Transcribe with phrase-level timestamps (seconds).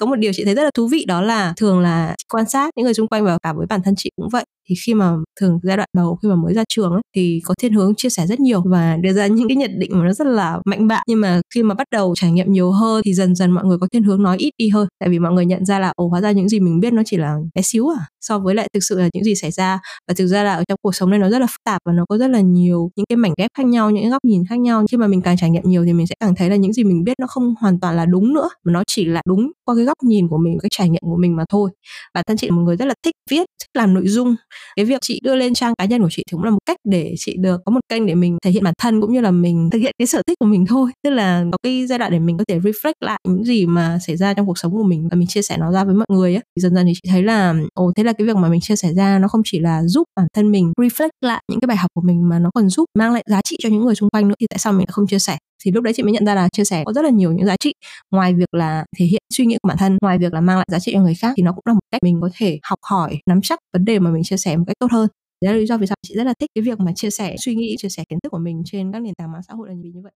[0.00, 2.48] có một điều chị thấy rất là thú vị, đó là thường là chị quan
[2.50, 4.94] sát những người xung quanh và cả với bản thân chị cũng vậy thì khi
[4.94, 7.94] mà thường giai đoạn đầu khi mà mới ra trường ấy, thì có thiên hướng
[7.94, 10.58] chia sẻ rất nhiều và đưa ra những cái nhận định mà nó rất là
[10.64, 13.50] mạnh bạo nhưng mà khi mà bắt đầu trải nghiệm nhiều hơn thì dần dần
[13.50, 14.88] mọi người có thiên hướng nói ít đi hơn.
[15.00, 17.02] Tại vì mọi người nhận ra là ồ hóa ra những gì mình biết nó
[17.06, 19.78] chỉ là bé xíu à so với lại thực sự là những gì xảy ra.
[20.08, 21.92] Và thực ra là ở trong cuộc sống này nó rất là phức tạp và
[21.92, 24.44] nó có rất là nhiều những cái mảnh ghép khác nhau những cái góc nhìn
[24.48, 24.84] khác nhau.
[24.90, 26.84] Khi mà mình càng trải nghiệm nhiều thì mình sẽ càng thấy là những gì
[26.84, 29.74] mình biết nó không hoàn toàn là đúng nữa mà nó chỉ là đúng qua
[29.74, 31.70] cái góc nhìn của mình cái trải nghiệm của mình mà thôi.
[32.14, 34.34] Bản thân chị là một người rất là thích viết thích làm nội dung
[34.76, 36.76] cái việc chị đưa lên trang cá nhân của chị thì cũng là một cách
[36.88, 39.30] để chị được có một kênh để mình thể hiện bản thân cũng như là
[39.30, 40.90] mình thực hiện cái sở thích của mình thôi.
[41.02, 43.98] Tức là có cái giai đoạn để mình có thể reflect lại những gì mà
[44.06, 46.06] xảy ra trong cuộc sống của mình và mình chia sẻ nó ra với mọi
[46.10, 48.48] người ấy thì dần dần thì chị thấy là, ồ, thế là cái việc mà
[48.48, 51.60] mình chia sẻ ra nó không chỉ là giúp bản thân mình reflect lại những
[51.60, 53.84] cái bài học của mình mà nó còn giúp mang lại giá trị cho những
[53.84, 54.34] người xung quanh nữa.
[54.40, 55.38] Thì tại sao mình lại không chia sẻ?
[55.64, 57.46] Thì lúc đấy chị mới nhận ra là chia sẻ có rất là nhiều những
[57.46, 57.72] giá trị.
[58.10, 60.66] Ngoài việc là thể hiện suy nghĩ của bản thân ngoài việc là mang lại
[60.72, 62.78] giá trị cho người khác thì nó cũng là một cách mình có thể học
[62.82, 65.08] hỏi nắm chắc vấn đề mà mình chia sẻ một cách tốt hơn.
[65.44, 67.36] Đấy là lý do vì sao chị rất là thích cái việc mà chia sẻ
[67.38, 69.68] suy nghĩ chia sẻ kiến thức của mình trên các nền tảng mạng xã hội
[69.68, 70.12] là vì như vậy.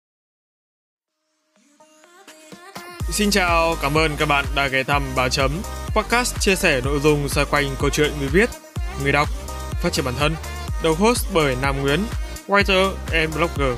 [3.12, 5.52] Xin chào, cảm ơn các bạn đã ghé thăm Báo Chấm,
[5.96, 8.50] podcast chia sẻ nội dung xoay quanh câu chuyện người viết,
[9.04, 9.28] người đọc,
[9.84, 10.34] phát triển bản thân,
[10.84, 12.00] đầu host bởi Nam Nguyễn,
[12.48, 13.78] writer and blogger.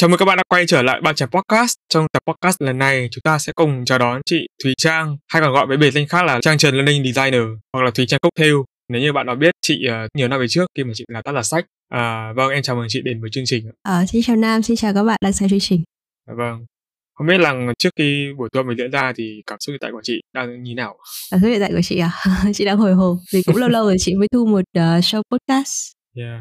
[0.00, 1.74] Chào mừng các bạn đã quay trở lại Ba Chấm Podcast.
[1.88, 5.42] Trong tập podcast lần này, chúng ta sẽ cùng chào đón chị Thùy Trang, hay
[5.42, 8.20] còn gọi với biệt danh khác là Trang Trần Learning Designer, hoặc là Thùy Trang
[8.22, 8.54] Cocktail.
[8.88, 11.22] Nếu như bạn đã biết chị uh, nhiều năm về trước khi mà chị là
[11.22, 11.64] tác giả sách.
[11.88, 13.70] À, vâng, em chào mừng chị đến với chương trình.
[13.82, 15.82] À, xin chào Nam, xin chào các bạn đang xem chương trình.
[16.26, 16.64] À, vâng.
[17.14, 19.90] Không biết là trước khi buổi tuần mình diễn ra thì cảm xúc hiện tại
[19.92, 20.98] của chị đang như nào?
[21.30, 22.10] Cảm xúc hiện tại của chị à?
[22.54, 25.22] chị đang hồi hộp vì cũng lâu lâu rồi chị mới thu một uh, show
[25.30, 25.92] podcast.
[26.16, 26.40] Yeah.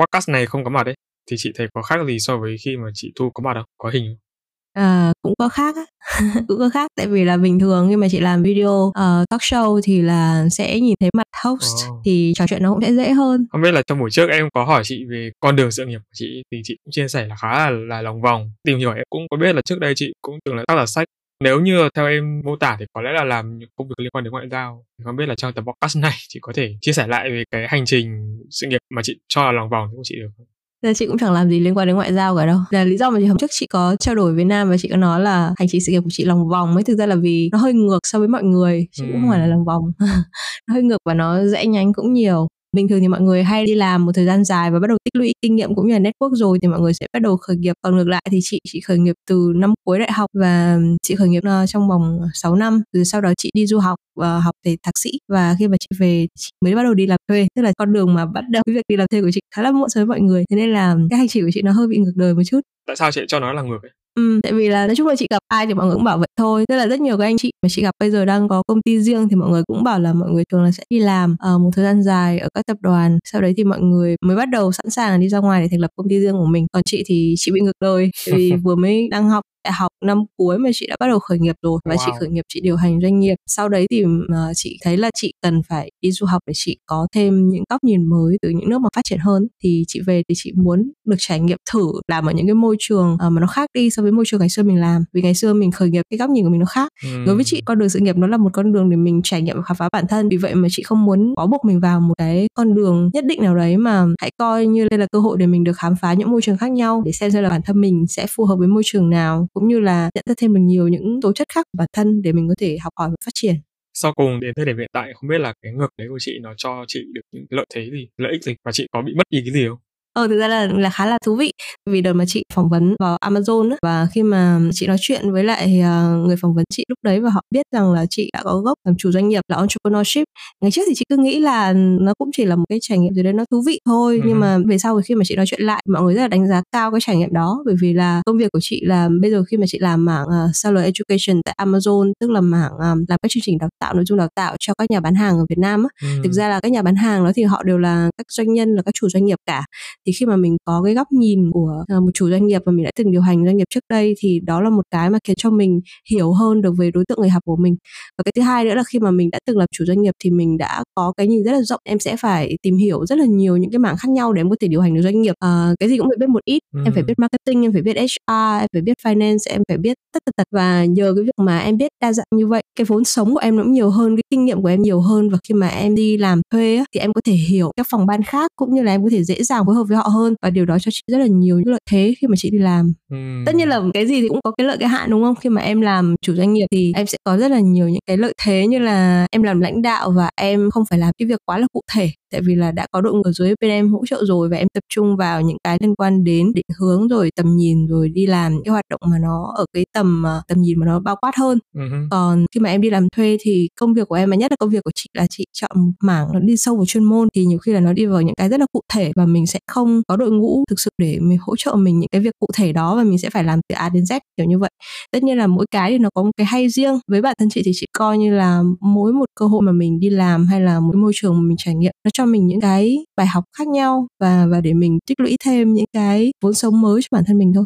[0.00, 0.94] Podcast này không có mặt đấy
[1.30, 3.64] thì chị thấy có khác gì so với khi mà chị thu có mặt không?
[3.78, 4.30] Có hình không?
[4.72, 5.84] À, cũng có khác á
[6.48, 8.94] cũng có khác tại vì là bình thường khi mà chị làm video uh,
[9.30, 12.00] talk show thì là sẽ nhìn thấy mặt host oh.
[12.04, 14.48] thì trò chuyện nó cũng sẽ dễ hơn không biết là trong buổi trước em
[14.54, 17.26] có hỏi chị về con đường sự nghiệp của chị thì chị cũng chia sẻ
[17.26, 19.92] là khá là, là lòng vòng tìm hiểu em cũng có biết là trước đây
[19.96, 21.08] chị cũng từng là tác giả sách
[21.44, 24.10] nếu như theo em mô tả thì có lẽ là làm những công việc liên
[24.10, 26.74] quan đến ngoại giao thì không biết là trong tập podcast này chị có thể
[26.80, 29.88] chia sẻ lại về cái hành trình sự nghiệp mà chị cho là lòng vòng
[29.96, 30.46] của chị được không
[30.82, 32.58] Nên chị cũng chẳng làm gì liên quan đến ngoại giao cả đâu.
[32.70, 34.88] Là lý do mà chị hôm trước chị có trao đổi với Nam và chị
[34.88, 37.16] có nói là hành trình sự nghiệp của chị lòng vòng ấy thực ra là
[37.16, 38.86] vì nó hơi ngược so với mọi người.
[38.92, 39.10] Chị ừ.
[39.12, 39.82] cũng không phải là lòng vòng.
[40.68, 43.66] nó hơi ngược và nó rẽ nhánh cũng nhiều bình thường thì mọi người hay
[43.66, 45.92] đi làm một thời gian dài và bắt đầu tích lũy kinh nghiệm cũng như
[45.92, 47.74] là network rồi thì mọi người sẽ bắt đầu khởi nghiệp.
[47.82, 51.14] Còn ngược lại thì chị chị khởi nghiệp từ năm cuối đại học và chị
[51.14, 52.82] khởi nghiệp ờ, trong vòng 6 năm.
[52.92, 55.76] Rồi sau đó chị đi du học và học về thạc sĩ và khi mà
[55.80, 57.48] chị về chị mới bắt đầu đi làm thuê.
[57.54, 59.62] Tức là con đường mà bắt đầu cái việc đi làm thuê của chị khá
[59.62, 60.44] là muộn so với mọi người.
[60.50, 62.60] Thế nên là cái hành trình của chị nó hơi bị ngược đời một chút.
[62.86, 63.90] Tại sao chị cho nó là ngược ấy?
[64.14, 66.18] Ừ, tại vì là nói chung là chị gặp ai thì mọi người cũng bảo
[66.18, 66.64] vậy thôi.
[66.68, 68.82] Tức là rất nhiều các anh chị mà chị gặp bây giờ đang có công
[68.82, 71.36] ty riêng thì mọi người cũng bảo là mọi người thường là sẽ đi làm
[71.54, 73.18] uh, một thời gian dài ở các tập đoàn.
[73.24, 75.80] Sau đấy thì mọi người mới bắt đầu sẵn sàng đi ra ngoài để thành
[75.80, 76.66] lập công ty riêng của mình.
[76.72, 80.18] Còn chị thì chị bị ngược đời vì vừa mới đang học đại học năm
[80.36, 81.98] cuối mà chị đã bắt đầu khởi nghiệp rồi và wow.
[82.06, 83.34] chị khởi nghiệp chị điều hành doanh nghiệp.
[83.46, 84.10] Sau đấy thì uh,
[84.54, 87.84] chị thấy là chị cần phải đi du học để chị có thêm những góc
[87.84, 89.48] nhìn mới từ những nước mà phát triển hơn.
[89.62, 92.76] Thì chị về thì chị muốn được trải nghiệm thử làm ở những cái môi
[92.78, 95.04] trường uh, mà nó khác đi so với môi trường ngày xưa mình làm.
[95.12, 96.92] Vì ngày xưa mình khởi nghiệp cái góc nhìn của mình nó khác.
[97.02, 97.24] Ừ.
[97.26, 99.42] đối với chị con đường sự nghiệp nó là một con đường để mình trải
[99.42, 100.28] nghiệm và khám phá bản thân.
[100.28, 103.24] Vì vậy mà chị không muốn bó buộc mình vào một cái con đường nhất
[103.24, 105.96] định nào đấy mà hãy coi như đây là cơ hội để mình được khám
[105.96, 108.44] phá những môi trường khác nhau để xem xem là bản thân mình sẽ phù
[108.44, 111.32] hợp với môi trường nào cũng như là nhận ra thêm được nhiều những tố
[111.32, 113.54] chất khác của bản thân để mình có thể học hỏi và phát triển.
[113.94, 116.38] Sau cùng đến thời điểm hiện tại, không biết là cái ngược đấy của chị
[116.42, 118.54] nó cho chị được những lợi thế gì, lợi ích gì?
[118.64, 119.78] Và chị có bị mất ý cái gì không?
[120.20, 121.52] Ờ thực ra là là khá là thú vị
[121.90, 125.32] vì đợt mà chị phỏng vấn vào Amazon á, và khi mà chị nói chuyện
[125.32, 128.30] với lại uh, người phỏng vấn chị lúc đấy và họ biết rằng là chị
[128.32, 130.24] đã có gốc làm chủ doanh nghiệp là entrepreneurship
[130.60, 133.14] ngày trước thì chị cứ nghĩ là nó cũng chỉ là một cái trải nghiệm
[133.14, 134.26] gì đấy nó thú vị thôi uh-huh.
[134.26, 136.48] nhưng mà về sau khi mà chị nói chuyện lại mọi người rất là đánh
[136.48, 139.30] giá cao cái trải nghiệm đó bởi vì là công việc của chị là bây
[139.30, 143.04] giờ khi mà chị làm mảng uh, seller education tại Amazon tức là mảng um,
[143.08, 145.38] làm các chương trình đào tạo nội dung đào tạo cho các nhà bán hàng
[145.38, 145.88] ở Việt Nam á.
[146.08, 146.22] Uh-huh.
[146.22, 148.74] thực ra là các nhà bán hàng đó thì họ đều là các doanh nhân
[148.74, 149.64] là các chủ doanh nghiệp cả
[150.06, 152.62] thì thì khi mà mình có cái góc nhìn của uh, một chủ doanh nghiệp
[152.66, 155.10] và mình đã từng điều hành doanh nghiệp trước đây thì đó là một cái
[155.10, 155.80] mà khiến cho mình
[156.10, 157.76] hiểu hơn được về đối tượng người học của mình.
[158.18, 160.14] Và cái thứ hai nữa là khi mà mình đã từng làm chủ doanh nghiệp
[160.24, 161.80] thì mình đã có cái nhìn rất là rộng.
[161.84, 164.50] Em sẽ phải tìm hiểu rất là nhiều những cái mảng khác nhau để em
[164.50, 165.34] có thể điều hành được doanh nghiệp.
[165.44, 166.60] Uh, cái gì cũng phải biết một ít.
[166.74, 166.80] Ừ.
[166.84, 169.96] em phải biết marketing em phải biết HR em phải biết finance em phải biết
[170.12, 172.84] tất tật tật và nhờ cái việc mà em biết đa dạng như vậy cái
[172.84, 175.30] vốn sống của em nó cũng nhiều hơn cái kinh nghiệm của em nhiều hơn.
[175.30, 178.22] Và khi mà em đi làm thuê thì em có thể hiểu các phòng ban
[178.22, 180.50] khác cũng như là em có thể dễ dàng phối hợp với họ hơn và
[180.50, 182.92] điều đó cho chị rất là nhiều những lợi thế khi mà chị đi làm.
[183.10, 183.16] Ừ.
[183.46, 185.34] tất nhiên là cái gì thì cũng có cái lợi cái hạn đúng không?
[185.34, 188.00] Khi mà em làm chủ doanh nghiệp thì em sẽ có rất là nhiều những
[188.06, 191.26] cái lợi thế như là em làm lãnh đạo và em không phải làm cái
[191.28, 193.70] việc quá là cụ thể tại vì là đã có đội ngũ ở dưới bên
[193.70, 196.66] em hỗ trợ rồi và em tập trung vào những cái liên quan đến định
[196.78, 199.86] hướng rồi tầm nhìn rồi đi làm những cái hoạt động mà nó ở cái
[199.94, 201.58] tầm ờ, tầm nhìn mà nó bao quát hơn.
[201.74, 202.08] Uh-huh.
[202.10, 204.56] còn khi mà em đi làm thuê thì công việc của em mà nhất là
[204.60, 207.28] công việc của chị là chị chọn một mảng nó đi sâu vào chuyên môn
[207.34, 209.46] thì nhiều khi là nó đi vào những cái rất là cụ thể và mình
[209.46, 212.34] sẽ không có đội ngũ thực sự để mình hỗ trợ mình những cái việc
[212.38, 214.70] cụ thể đó và mình sẽ phải làm từ A đến Z kiểu như vậy.
[215.12, 216.98] Tất nhiên là mỗi cái thì nó có một cái hay riêng.
[217.08, 220.00] Với bản thân chị thì chị coi như là mỗi một cơ hội mà mình
[220.00, 222.60] đi làm hay là mỗi môi trường mà mình trải nghiệm nó cho mình những
[222.60, 226.54] cái bài học khác nhau và và để mình tích lũy thêm những cái vốn
[226.54, 227.64] sống mới cho bản thân mình thôi.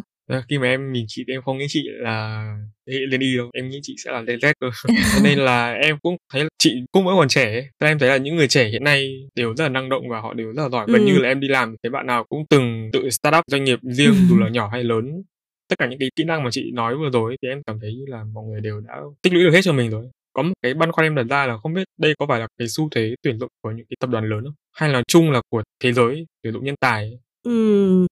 [0.49, 2.45] Khi mà em nhìn chị thì em không nghĩ chị là
[2.87, 4.67] thế hệ lên y đâu em nghĩ chị sẽ là lên Z cơ.
[5.13, 7.89] Cho nên là em cũng thấy là chị cũng vẫn còn trẻ ấy.
[7.89, 10.33] em thấy là những người trẻ hiện nay đều rất là năng động và họ
[10.33, 10.85] đều rất là giỏi.
[10.89, 11.07] Gần ừ.
[11.07, 13.79] như là em đi làm thấy bạn nào cũng từng tự start up doanh nghiệp
[13.81, 15.23] riêng dù là nhỏ hay lớn.
[15.69, 17.95] Tất cả những cái kỹ năng mà chị nói vừa rồi thì em cảm thấy
[17.95, 20.05] như là mọi người đều đã tích lũy được hết cho mình rồi
[20.35, 22.47] có một cái băn khoăn em đặt ra là không biết đây có phải là
[22.57, 25.31] cái xu thế tuyển dụng của những cái tập đoàn lớn không hay là chung
[25.31, 27.51] là của thế giới tuyển dụng nhân tài ừ,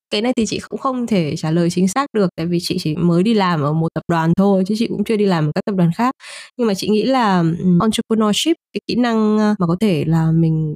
[0.10, 2.78] cái này thì chị cũng không thể trả lời chính xác được tại vì chị
[2.80, 5.46] chỉ mới đi làm ở một tập đoàn thôi chứ chị cũng chưa đi làm
[5.48, 6.16] ở các tập đoàn khác.
[6.58, 7.44] Nhưng mà chị nghĩ là
[7.82, 10.76] entrepreneurship cái kỹ năng ờ, mà có thể là mình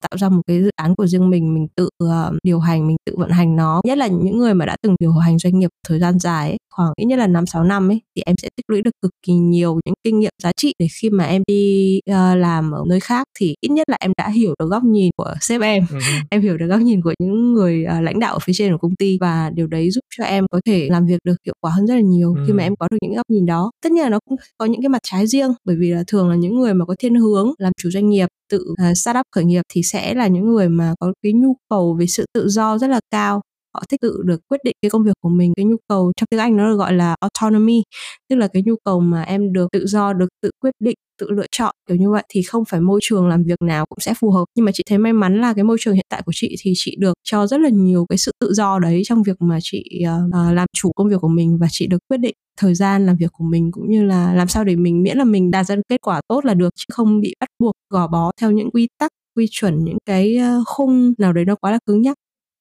[0.00, 2.10] tạo ra một cái dự án của riêng mình mình tự uh,
[2.42, 5.12] điều hành mình tự vận hành nó nhất là những người mà đã từng điều
[5.12, 8.00] hành doanh nghiệp thời gian dài ấy, khoảng ít nhất là năm sáu năm ấy
[8.16, 10.86] thì em sẽ tích lũy được cực kỳ nhiều những kinh nghiệm giá trị để
[11.00, 14.28] khi mà em đi uh, làm ở nơi khác thì ít nhất là em đã
[14.28, 16.22] hiểu được góc nhìn của sếp em uh-huh.
[16.30, 18.78] em hiểu được góc nhìn của những người uh, lãnh đạo ở phía trên của
[18.78, 21.70] công ty và điều đấy giúp cho em có thể làm việc được hiệu quả
[21.70, 22.46] hơn rất là nhiều uh-huh.
[22.46, 24.66] khi mà em có được những góc nhìn đó tất nhiên là nó cũng có
[24.66, 27.14] những cái mặt trái riêng bởi vì là thường là những người mà có thiên
[27.14, 30.46] hướng làm chủ doanh nghiệp tự à, uh, startup khởi nghiệp thì sẽ là những
[30.46, 33.40] người mà có cái nhu cầu về sự tự do rất là cao.
[33.74, 36.26] Họ thích tự được quyết định cái công việc của mình cái nhu cầu trong
[36.30, 37.82] tiếng anh nó được gọi là autonomy
[38.28, 41.30] tức là cái nhu cầu mà em được tự do được tự quyết định tự
[41.30, 44.14] lựa chọn kiểu như vậy thì không phải môi trường làm việc nào cũng sẽ
[44.14, 44.44] phù hợp.
[44.56, 46.72] Nhưng mà chị thấy may mắn là cái môi trường hiện tại của chị thì
[46.74, 50.02] chị được cho rất là nhiều cái sự tự do đấy trong việc mà chị
[50.04, 53.16] uh, làm chủ công việc của mình và chị được quyết định thời gian làm
[53.16, 55.76] việc của mình cũng như là làm sao để mình miễn là mình đạt ra
[55.88, 58.88] kết quả tốt là được chứ không bị bắt buộc gò bó theo những quy
[58.98, 62.16] tắc quy chuẩn những cái ờ, khung nào đấy nó quá là cứng nhắc.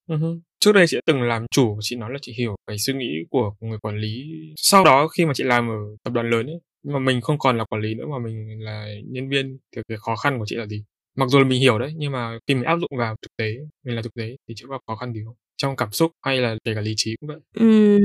[0.10, 0.40] Uh-huh.
[0.60, 3.06] trước đây chị đã từng làm chủ chị nói là chị hiểu cái suy nghĩ
[3.30, 4.24] của người quản lý.
[4.56, 7.40] Sau đó khi mà chị làm ở tập đoàn lớn ấy nhưng mà mình không
[7.40, 10.46] còn là quản lý nữa mà mình là nhân viên thì cái khó khăn của
[10.48, 10.84] chị là gì?
[11.18, 13.46] Mặc dù là mình hiểu đấy nhưng mà khi mình áp dụng vào thực tế
[13.86, 16.38] mình là thực tế thì chị có khó khăn gì không trong cảm xúc hay
[16.38, 17.38] là kể cả lý trí cũng vậy.
[17.60, 18.00] Ừm,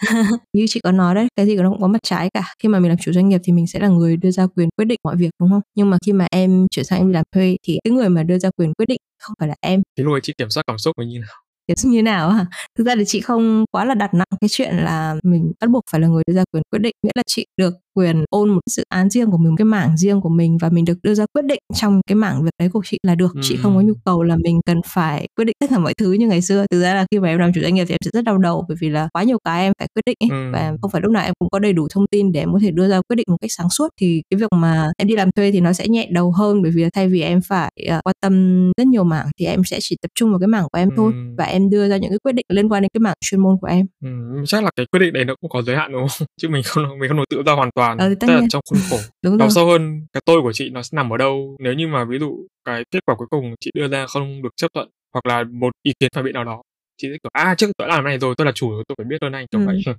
[0.52, 2.44] như chị có nói đấy cái gì nó cũng có mặt trái cả.
[2.62, 4.68] Khi mà mình làm chủ doanh nghiệp thì mình sẽ là người đưa ra quyền
[4.76, 5.60] quyết định mọi việc đúng không?
[5.74, 8.22] Nhưng mà khi mà em chuyển sang em đi làm thuê thì cái người mà
[8.22, 9.82] đưa ra quyền quyết định không phải là em.
[9.98, 11.36] Thì lúc ấy chị kiểm soát cảm xúc mình như nào?
[11.66, 12.46] Kiểu như nào hả?
[12.78, 15.82] Thực ra thì chị không quá là đặt nặng cái chuyện là mình bắt buộc
[15.90, 16.94] phải là người đưa ra quyền quyết định.
[17.02, 20.20] Nghĩa là chị được quyền ôn một dự án riêng của mình cái mảng riêng
[20.20, 22.82] của mình và mình được đưa ra quyết định trong cái mảng việc đấy của
[22.84, 23.40] chị là được ừ.
[23.42, 26.12] chị không có nhu cầu là mình cần phải quyết định tất cả mọi thứ
[26.12, 27.98] như ngày xưa thực ra là khi mà em làm chủ doanh nghiệp thì em
[28.04, 30.28] sẽ rất đau đầu bởi vì là quá nhiều cái em phải quyết định ấy.
[30.30, 30.50] Ừ.
[30.52, 32.58] và không phải lúc nào em cũng có đầy đủ thông tin để em có
[32.62, 35.16] thể đưa ra quyết định một cách sáng suốt thì cái việc mà em đi
[35.16, 38.00] làm thuê thì nó sẽ nhẹ đầu hơn bởi vì thay vì em phải uh,
[38.04, 40.78] quan tâm rất nhiều mảng thì em sẽ chỉ tập trung vào cái mảng của
[40.78, 40.94] em ừ.
[40.96, 43.40] thôi và em đưa ra những cái quyết định liên quan đến cái mảng chuyên
[43.40, 44.08] môn của em ừ.
[44.46, 46.62] chắc là cái quyết định đấy nó cũng có giới hạn đúng không chứ mình
[46.62, 48.96] không mình không được tự ra hoàn toàn ờ, tất là trong khuôn khổ.
[49.22, 51.56] Đúng đào sâu hơn cái tôi của chị nó sẽ nằm ở đâu.
[51.60, 54.56] Nếu như mà ví dụ cái kết quả cuối cùng chị đưa ra không được
[54.56, 56.62] chấp thuận hoặc là một ý kiến phản biện nào đó
[57.00, 59.16] chị sẽ kiểu à trước tôi làm này rồi tôi là chủ tôi phải biết
[59.22, 59.66] hơn anh kiểu ừ.
[59.66, 59.82] vậy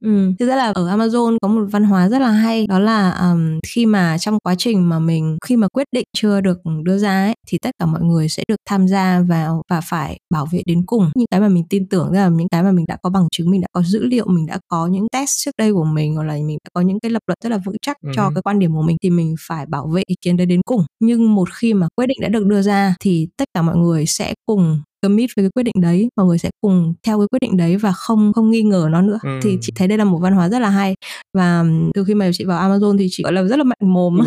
[0.00, 0.32] ừ.
[0.38, 3.60] thực ra là ở Amazon có một văn hóa rất là hay đó là um,
[3.66, 7.24] khi mà trong quá trình mà mình khi mà quyết định chưa được đưa ra
[7.24, 10.62] ấy, thì tất cả mọi người sẽ được tham gia vào và phải bảo vệ
[10.66, 13.10] đến cùng những cái mà mình tin tưởng là những cái mà mình đã có
[13.10, 15.84] bằng chứng mình đã có dữ liệu mình đã có những test trước đây của
[15.84, 18.10] mình hoặc là mình đã có những cái lập luận rất là vững chắc ừ.
[18.14, 20.60] cho cái quan điểm của mình thì mình phải bảo vệ ý kiến đấy đến
[20.66, 23.76] cùng nhưng một khi mà quyết định đã được đưa ra thì tất cả mọi
[23.76, 27.26] người sẽ cùng commit với cái quyết định đấy mọi người sẽ cùng theo cái
[27.30, 29.18] quyết định đấy và không không nghi ngờ nó nữa.
[29.22, 29.40] Ừ.
[29.42, 30.94] thì chị thấy đây là một văn hóa rất là hay.
[31.36, 31.64] Và
[31.94, 34.20] từ khi mà chị vào Amazon thì chị gọi là rất là mạnh mồm.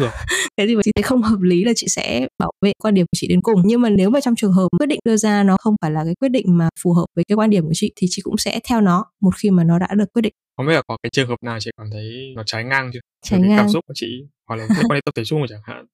[0.58, 3.06] Cái gì mà chị thấy không hợp lý là chị sẽ bảo vệ quan điểm
[3.06, 3.62] của chị đến cùng.
[3.66, 6.04] Nhưng mà nếu mà trong trường hợp quyết định đưa ra nó không phải là
[6.06, 8.38] cái quyết định mà phù hợp với cái quan điểm của chị thì chị cũng
[8.38, 10.34] sẽ theo nó một khi mà nó đã được quyết định.
[10.58, 13.00] Không biết là có cái trường hợp nào chị cảm thấy nó trái ngang chưa?
[13.26, 14.08] Trái ngang cảm xúc của chị
[14.48, 15.86] hoặc là liên quan đến tập thể chung chẳng hạn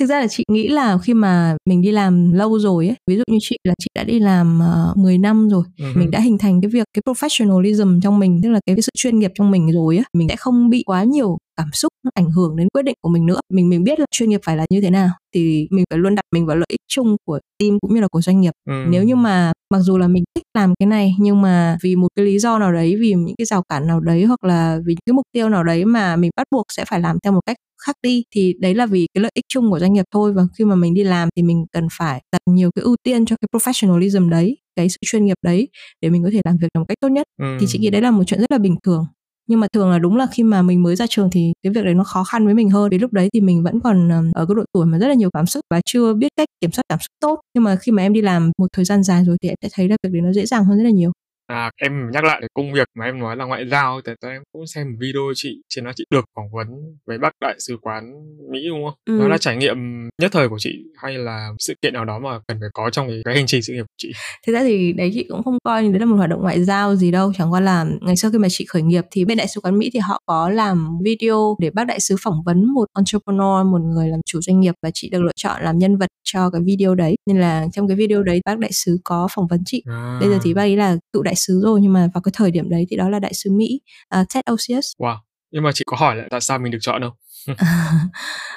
[0.00, 3.16] thực ra là chị nghĩ là khi mà mình đi làm lâu rồi ấy ví
[3.16, 5.98] dụ như chị là chị đã đi làm uh, ờ, 10 năm rồi uh-huh.
[5.98, 8.90] mình đã hình thành cái việc cái professionalism trong mình tức là cái, cái sự
[8.96, 12.10] chuyên nghiệp trong mình rồi á mình sẽ không bị quá nhiều cảm xúc nó
[12.14, 13.40] ảnh hưởng đến quyết định của mình nữa.
[13.52, 16.14] Mình mình biết là chuyên nghiệp phải là như thế nào thì mình phải luôn
[16.14, 18.52] đặt mình vào lợi ích chung của team cũng như là của doanh nghiệp.
[18.68, 18.84] Ừ.
[18.88, 22.08] nếu như mà mặc dù là mình thích làm cái này nhưng mà vì một
[22.16, 24.92] cái lý do nào đấy vì những cái rào cản nào đấy hoặc là vì
[24.92, 27.40] những cái mục tiêu nào đấy mà mình bắt buộc sẽ phải làm theo một
[27.46, 30.32] cách khác đi thì đấy là vì cái lợi ích chung của doanh nghiệp thôi.
[30.32, 33.26] Và khi mà mình đi làm thì mình cần phải đặt nhiều cái ưu tiên
[33.26, 35.68] cho cái professionalism đấy cái sự chuyên nghiệp đấy
[36.00, 37.26] để mình có thể làm việc một cách tốt nhất.
[37.42, 37.56] Ừ.
[37.60, 39.04] thì chị nghĩ đấy là một chuyện rất là bình thường
[39.50, 41.84] nhưng mà thường là đúng là khi mà mình mới ra trường thì cái việc
[41.84, 42.90] đấy nó khó khăn với mình hơn.
[42.90, 45.14] Vì lúc đấy thì mình vẫn còn ờ, ở cái độ tuổi mà rất là
[45.14, 47.40] nhiều cảm xúc và chưa biết cách kiểm soát cảm xúc tốt.
[47.54, 49.68] Nhưng mà khi mà em đi làm một thời gian dài rồi thì em sẽ
[49.74, 51.12] thấy là việc đấy nó dễ dàng hơn rất là nhiều.
[51.50, 54.42] À, em nhắc lại cái công việc mà em nói là ngoại giao thì em
[54.52, 56.66] cũng xem một video chị trên đó chị được phỏng vấn
[57.06, 58.04] với bác đại sứ quán
[58.52, 58.94] Mỹ đúng không?
[59.04, 59.20] Ừ.
[59.20, 59.76] Đó là trải nghiệm
[60.22, 63.08] nhất thời của chị hay là sự kiện nào đó mà cần phải có trong
[63.24, 64.12] cái, hành trình sự nghiệp của chị?
[64.46, 66.96] Thực ra thì đấy chị cũng không coi đấy là một hoạt động ngoại giao
[66.96, 69.46] gì đâu, chẳng qua là ngày xưa khi mà chị khởi nghiệp thì bên đại
[69.48, 72.86] sứ quán Mỹ thì họ có làm video để bác đại sứ phỏng vấn một
[72.96, 76.08] entrepreneur, một người làm chủ doanh nghiệp và chị được lựa chọn làm nhân vật
[76.24, 77.14] cho cái video đấy.
[77.26, 79.82] Nên là trong cái video đấy bác đại sứ có phỏng vấn chị.
[79.86, 80.18] À.
[80.20, 82.50] Bây giờ thì bác ấy là cựu đại sứ rồi nhưng mà vào cái thời
[82.50, 83.80] điểm đấy thì đó là đại sứ Mỹ
[84.20, 84.92] uh, Ted Osius.
[84.98, 85.16] Wow.
[85.50, 87.12] Nhưng mà chị có hỏi là tại sao mình được chọn không?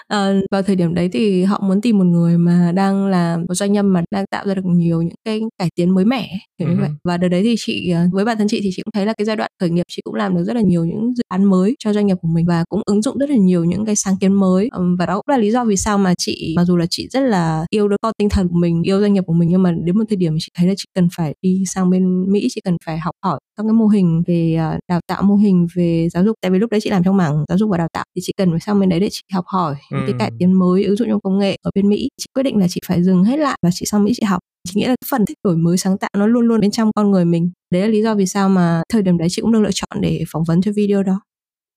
[0.08, 3.54] À, vào thời điểm đấy thì họ muốn tìm một người mà đang là một
[3.54, 6.68] doanh nhân mà đang tạo ra được nhiều những cái cải tiến mới mẻ kiểu
[6.68, 6.80] như uh-huh.
[6.80, 6.90] vậy.
[7.04, 9.14] Và đợt đấy thì chị ờ, với bản thân chị thì chị cũng thấy là
[9.18, 11.44] cái giai đoạn khởi nghiệp chị cũng làm được rất là nhiều những dự án
[11.44, 13.96] mới cho doanh nghiệp của mình và cũng ứng dụng rất là nhiều những cái
[13.96, 14.70] sáng kiến mới.
[15.00, 17.20] Và đó cũng là lý do vì sao mà chị mặc dù là chị rất
[17.20, 19.72] là yêu đứa con tinh thần của mình yêu doanh nghiệp của mình nhưng mà
[19.84, 22.62] đến một thời điểm chị thấy là chị cần phải đi sang bên Mỹ chị
[22.64, 26.08] cần phải học hỏi các cái mô hình về ờ, đào tạo mô hình về
[26.14, 26.36] giáo dục.
[26.42, 28.34] Tại vì lúc đấy chị làm trong mảng giáo dục và đào tạo thì chị
[28.38, 29.98] cần phải sang bên đấy để chị học hỏi ừ.
[29.98, 32.10] những cái cải tiến mới ứng dụng trong công nghệ ở bên Mỹ.
[32.18, 34.40] Chị quyết định là chị phải dừng hết lại và chị sang Mỹ chị học.
[34.70, 37.12] Chị nghĩ là phần thích đổi mới sáng tạo nó luôn luôn bên trong con
[37.12, 37.52] người mình.
[37.72, 40.02] Đấy là lý do vì sao mà thời điểm đấy chị cũng được lựa chọn
[40.02, 41.22] để phỏng vấn cho video đó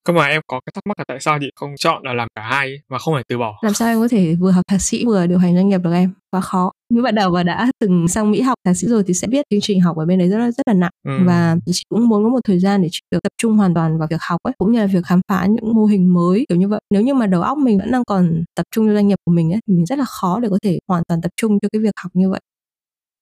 [0.06, 2.28] cơ mà em có cái thắc mắc là tại sao chị không chọn là làm
[2.34, 3.58] cả hai mà không phải từ bỏ?
[3.62, 5.92] Làm sao em có thể vừa học thạc sĩ vừa điều hành doanh nghiệp được
[5.92, 6.12] em?
[6.30, 6.72] Quá khó.
[6.90, 9.46] Nếu bạn đầu và đã từng sang Mỹ học thạc sĩ rồi thì sẽ biết
[9.50, 10.90] chương trình học ở bên đấy rất là rất là nặng.
[11.08, 11.12] Ừ.
[11.26, 13.98] và chị cũng muốn có một thời gian để chị được tập trung hoàn toàn
[13.98, 16.58] vào việc học ấy cũng như là việc khám phá những mô hình mới kiểu
[16.58, 16.80] như vậy.
[16.90, 19.32] Nếu như mà đầu óc mình vẫn đang còn tập trung cho doanh nghiệp của
[19.32, 21.68] mình ấy thì mình rất là khó để có thể hoàn toàn tập trung cho
[21.72, 22.40] cái việc học như vậy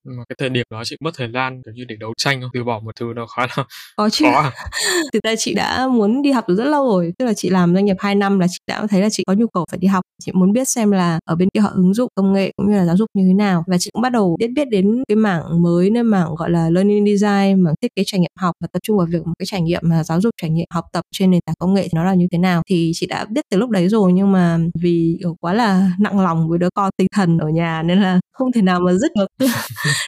[0.04, 2.50] mà cái thời điểm đó chị mất thời gian kiểu như để đấu tranh không?
[2.54, 3.64] Từ bỏ một thứ nó khá là
[3.96, 4.24] có chứ.
[4.24, 4.52] có à?
[5.12, 7.74] thực ra chị đã muốn đi học từ rất lâu rồi tức là chị làm
[7.74, 9.88] doanh nghiệp 2 năm là chị đã thấy là chị có nhu cầu phải đi
[9.88, 10.04] học.
[10.22, 12.76] Chị muốn biết xem là ở bên kia họ ứng dụng công nghệ cũng như
[12.76, 13.64] là giáo dục như thế nào.
[13.66, 16.70] Và chị cũng bắt đầu biết biết đến cái mảng mới nên mảng gọi là
[16.70, 19.46] learning design mảng thiết kế trải nghiệm học và tập trung vào việc một cái
[19.46, 21.90] trải nghiệm mà giáo dục trải nghiệm học tập trên nền tảng công nghệ thì
[21.94, 22.62] nó là như thế nào.
[22.70, 26.48] Thì chị đã biết từ lúc đấy rồi nhưng mà vì quá là nặng lòng
[26.48, 29.26] với đứa con tinh thần ở nhà nên là không thể nào mà dứt được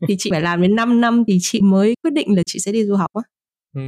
[0.09, 2.73] thì chị phải làm đến 5 năm thì chị mới quyết định là chị sẽ
[2.73, 3.23] đi du học á.
[3.75, 3.83] Ừ.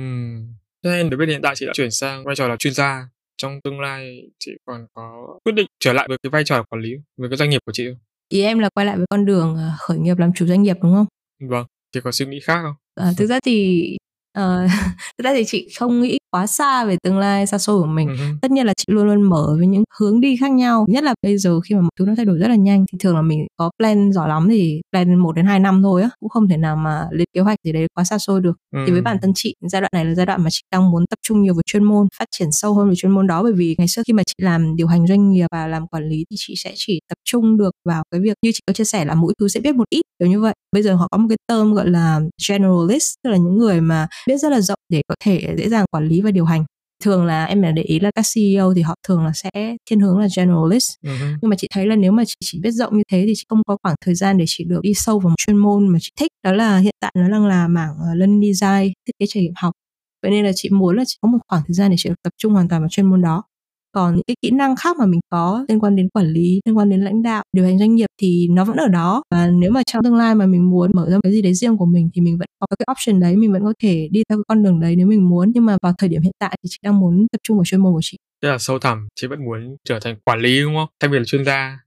[0.82, 3.08] Cho nên đến bên hiện tại chị đã chuyển sang vai trò là chuyên gia.
[3.36, 6.82] Trong tương lai chị còn có quyết định trở lại với cái vai trò quản
[6.82, 7.98] lý với cái doanh nghiệp của chị không?
[8.28, 10.76] Ý em là quay lại với con đường ờ, khởi nghiệp làm chủ doanh nghiệp
[10.82, 11.06] đúng không?
[11.48, 11.66] Vâng.
[11.92, 12.74] Chị có suy nghĩ khác không?
[12.94, 13.96] À, thực ra thì
[14.38, 14.42] uh,
[15.18, 18.08] thực ra thì chị không nghĩ quá xa về tương lai xa xôi của mình.
[18.08, 18.38] Uh-huh.
[18.42, 20.86] tất nhiên là chị luôn luôn mở với những hướng đi khác nhau.
[20.88, 22.98] Nhất là bây giờ khi mà mọi thứ nó thay đổi rất là nhanh thì
[23.00, 26.10] thường là mình có plan giỏi lắm thì plan một đến hai năm thôi á.
[26.20, 28.56] Cũng không thể nào mà lên kế hoạch gì đấy quá xa xôi được.
[28.74, 28.86] Uh-huh.
[28.86, 31.04] thì với bản thân chị giai đoạn này là giai đoạn mà chị đang muốn
[31.10, 33.42] tập trung nhiều vào chuyên môn phát triển sâu hơn về chuyên môn đó.
[33.42, 36.08] Bởi vì ngày xưa khi mà chị làm điều hành doanh nghiệp và làm quản
[36.08, 38.84] lý thì chị sẽ chỉ tập trung được vào cái việc như chị có chia
[38.84, 40.54] sẻ là mỗi thứ sẽ biết một ít kiểu như vậy.
[40.72, 44.06] Bây giờ họ có một cái term gọi là generalist tức là những người mà
[44.26, 46.64] biết rất là rộng để có thể dễ dàng quản lý và điều hành.
[47.04, 49.50] Thường là em để ý là các CEO thì họ thường là sẽ
[49.90, 50.90] thiên hướng là generalist.
[51.02, 51.38] Uh-huh.
[51.42, 53.44] nhưng mà chị thấy là nếu mà chị chỉ biết rộng như thế thì chị
[53.48, 55.98] không có khoảng thời gian để chị được đi sâu vào một chuyên môn mà
[56.02, 56.32] chị thích.
[56.44, 59.52] Đó là hiện tại nó đang là mảng uh, learning design thiết kế trải nghiệm
[59.56, 59.74] học.
[60.22, 62.22] Vậy nên là chị muốn là chị có một khoảng thời gian để chị được
[62.22, 63.42] tập trung hoàn toàn vào chuyên môn đó
[63.92, 66.78] còn những cái kỹ năng khác mà mình có liên quan đến quản lý, liên
[66.78, 69.22] quan đến lãnh đạo, điều hành doanh nghiệp thì nó vẫn ở đó.
[69.30, 71.76] Và nếu mà trong tương lai mà mình muốn mở ra cái gì đấy riêng
[71.76, 74.38] của mình thì mình vẫn có cái option đấy, mình vẫn có thể đi theo
[74.38, 75.52] cái con đường đấy nếu mình muốn.
[75.54, 77.80] Nhưng mà vào thời điểm hiện tại thì chị đang muốn tập trung vào chuyên
[77.80, 78.16] môn của chị.
[78.42, 80.88] Tức là sâu thẳm, chị vẫn muốn trở thành quản lý, đúng không?
[81.00, 81.78] Thay vì là chuyên gia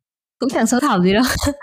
[0.42, 1.24] cũng chẳng sâu thẳm gì đâu.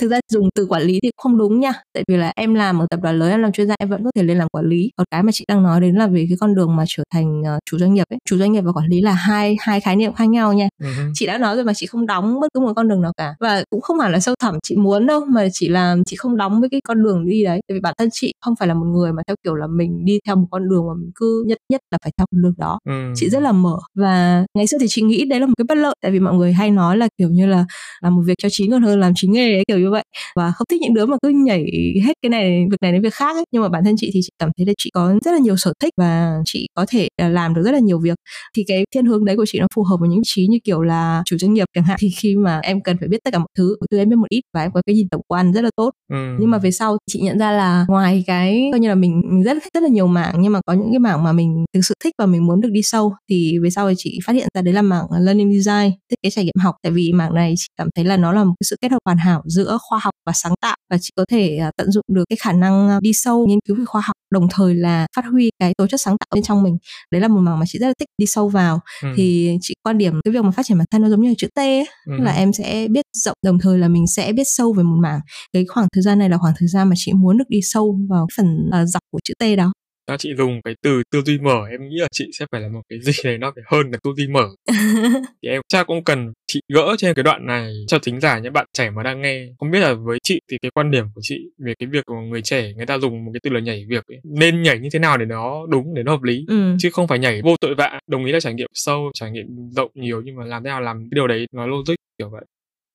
[0.00, 1.72] Thực ra dùng từ quản lý thì không đúng nha.
[1.94, 4.04] Tại vì là em làm ở tập đoàn lớn em làm chuyên gia em vẫn
[4.04, 4.90] có thể lên làm quản lý.
[4.96, 7.40] Còn cái mà chị đang nói đến là về cái con đường mà trở thành
[7.40, 8.18] uh, chủ doanh nghiệp ấy.
[8.28, 10.68] Chủ doanh nghiệp và quản lý là hai hai khái niệm khác nhau nha.
[10.82, 11.10] Uh-huh.
[11.14, 13.34] chị đã nói rồi mà chị không đóng bất cứ một con đường nào cả.
[13.40, 16.36] Và cũng không hẳn là sâu thẳm chị muốn đâu mà chỉ làm chị không
[16.36, 17.60] đóng với cái con đường đi đấy.
[17.68, 20.04] Tại vì bản thân chị không phải là một người mà theo kiểu là mình
[20.04, 22.54] đi theo một con đường mà mình cứ nhất nhất là phải theo con đường
[22.58, 22.78] đó.
[22.88, 23.12] Uh-huh.
[23.16, 23.78] chị rất là mở.
[23.94, 25.94] Và ngày xưa thì chị nghĩ đấy là một cái bất lợi.
[26.02, 27.64] Tại vì mọi người hay nói là kiểu như là
[28.02, 30.04] làm một việc cho chín còn hơn làm chính nghề ấy, kiểu như vậy.
[30.36, 31.64] Và không thích những đứa mà cứ nhảy
[32.04, 33.44] hết cái này việc này đến việc khác ấy.
[33.52, 35.56] nhưng mà bản thân chị thì chị cảm thấy là chị có rất là nhiều
[35.56, 38.14] sở thích và chị có thể à, làm được rất là nhiều việc.
[38.56, 40.82] Thì cái thiên hướng đấy của chị nó phù hợp với những trí như kiểu
[40.82, 41.96] là chủ doanh nghiệp chẳng hạn.
[42.00, 44.28] Thì khi mà em cần phải biết tất cả mọi thứ từ em biết một
[44.28, 45.90] ít và em có cái nhìn tổng quan rất là tốt.
[46.12, 46.36] Ừ.
[46.40, 49.42] nhưng mà về sau chị nhận ra là ngoài cái coi như là mình, mình
[49.42, 51.94] rất rất là nhiều mảng nhưng mà có những cái mảng mà mình thực sự
[52.04, 54.62] thích và mình muốn được đi sâu thì về sau thì chị phát hiện ra
[54.62, 56.74] đấy là mảng learning design thiết kế trải nghiệm học.
[56.82, 59.18] Tại vì mảng này chị cảm thấy là nó là một sự kết hợp hoàn
[59.18, 62.24] hảo giữa khoa học và sáng tạo và chị có thể uh, tận dụng được
[62.28, 65.24] cái khả năng uh, đi sâu nghiên cứu về khoa học đồng thời là phát
[65.24, 66.76] huy cái tố chất sáng tạo bên trong mình
[67.10, 69.08] đấy là một mảng mà chị rất là thích đi sâu vào ừ.
[69.16, 71.34] thì chị quan điểm cái việc mà phát triển bản thân nó giống như là
[71.38, 71.86] chữ T ấy.
[72.06, 72.12] Ừ.
[72.18, 75.20] là em sẽ biết rộng đồng thời là mình sẽ biết sâu về một mảng
[75.52, 77.98] cái khoảng thời gian này là khoảng thời gian mà chị muốn được đi sâu
[78.10, 79.72] vào phần uh, dọc của chữ T đó
[80.06, 82.68] ถ้า chị dùng cái từ tư duy mở em nghĩ là chị sẽ phải là
[82.68, 84.48] một cái gì đấy nó phải hơn là tư duy mở.
[85.42, 88.52] Thì em chắc cũng cần chị gỡ trên cái đoạn này cho thính giả những
[88.52, 89.46] bạn trẻ mà đang nghe.
[89.58, 92.20] Không biết là với chị thì cái quan điểm của chị về cái việc của
[92.20, 94.88] người trẻ người ta dùng một cái từ là nhảy việc ấy, nên nhảy như
[94.92, 96.44] thế nào để nó đúng để nó hợp lý?
[96.48, 96.76] Ừ.
[96.78, 98.00] chứ không phải nhảy vô tội vạ.
[98.06, 100.80] Đồng ý là trải nghiệm sâu trải nghiệm rộng nhiều nhưng mà làm thế nào
[100.80, 102.44] làm cái điều đấy nó logic kiểu vậy.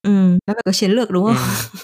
[0.07, 1.35] Ừ nó phải có chiến lược đúng không?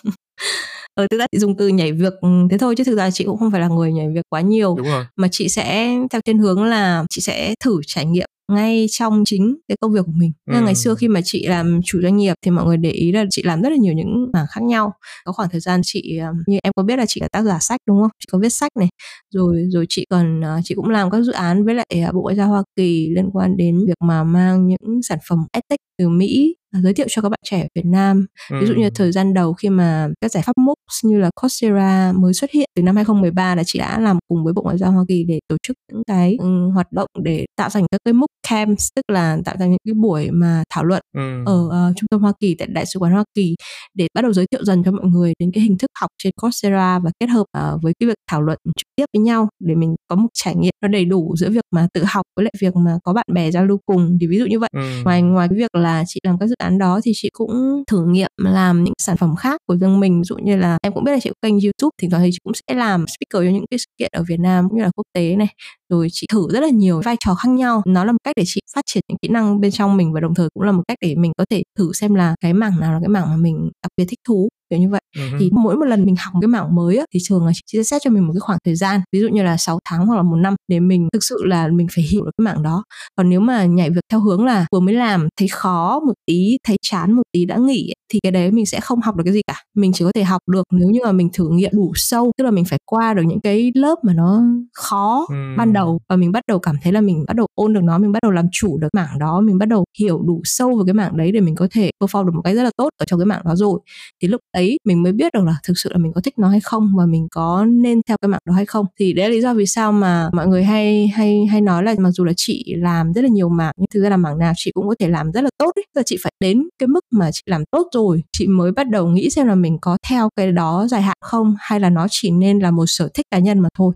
[0.04, 0.12] Ừ.
[0.98, 3.24] ờ thực ra chị dùng từ nhảy việc ừ, thế thôi chứ thực ra chị
[3.24, 5.06] cũng không phải là người nhảy việc quá nhiều Đúng rồi.
[5.16, 9.56] mà chị sẽ theo thiên hướng là chị sẽ thử trải nghiệm ngay trong chính
[9.68, 10.32] cái công việc của mình.
[10.46, 10.62] Ừ.
[10.62, 13.26] ngày xưa khi mà chị làm chủ doanh nghiệp thì mọi người để ý là
[13.30, 14.94] chị làm rất là nhiều những mảng khác nhau.
[15.26, 17.58] Có khoảng thời gian chị ờ, như em có biết là chị là tác giả
[17.62, 18.10] sách đúng không?
[18.20, 18.88] Chị có viết sách này.
[19.34, 22.22] Rồi rồi chị còn ờ, chị cũng làm các dự án với lại ờ, Bộ
[22.22, 26.10] Ngoại giao Hoa Kỳ liên quan đến việc mà mang những sản phẩm edtech từ
[26.10, 28.26] Mỹ À, giới thiệu cho các bạn trẻ ở Việt Nam.
[28.62, 32.14] Ví dụ như thời gian đầu khi mà các giải pháp MOOCs như là Coursera
[32.16, 34.92] mới xuất hiện từ năm 2013 là chị đã làm cùng với Bộ Ngoại giao
[34.92, 38.14] Hoa Kỳ để tổ chức những cái um, hoạt động để tạo thành các cái
[38.14, 41.44] MOOC camps tức là tạo thành những cái buổi mà thảo luận ừ.
[41.46, 43.56] ở uh, trung tâm Hoa Kỳ tại đại sứ quán Hoa Kỳ
[43.94, 46.32] để bắt đầu giới thiệu dần cho mọi người đến cái hình thức học trên
[46.42, 49.76] Coursera và kết hợp uh, với cái việc thảo luận trực tiếp với nhau để
[49.76, 52.54] mình có một trải nghiệm nó đầy đủ giữa việc mà tự học với lại
[52.60, 55.02] việc mà có bạn bè giao lưu cùng thì ví dụ như vậy ừ.
[55.04, 58.06] ngoài ngoài cái việc là chị làm các dự án đó thì chị cũng thử
[58.08, 60.22] nghiệm làm những sản phẩm khác của riêng mình.
[60.22, 62.30] Ví dụ như là em cũng biết là chị có kênh youtube, thỉnh thoảng thì
[62.32, 64.84] chị cũng sẽ làm speaker cho những cái sự kiện ở Việt Nam cũng như
[64.84, 65.48] là quốc tế này
[65.90, 68.44] rồi chị thử rất là nhiều vai trò khác nhau nó là một cách để
[68.46, 70.84] chị phát triển những kỹ năng bên trong mình và đồng thời cũng là một
[70.88, 73.38] cách để mình có thể thử xem là cái mảng nào là cái mảng mà
[73.38, 75.38] mình đặc biệt thích thú kiểu như vậy uh-huh.
[75.40, 77.84] thì mỗi một lần mình học cái mảng mới á, thì thường là chị sẽ
[77.84, 80.16] xét cho mình một cái khoảng thời gian ví dụ như là 6 tháng hoặc
[80.16, 82.84] là một năm để mình thực sự là mình phải hiểu được cái mảng đó
[83.16, 86.58] còn nếu mà nhảy việc theo hướng là vừa mới làm thấy khó một tí
[86.68, 89.34] thấy chán một tí đã nghỉ thì cái đấy mình sẽ không học được cái
[89.34, 91.92] gì cả mình chỉ có thể học được nếu như mà mình thử nghiệm đủ
[91.96, 94.42] sâu tức là mình phải qua được những cái lớp mà nó
[94.74, 95.58] khó uhm.
[95.58, 97.98] ban đầu và mình bắt đầu cảm thấy là mình bắt đầu ôn được nó,
[97.98, 100.84] mình bắt đầu làm chủ được mảng đó, mình bắt đầu hiểu đủ sâu về
[100.86, 103.06] cái mảng đấy để mình có thể perform được một cái rất là tốt ở
[103.06, 103.80] trong cái mảng đó rồi.
[104.22, 106.48] Thì lúc ấy mình mới biết được là thực sự là mình có thích nó
[106.50, 108.86] hay không và mình có nên theo cái mảng đó hay không.
[109.00, 111.96] Thì đấy là lý do vì sao mà mọi người hay hay hay nói là
[112.00, 114.54] mặc dù là chị làm rất là nhiều mảng, nhưng thực ra là mảng nào
[114.56, 115.86] chị cũng có thể làm rất là tốt ấy.
[115.96, 119.08] Và chị phải đến cái mức mà chị làm tốt rồi, chị mới bắt đầu
[119.08, 122.32] nghĩ xem là mình có theo cái đó dài hạn không, hay là nó chỉ
[122.32, 123.94] nên là một sở thích cá nhân mà thôi.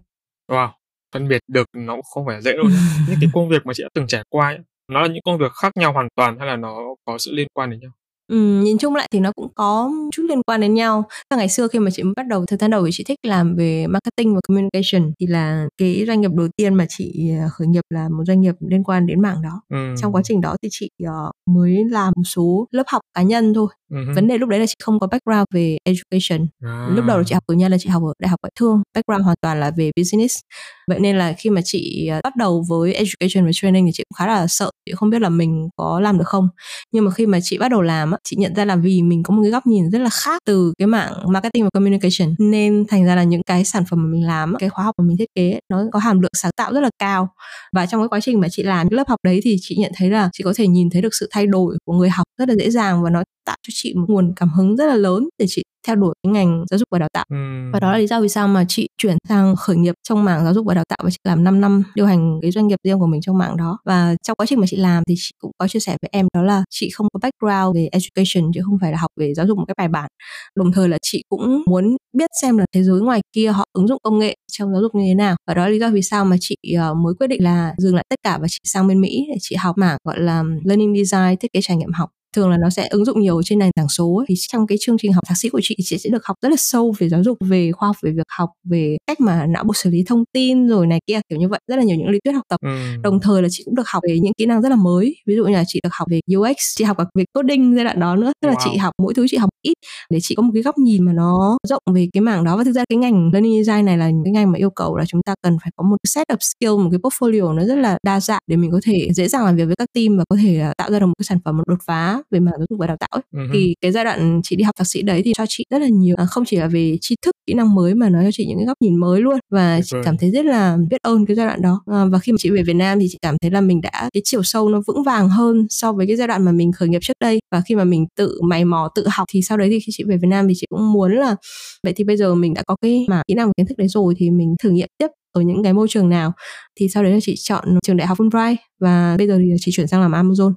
[0.52, 0.70] Wow
[1.14, 2.66] phân biệt được nó cũng không phải dễ đâu
[3.08, 4.58] những cái công việc mà chị đã từng trải qua ấy,
[4.92, 7.48] nó là những công việc khác nhau hoàn toàn hay là nó có sự liên
[7.54, 7.92] quan đến nhau
[8.32, 11.04] Ừm, nhìn chung lại thì nó cũng có chút liên quan đến nhau.
[11.30, 13.20] Và ngày xưa khi mà chị mới bắt đầu thời gian đầu thì chị thích
[13.28, 17.50] làm về marketing và communication thì là cái doanh nghiệp đầu tiên mà chị ờ,
[17.52, 19.62] khởi nghiệp là một doanh nghiệp liên quan đến mảng đó.
[19.70, 19.96] Ừm.
[19.98, 23.54] Trong quá trình đó thì chị uh, mới làm một số lớp học cá nhân
[23.54, 23.68] thôi.
[23.92, 24.16] Uh-huh.
[24.16, 26.48] Vấn đề lúc đấy là chị không có background về education.
[26.64, 26.88] À.
[26.96, 28.82] Lúc đầu là chị học cử nhân là chị học ở đại học ngoại thương,
[28.96, 30.40] background hoàn toàn là về business.
[30.88, 34.04] Vậy nên là khi mà chị uh, bắt đầu với education và training thì chị
[34.10, 36.48] cũng khá là sợ, chị không biết là mình có làm được không.
[36.92, 39.36] Nhưng mà khi mà chị bắt đầu làm chị nhận ra là vì mình có
[39.36, 43.06] một cái góc nhìn rất là khác từ cái mạng marketing và communication nên thành
[43.06, 45.30] ra là những cái sản phẩm mà mình làm cái khóa học mà mình thiết
[45.36, 47.30] kế nó có hàm lượng sáng tạo rất là cao
[47.76, 49.92] và trong cái quá trình mà chị làm cái lớp học đấy thì chị nhận
[49.96, 52.50] thấy là chị có thể nhìn thấy được sự thay đổi của người học rất
[52.50, 55.30] là dễ dàng và nó tạo cho chị một nguồn cảm hứng rất là lớn
[55.40, 57.26] để chị theo đuổi cái ngành giáo dục và đào tạo.
[57.30, 57.36] Ừ.
[57.74, 60.44] và đó là lý do vì sao mà chị chuyển sang khởi nghiệp trong mảng
[60.44, 62.80] giáo dục và đào tạo và chị làm 5 năm điều hành cái doanh nghiệp
[62.84, 63.78] riêng của mình trong mảng đó.
[63.86, 66.28] Và trong quá trình mà chị làm thì chị cũng có chia sẻ với em
[66.34, 69.48] đó là chị không có background về education chứ không phải là học về giáo
[69.48, 70.10] dục một cái bài bản.
[70.56, 73.88] Đồng thời là chị cũng muốn biết xem là thế giới ngoài kia họ ứng
[73.88, 75.36] dụng công nghệ trong giáo dục như thế nào.
[75.48, 76.56] Và đó là lý do vì sao mà chị
[76.92, 79.38] uh, mới quyết định là dừng lại tất cả và chị sang bên Mỹ để
[79.40, 82.70] chị học mảng gọi là learning design thiết kế trải nghiệm học thường là nó
[82.70, 84.26] sẽ ứng dụng nhiều trên nền tảng số ấy.
[84.30, 86.50] thì trong cái chương trình học thạc sĩ của chị chị sẽ được học rất
[86.50, 89.64] là sâu về giáo dục về khoa học về việc học về cách mà não
[89.64, 92.10] bộ xử lý thông tin rồi này kia kiểu như vậy rất là nhiều những
[92.10, 92.70] lý thuyết học tập ừ.
[93.04, 95.36] đồng thời là chị cũng được học về những kỹ năng rất là mới ví
[95.36, 98.00] dụ như là chị được học về UX chị học cả về coding giai đoạn
[98.00, 98.72] đó nữa tức là Wow.
[98.72, 99.74] chị học mỗi thứ chị học ít
[100.10, 102.64] để chị có một cái góc nhìn mà nó rộng về cái mảng đó và
[102.64, 105.22] thực ra cái ngành learning design này là cái ngành mà yêu cầu là chúng
[105.26, 108.20] ta cần phải có một set of skill một cái portfolio nó rất là đa
[108.20, 110.58] dạng để mình có thể dễ dàng làm việc với các team và có thể
[110.58, 112.80] là tạo ra được một cái sản phẩm một đột phá về mảng giáo dục
[112.80, 113.22] và đào tạo ấy.
[113.32, 113.40] Ừ.
[113.54, 115.88] thì cái giai đoạn chị đi học thạc sĩ đấy thì cho chị rất là
[115.88, 118.46] nhiều à, không chỉ là về tri thức kỹ năng mới mà nó cho chị
[118.48, 120.04] những cái góc nhìn mới luôn và Tuyệt chị vời.
[120.06, 122.50] cảm thấy rất là biết ơn cái giai đoạn đó à, và khi mà chị
[122.50, 125.04] về Việt Nam thì chị cảm thấy là mình đã cái chiều sâu nó vững
[125.04, 127.76] vàng hơn so với cái giai đoạn mà mình khởi nghiệp trước đây và khi
[127.76, 130.28] mà mình tự mày mò tự học thì sau đấy thì khi chị về Việt
[130.28, 131.36] Nam thì chị cũng muốn là
[131.84, 133.88] vậy thì bây giờ mình đã có cái mà kỹ năng và kiến thức đấy
[133.88, 136.34] rồi thì mình thử nghiệm tiếp ở những cái môi trường nào.
[136.80, 139.72] Thì sau đấy là chị chọn trường đại học Fulbright và bây giờ thì chị
[139.76, 140.54] chuyển sang làm Amazon.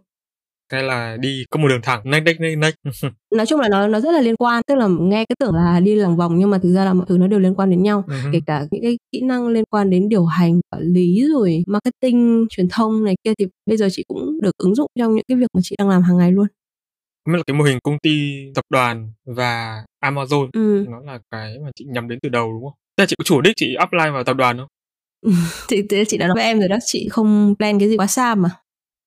[0.69, 3.05] Cái là đi có một đường thẳng next next next next
[3.35, 5.81] nói chung là nó nó rất là liên quan tức là nghe cái tưởng là
[5.81, 7.83] đi lòng vòng nhưng mà thực ra là mọi thứ nó đều liên quan đến
[7.83, 8.05] nhau.
[8.07, 8.15] Ừ.
[8.33, 12.47] kể cả những cái kỹ năng liên quan đến điều hành quản lý rồi marketing
[12.51, 15.37] truyền thông này kia thì bây giờ chị cũng được ứng dụng trong những cái
[15.37, 16.47] việc mà chị đang làm hàng ngày luôn
[17.33, 20.85] biết là cái mô hình công ty tập đoàn và Amazon ừ.
[20.89, 22.73] nó là cái mà chị nhắm đến từ đầu đúng không?
[22.97, 24.69] Thế là chị có chủ đích chị apply vào tập đoàn không?
[25.69, 28.07] thì, thì chị đã nói với em rồi đó chị không plan cái gì quá
[28.07, 28.51] xa mà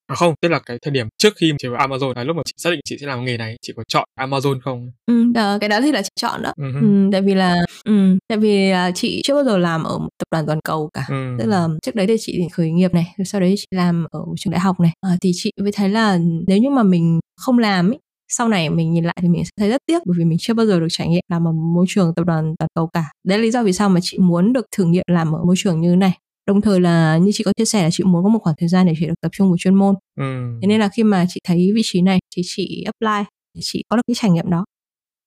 [0.07, 2.41] À không, tức là cái thời điểm trước khi chị vào Amazon là lúc mà
[2.45, 4.91] chị xác định chị sẽ làm nghề này, chị có chọn Amazon không?
[5.05, 6.63] ừ, đó, cái đó thì là chị chọn đó Ừ.
[6.81, 10.09] ừ, tại vì là ừ, tại vì là chị chưa bao giờ làm ở một
[10.19, 11.35] tập đoàn toàn cầu cả Ừ.
[11.39, 14.19] tức là trước đấy thì chị khởi nghiệp này rồi sau đấy chị làm ở
[14.37, 17.59] trường đại học này à, thì chị mới thấy là nếu như mà mình không
[17.59, 20.25] làm ấy sau này mình nhìn lại thì mình sẽ thấy rất tiếc bởi vì
[20.25, 22.89] mình chưa bao giờ được trải nghiệm làm ở môi trường tập đoàn toàn cầu
[22.93, 25.43] cả đấy là lý do vì sao mà chị muốn được thử nghiệm làm ở
[25.45, 28.23] môi trường như này đồng thời là như chị có chia sẻ là chị muốn
[28.23, 30.59] có một khoảng thời gian để chị được tập trung vào chuyên môn Ừ.
[30.61, 33.29] thế nên là khi mà chị thấy vị trí này thì chị apply
[33.61, 34.65] chị có được cái trải nghiệm đó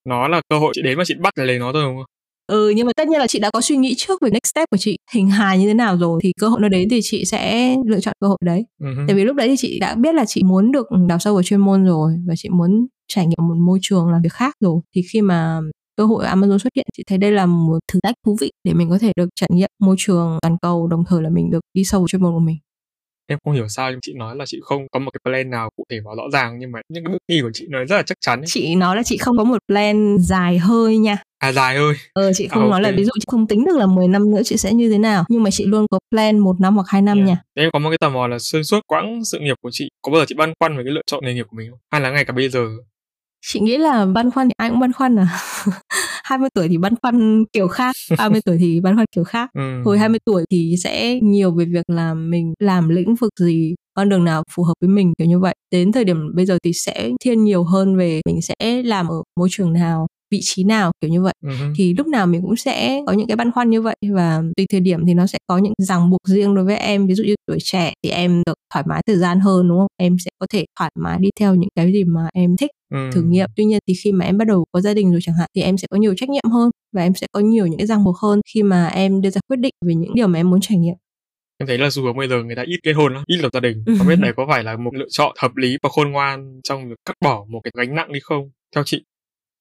[0.09, 2.05] Nó là cơ hội chị đến mà chị bắt lấy nó thôi đúng không?
[2.51, 4.69] Ừ nhưng mà tất nhiên là chị đã có suy nghĩ trước về next step
[4.71, 7.25] của chị hình hài như thế nào rồi thì cơ hội nó đến thì chị
[7.25, 8.65] sẽ lựa chọn cơ hội đấy.
[8.79, 8.87] Ừ.
[9.07, 11.43] Tại vì lúc đấy thì chị đã biết là chị muốn được đào sâu vào
[11.43, 14.81] chuyên môn rồi và chị muốn trải nghiệm một môi trường làm việc khác rồi
[14.95, 15.59] thì khi mà
[15.97, 18.73] cơ hội Amazon xuất hiện chị thấy đây là một thử thách thú vị để
[18.73, 21.61] mình có thể được trải nghiệm môi trường toàn cầu đồng thời là mình được
[21.73, 22.57] đi sâu vào chuyên môn của mình.
[23.27, 25.69] Em không hiểu sao nhưng chị nói là chị không có một cái plan nào
[25.75, 27.95] cụ thể và rõ ràng nhưng mà những cái bước đi của chị nó rất
[27.95, 28.45] là chắc chắn ấy.
[28.47, 31.17] Chị nói là chị không có một plan dài hơi nha.
[31.41, 31.93] À dài ơi.
[32.13, 32.97] Ờ chị không À, nói là ok.
[32.97, 35.23] ví dụ chị không tính được là 10 năm nữa chị sẽ như thế nào
[35.29, 37.27] nhưng mà chị luôn có plan một năm hoặc hai năm Yeah.
[37.29, 37.37] nha.
[37.53, 40.11] Em có một cái tò mò là xuyên suốt quãng sự nghiệp của chị có
[40.11, 41.79] bao giờ chị băn khoăn về cái lựa chọn nghề nghiệp của mình không?
[41.91, 42.59] Hay là ngay cả bây giờ?
[43.47, 45.27] chị nghĩ là băn khoăn thì ai cũng băn khoăn à
[46.23, 49.81] 20 tuổi thì băn khoăn kiểu khác 30 tuổi thì băn khoăn kiểu khác Ừ.
[49.85, 54.09] hồi 20 tuổi thì sẽ nhiều về việc là mình làm lĩnh vực gì con
[54.09, 56.73] đường nào phù hợp với mình kiểu như vậy đến thời điểm bây giờ thì
[56.73, 60.91] sẽ thiên nhiều hơn về mình sẽ làm ở môi trường nào vị trí nào
[61.01, 61.51] kiểu như vậy Ừ.
[61.75, 64.65] thì lúc nào mình cũng sẽ có những cái băn khoăn như vậy và tùy
[64.71, 67.23] thời điểm thì nó sẽ có những ràng buộc riêng đối với em ví dụ
[67.23, 70.29] như tuổi trẻ thì em được thoải mái thời gian hơn đúng không em sẽ
[70.39, 72.97] có thể thoải mái đi theo những cái gì mà em thích Ừ.
[73.13, 75.35] thử nghiệm tuy nhiên thì khi mà em bắt đầu có gia đình rồi chẳng
[75.39, 77.77] hạn thì em sẽ có nhiều trách nhiệm hơn và em sẽ có nhiều những
[77.77, 80.39] cái ràng buộc hơn khi mà em đưa ra quyết định về những điều mà
[80.39, 80.95] em muốn trải nghiệm
[81.57, 83.49] Em thấy là xu hướng bây giờ người ta ít kết hôn lắm, ít lập
[83.53, 83.83] gia đình.
[83.97, 86.89] Không biết đấy có phải là một lựa chọn hợp lý và khôn ngoan trong
[86.89, 88.49] việc cắt bỏ một cái gánh nặng đi không?
[88.75, 89.03] Theo chị.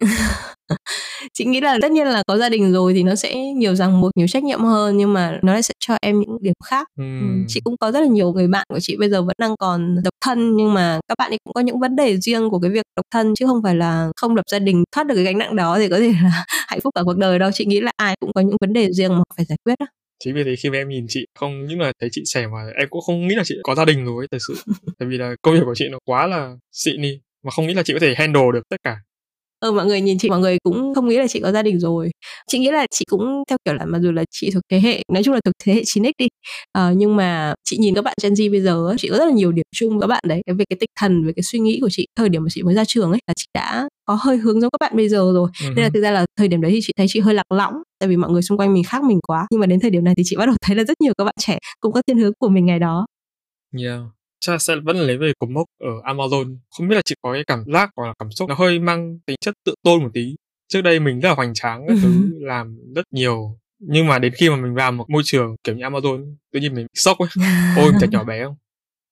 [1.35, 4.01] chị nghĩ là tất nhiên là có gia đình rồi thì nó sẽ nhiều ràng
[4.01, 6.89] buộc nhiều trách nhiệm hơn nhưng mà nó lại sẽ cho em những điểm khác
[6.97, 7.05] Ừ.
[7.21, 9.57] Ừ, chị cũng có rất là nhiều người bạn của chị bây giờ vẫn đang
[9.57, 12.59] còn độc thân nhưng mà các bạn ấy cũng có những vấn đề riêng của
[12.59, 15.25] cái việc độc thân chứ không phải là không lập gia đình thoát được cái
[15.25, 17.81] gánh nặng đó thì có thể là hạnh phúc cả cuộc đời đâu chị nghĩ
[17.81, 19.87] là ai cũng có những vấn đề riêng mà phải giải quyết á
[20.25, 22.59] Chính vì thế khi mà em nhìn chị không những là thấy chị sẻ mà
[22.79, 24.55] em cũng không nghĩ là chị có gia đình rồi ấy, thật sự.
[24.99, 27.75] Tại vì là công việc của chị nó quá là xịn đi mà không nghĩ
[27.75, 28.97] là chị có thể handle được tất cả.
[29.61, 31.81] Ờ mọi người nhìn chị mọi người cũng không nghĩ là chị có gia đình
[31.81, 32.11] rồi.
[32.47, 35.03] Chị nghĩ là chị cũng theo kiểu là mặc dù là chị thuộc thế hệ
[35.13, 36.29] nói chung là thuộc thế hệ 9x đi
[36.73, 39.33] Ờ, nhưng mà chị nhìn các bạn Gen Z bây giờ chị có rất là
[39.33, 40.43] nhiều điểm chung với các bạn đấy.
[40.47, 42.75] Về cái tinh thần về cái suy nghĩ của chị thời điểm mà chị mới
[42.75, 45.51] ra trường ấy là chị đã có hơi hướng giống các bạn bây giờ rồi.
[45.63, 45.67] Ừ.
[45.77, 47.75] nên là thực ra là thời điểm đấy thì chị thấy chị hơi lạc lõng
[47.99, 49.47] tại vì mọi người xung quanh mình khác mình quá.
[49.51, 51.25] Nhưng mà đến thời điểm này thì chị bắt đầu thấy là rất nhiều các
[51.25, 53.07] bạn trẻ cũng có thiên hướng của mình ngày đó.
[53.79, 54.01] Yeah.
[54.41, 56.57] Chắc là sẽ vẫn lấy về cột mốc ở Amazon.
[56.71, 59.19] Không biết là chị có cái cảm giác hoặc là cảm xúc nó hơi mang
[59.27, 60.37] tính chất tự tôn một tí.
[60.69, 64.33] trước đây mình rất là hoành tráng các thứ làm rất nhiều nhưng mà đến
[64.37, 67.29] khi mà mình vào một môi trường kiểu như Amazon tự nhiên mình sốc ấy
[67.77, 68.57] ôi mình thật nhỏ bé không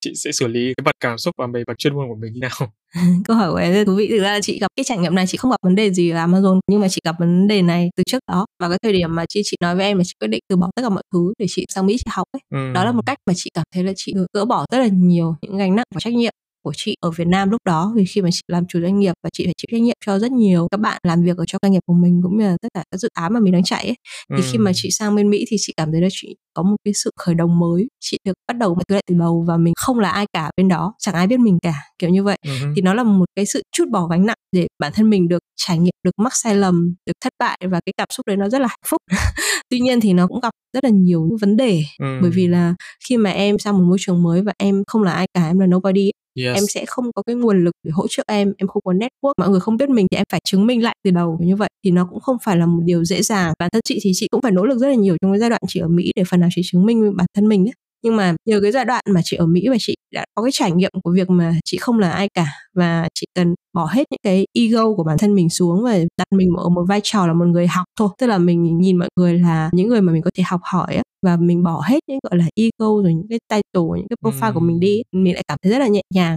[0.00, 2.32] chị sẽ xử lý cái mặt cảm xúc và về mặt chuyên môn của mình
[2.32, 2.72] như nào
[3.24, 4.08] câu hỏi của em rất thú vị.
[4.08, 6.10] Thực ra là chị gặp cái trải nghiệm này chị không gặp vấn đề gì
[6.10, 8.46] ở Amazon nhưng mà chị gặp vấn đề này từ trước đó.
[8.62, 10.56] Và cái thời điểm mà chị chị nói với em là chị quyết định từ
[10.56, 12.40] bỏ tất cả mọi thứ để chị sang Mỹ chị học ấy.
[12.54, 12.72] Ừ.
[12.74, 15.34] đó là một cách mà chị cảm thấy là chị gỡ bỏ rất là nhiều
[15.42, 16.32] những gánh nặng và trách nhiệm
[16.68, 19.14] của chị ở Việt Nam lúc đó vì khi mà chị làm chủ doanh nghiệp
[19.22, 21.58] và chị phải chịu trách nhiệm cho rất nhiều các bạn làm việc ở cho
[21.62, 23.64] doanh nghiệp của mình cũng như là tất cả các dự án mà mình đang
[23.64, 23.96] chạy ấy.
[24.30, 24.48] thì ừ.
[24.52, 26.94] khi mà chị sang bên Mỹ thì chị cảm thấy là chị có một cái
[26.94, 29.98] sự khởi đầu mới chị được bắt đầu từ lại từ đầu và mình không
[29.98, 32.52] là ai cả bên đó chẳng ai biết mình cả kiểu như vậy ừ.
[32.76, 35.42] thì nó là một cái sự chút bỏ gánh nặng để bản thân mình được
[35.56, 38.48] trải nghiệm được mắc sai lầm được thất bại và cái cảm xúc đấy nó
[38.48, 39.02] rất là hạnh phúc
[39.70, 42.18] tuy nhiên thì nó cũng gặp rất là nhiều vấn đề ừ.
[42.22, 42.74] bởi vì là
[43.08, 45.58] khi mà em sang một môi trường mới và em không là ai cả em
[45.58, 46.10] là nobody
[46.44, 46.54] yes.
[46.54, 49.32] em sẽ không có cái nguồn lực để hỗ trợ em em không có network.
[49.38, 51.68] Mọi người không biết mình thì em phải chứng minh lại từ đầu như vậy.
[51.84, 53.52] Thì nó cũng không phải là một điều dễ dàng.
[53.58, 55.50] Bản thân chị thì chị cũng phải nỗ lực rất là nhiều trong cái giai
[55.50, 57.72] đoạn chị ở mỹ để phần nào chị chứng minh bản thân mình ấy
[58.02, 60.52] nhưng mà nhờ cái giai đoạn mà chị ở Mỹ và chị đã có cái
[60.52, 64.04] trải nghiệm của việc mà chị không là ai cả và chị cần bỏ hết
[64.10, 67.26] những cái ego của bản thân mình xuống và đặt mình ở một vai trò
[67.26, 70.12] là một người học thôi tức là mình nhìn mọi người là những người mà
[70.12, 73.14] mình có thể học hỏi á và mình bỏ hết những, gọi là, ego rồi
[73.14, 74.54] những cái title, những cái profile ừ.
[74.54, 76.36] của mình đi, mình lại cảm thấy rất là nhẹ nhàng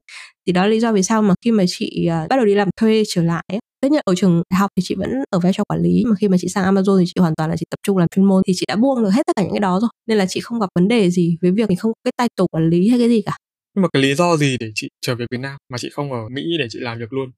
[0.52, 2.56] thì đó là lý do vì sao mà khi mà chị uh, bắt đầu đi
[2.56, 5.40] làm thuê trở lại ấy, tất nhiên ở trường đại học thì chị vẫn ở
[5.40, 7.56] vai trò quản lý mà khi mà chị sang Amazon thì chị hoàn toàn là
[7.56, 9.52] chị tập trung làm chuyên môn thì chị đã buông được hết tất cả những
[9.52, 11.92] cái đó rồi nên là chị không gặp vấn đề gì với việc mình không
[11.92, 13.38] có cái title quản lý hay cái gì cả.
[13.76, 16.12] Nhưng mà cái lý do gì để chị trở về Việt Nam mà chị không
[16.14, 17.32] ở Mỹ để chị làm việc luôn?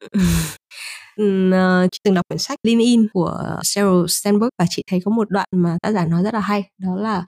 [1.22, 5.10] Uh, chị từng đọc quyển sách Lean In của Sheryl Sandberg và chị thấy có
[5.10, 7.18] một đoạn mà tác giả nói rất là hay đó là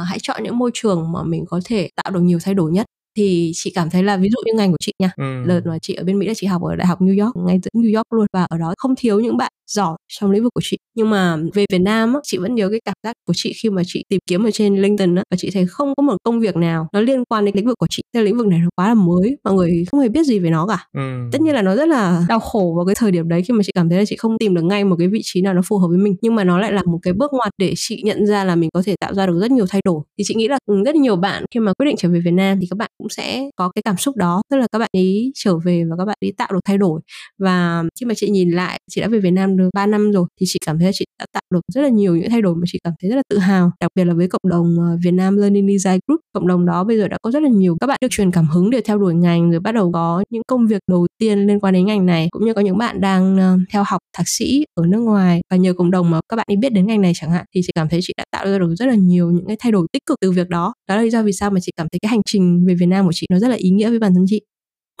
[0.00, 2.72] uh, hãy chọn những môi trường mà mình có thể tạo được nhiều thay đổi
[2.72, 2.86] nhất
[3.18, 5.44] thì chị cảm thấy là ví dụ như ngành của chị nha ừ.
[5.46, 7.60] đợt mà chị ở bên mỹ là chị học ở đại học new york ngay
[7.62, 8.26] giữa new york luôn.
[8.32, 10.76] Và ở đó không thiếu những bạn giỏi trong lĩnh vực của chị.
[10.96, 13.70] Nhưng mà về Việt Nam á, chị vẫn nhớ cái cảm giác của chị khi
[13.70, 16.40] mà chị tìm kiếm ở trên LinkedIn á, và chị thấy không có một công
[16.40, 18.02] việc nào nó liên quan đến lĩnh vực của chị.
[18.12, 20.50] Cái lĩnh vực này nó quá là mới mọi người không hề biết gì về
[20.50, 20.86] nó cả.
[20.92, 21.28] Ừ.
[21.32, 23.62] tất nhiên là nó rất là đau khổ vào cái thời điểm đấy khi mà
[23.62, 25.62] chị cảm thấy là chị không tìm được ngay một cái vị trí nào nó
[25.68, 26.14] phù hợp với mình.
[26.22, 28.70] Nhưng mà nó lại là một cái bước ngoặt để chị nhận ra là mình
[28.74, 30.02] có thể tạo ra được rất nhiều thay đổi.
[30.18, 32.58] Thì chị nghĩ là rất nhiều bạn khi mà quyết định trở về Việt Nam
[32.60, 34.42] thì các bạn cũng sẽ có cái cảm xúc đó.
[34.50, 37.00] Tức là các bạn ấy trở về và các bạn ấy tạo được thay đổi.
[37.38, 40.26] Và khi mà chị nhìn lại, chị đã về Việt Nam được 3 năm rồi,
[40.40, 42.64] thì chị cảm thấy chị đã tạo được rất là nhiều những thay đổi mà
[42.72, 43.70] chị cảm thấy rất là tự hào.
[43.80, 46.84] Đặc biệt là với cộng đồng ờ, Việt Nam Learning Design Group, cộng đồng đó
[46.84, 48.98] bây giờ đã có rất là nhiều các bạn được truyền cảm hứng để theo
[48.98, 52.06] đuổi ngành, rồi bắt đầu có những công việc đầu tiên liên quan đến ngành
[52.06, 52.28] này.
[52.30, 55.40] Cũng như có những bạn đang ờ, theo học thạc sĩ ở nước ngoài.
[55.50, 57.60] Và nhờ cộng đồng mà các bạn đi biết đến ngành này chẳng hạn, thì
[57.64, 59.86] chị cảm thấy chị đã tạo ra được rất là nhiều những cái thay đổi
[59.92, 60.74] tích cực từ việc đó.
[60.88, 62.86] Đó là lý do vì sao mà chị cảm thấy cái hành trình về Việt
[62.86, 64.40] Nam của chị nó rất là ý nghĩa với bản thân chị.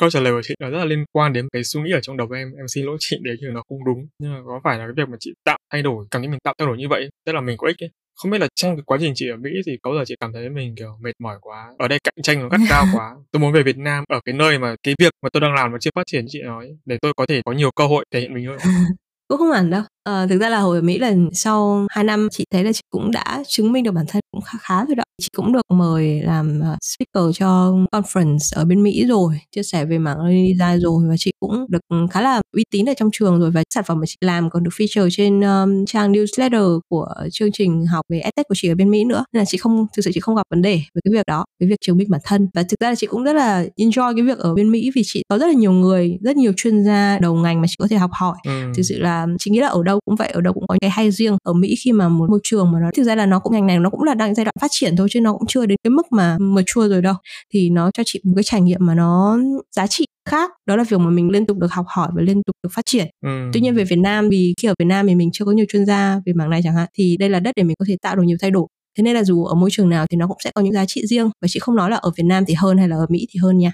[0.00, 2.00] Câu trả lời của chị nó rất là liên quan đến cái suy nghĩ ở
[2.00, 2.52] trong đầu em.
[2.56, 4.06] Em xin lỗi chị nếu như nó không đúng.
[4.18, 6.40] Nhưng mà có phải là cái việc mà chị tạo thay đổi cảm thấy mình
[6.44, 7.90] tạo thay đổi như vậy tức là mình có ích ấy.
[8.22, 10.32] Không biết là trong cái quá trình chị ở Mỹ thì có giờ chị cảm
[10.32, 13.14] thấy mình kiểu mệt mỏi quá ở đây cạnh tranh nó gắt cao quá.
[13.32, 15.72] Tôi muốn về Việt Nam ở cái nơi mà cái việc mà tôi đang làm
[15.72, 18.20] nó chưa phát triển chị nói để tôi có thể có nhiều cơ hội thể
[18.20, 18.58] hiện mình hơn.
[19.28, 22.28] Cũng không hẳn đâu à, thực ra là hồi ở Mỹ là sau 2 năm
[22.30, 24.94] chị thấy là chị cũng đã chứng minh được bản thân cũng khá khá rồi
[24.94, 25.04] đó.
[25.22, 29.84] Chị cũng được mời làm uh, speaker cho conference ở bên Mỹ rồi chia sẻ
[29.84, 31.78] về mảng design rồi và chị cũng được
[32.10, 34.64] khá là uy tín ở trong trường rồi và sản phẩm mà chị làm còn
[34.64, 38.74] được feature trên um, trang newsletter của chương trình học về edtech của chị ở
[38.74, 39.24] bên Mỹ nữa.
[39.32, 41.44] Nên là chị không thực sự chị không gặp vấn đề với cái việc đó
[41.60, 42.48] với việc chứng minh bản thân.
[42.54, 45.02] Và thực ra là chị cũng rất là enjoy cái việc ở bên Mỹ vì
[45.04, 47.88] chị có rất là nhiều người rất nhiều chuyên gia đầu ngành mà chị có
[47.88, 48.36] thể học hỏi.
[48.44, 48.72] Ừ.
[48.76, 50.90] thực sự là chị nghĩ là ở đâu cũng vậy ở đâu cũng có cái
[50.90, 53.38] hay riêng ở Mỹ khi mà một môi trường mà nó thực ra là nó
[53.38, 55.46] cũng ngành này nó cũng là đang giai đoạn phát triển thôi chứ nó cũng
[55.46, 57.14] chưa đến cái mức mà mature rồi đâu.
[57.54, 59.38] Thì nó cho chị một cái trải nghiệm mà nó
[59.76, 62.42] giá trị khác đó là việc mà mình liên tục được học hỏi và liên
[62.46, 63.06] tục được phát triển.
[63.26, 63.50] Ừ.
[63.52, 65.66] tuy nhiên về Việt Nam vì khi ở Việt Nam thì mình chưa có nhiều
[65.68, 67.96] chuyên gia về mảng này chẳng hạn thì đây là đất để mình có thể
[68.02, 68.66] tạo được nhiều thay đổi.
[68.98, 70.84] Thế nên là dù ở môi trường nào thì nó cũng sẽ có những giá
[70.88, 73.06] trị riêng và chị không nói là ở Việt Nam thì hơn hay là ở
[73.08, 73.72] Mỹ thì hơn nha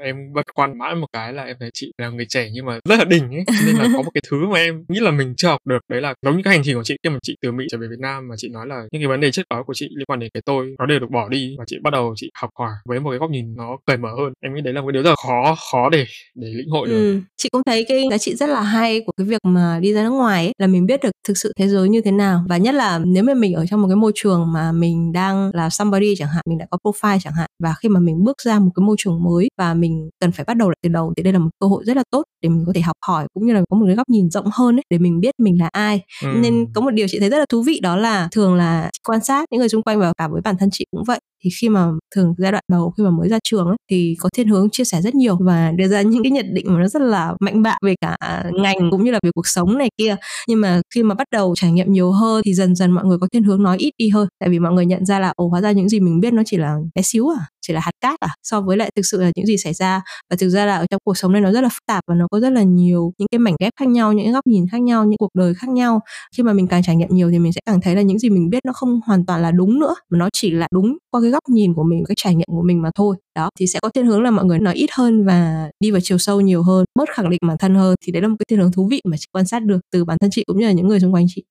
[0.00, 2.78] em bật quan mãi một cái là em thấy chị là người trẻ nhưng mà
[2.88, 5.34] rất là đỉnh ấy nên là có một cái thứ mà em nghĩ là mình
[5.36, 7.36] chưa học được đấy là giống như cái hành trình của chị khi mà chị
[7.42, 9.42] từ mỹ trở về việt nam mà chị nói là những cái vấn đề trước
[9.50, 11.76] đó của chị liên quan đến cái tôi nó đều được bỏ đi và chị
[11.82, 14.32] bắt đầu chị học hỏi với một cái góc nhìn nó cởi mở hơn.
[14.40, 16.88] Em nghĩ đấy là một cái điều rất là khó khó để để lĩnh hội
[16.88, 16.94] được.
[16.94, 19.92] ừ, chị cũng thấy cái giá trị rất là hay của cái việc mà đi
[19.92, 22.44] ra nước ngoài ấy, là mình biết được thực sự thế giới như thế nào.
[22.48, 25.50] Và nhất là nếu mà mình ở trong một cái môi trường mà mình đang
[25.54, 28.40] là somebody chẳng hạn mình đã có profile chẳng hạn và khi mà mình bước
[28.42, 30.88] ra một cái môi trường mới và mình mình cần phải bắt đầu lại từ
[30.88, 31.12] đầu.
[31.16, 33.26] Thì đây là một cơ hội rất là tốt để mình có thể học hỏi
[33.34, 35.58] cũng như là có một cái góc nhìn rộng hơn ấy, để mình biết mình
[35.60, 36.02] là ai.
[36.22, 36.28] Ừ.
[36.42, 39.24] nên có một điều chị thấy rất là thú vị đó là thường là quan
[39.24, 41.68] sát những người xung quanh và cả với bản thân chị cũng vậy thì khi
[41.68, 44.68] mà thường giai đoạn đầu khi mà mới ra trường ấy, thì có thiên hướng
[44.72, 47.34] chia sẻ rất nhiều và đưa ra những cái nhận định mà nó rất là
[47.40, 48.16] mạnh bạo về cả
[48.52, 50.16] ngành cũng như là về cuộc sống này kia.
[50.48, 53.18] Nhưng mà khi mà bắt đầu trải nghiệm nhiều hơn thì dần dần mọi người
[53.18, 54.28] có thiên hướng nói ít đi hơn.
[54.40, 56.42] Tại vì mọi người nhận ra là ồ hóa ra những gì mình biết nó
[56.46, 59.22] chỉ là bé xíu à chỉ là hạt cát à so với lại thực sự
[59.22, 60.02] là những gì xảy ra.
[60.30, 62.14] Và thực ra là ở trong cuộc sống này nó rất là phức tạp và
[62.14, 64.80] nó có rất là nhiều những cái mảnh ghép khác nhau những góc nhìn khác
[64.80, 66.00] nhau những cuộc đời khác nhau.
[66.36, 68.30] Khi mà mình càng trải nghiệm nhiều thì mình sẽ càng thấy là những gì
[68.30, 71.20] mình biết nó không hoàn toàn là đúng nữa mà nó chỉ là đúng qua
[71.20, 73.16] cái góc nhìn của mình cái trải nghiệm của mình mà thôi.
[73.36, 76.00] Đó thì sẽ có thiên hướng là mọi người nói ít hơn và đi vào
[76.04, 77.94] chiều sâu nhiều hơn bớt khẳng định bản thân hơn.
[78.04, 80.04] Thì đấy là một cái thiên hướng thú vị mà chị quan sát được từ
[80.04, 81.44] bản thân chị cũng như là những người xung quanh chị.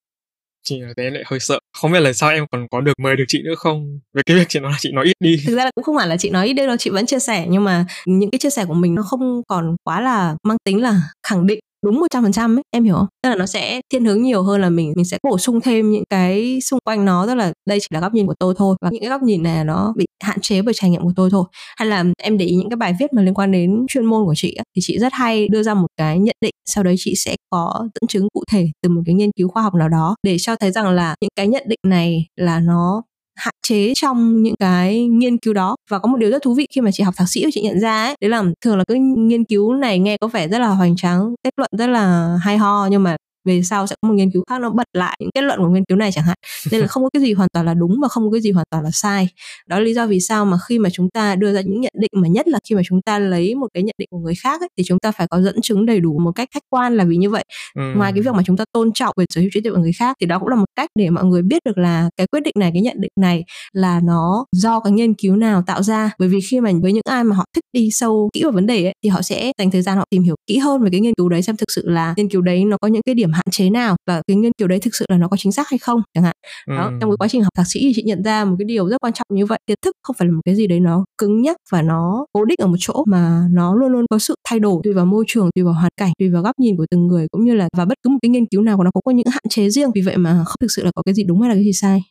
[0.64, 1.60] Chị ở thế lại hơi sợ.
[1.74, 4.00] Không biết là sao em còn có được mời được chị nữa không?
[4.14, 5.38] Về cái việc chị nói là chị nói ít đi.
[5.48, 7.48] Thực ra là cũng không phải là chị nói ít đâu chị vẫn chia sẻ.
[7.50, 10.82] Nhưng mà những cái chia sẻ của mình nó không còn quá là mang tính
[10.82, 13.08] là khẳng định đúng 100% ấy, em hiểu không?
[13.24, 15.92] Tức là nó sẽ thiên hướng nhiều hơn là mình mình sẽ bổ sung thêm
[15.92, 18.76] những cái xung quanh nó tức là đây chỉ là góc nhìn của tôi thôi
[18.82, 21.30] và những cái góc nhìn này nó bị hạn chế bởi trải nghiệm của tôi
[21.30, 21.46] thôi.
[21.78, 24.26] Hay là em để ý những cái bài viết mà liên quan đến chuyên môn
[24.26, 27.14] của chị thì chị rất hay đưa ra một cái nhận định sau đấy chị
[27.16, 30.16] sẽ có dẫn chứng cụ thể từ một cái nghiên cứu khoa học nào đó
[30.24, 33.04] để cho thấy rằng là những cái nhận định này là nó
[33.40, 35.76] hạn chế trong những cái nghiên cứu đó.
[35.92, 37.80] Và có một điều rất thú vị khi mà chị học thạc sĩ chị nhận
[37.80, 40.68] ra ấy, đấy là thường là cái nghiên cứu này nghe có vẻ rất là
[40.68, 44.16] hoành tráng, kết luận rất là hay ho, nhưng mà về sau sẽ có một
[44.16, 46.38] nghiên cứu khác nó bật lại những kết luận của nghiên cứu này chẳng hạn.
[46.72, 48.52] Nên là không có cái gì hoàn toàn là đúng và không có cái gì
[48.52, 49.28] hoàn toàn là sai.
[49.68, 51.94] Đó là lý do vì sao mà khi mà chúng ta đưa ra những nhận
[52.00, 54.36] định mà nhất là khi mà chúng ta lấy một cái nhận định của người
[54.36, 56.98] khác ấy, thì chúng ta phải có dẫn chứng đầy đủ một cách khách quan
[56.98, 57.44] là vì như vậy.
[57.76, 57.82] Ừ.
[57.96, 59.94] ngoài cái việc mà chúng ta tôn trọng về sở hữu trí tuệ của người
[59.94, 62.44] khác thì đó cũng là một cách để mọi người biết được là cái quyết
[62.44, 66.12] định này cái nhận định này là nó do cái nghiên cứu nào tạo ra.
[66.20, 68.66] Bởi vì khi mà với những ai mà họ thích đi sâu kỹ vào vấn
[68.66, 71.00] đề ấy, thì họ sẽ dành thời gian họ tìm hiểu kỹ hơn về cái
[71.00, 73.29] nghiên cứu đấy xem thực sự là nghiên cứu đấy nó có những cái điểm
[73.34, 75.70] hạn chế nào và cái nghiên cứu đấy thực sự là nó có chính xác
[75.70, 76.36] hay không chẳng hạn
[76.68, 76.76] ừ.
[76.76, 78.90] đó trong cái quá trình học thạc sĩ thì chị nhận ra một cái điều
[78.90, 81.06] rất quan trọng như vậy kiến thức không phải là một cái gì đấy nó
[81.18, 84.36] cứng nhắc và nó cố định ở một chỗ mà nó luôn luôn có sự
[84.50, 86.86] thay đổi tùy vào môi trường tùy vào hoàn cảnh tùy vào góc nhìn của
[86.92, 88.92] từng người cũng như là và bất cứ một cái nghiên cứu nào của nó
[88.92, 91.14] cũng có những hạn chế riêng vì vậy mà không thực sự là có cái
[91.14, 92.02] gì đúng hay là cái gì sai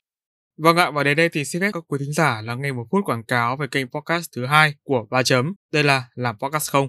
[0.59, 2.85] Vâng ạ, và đến đây thì xin phép các quý thính giả là nghe một
[2.91, 5.55] phút quảng cáo về kênh podcast thứ hai của Ba Chấm.
[5.73, 6.89] Đây là Làm Podcast Không.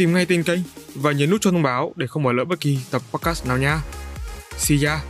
[0.00, 0.60] tìm ngay tên kênh
[0.94, 3.58] và nhấn nút cho thông báo để không bỏ lỡ bất kỳ tập podcast nào
[3.58, 3.80] nha.
[4.56, 5.00] See ya!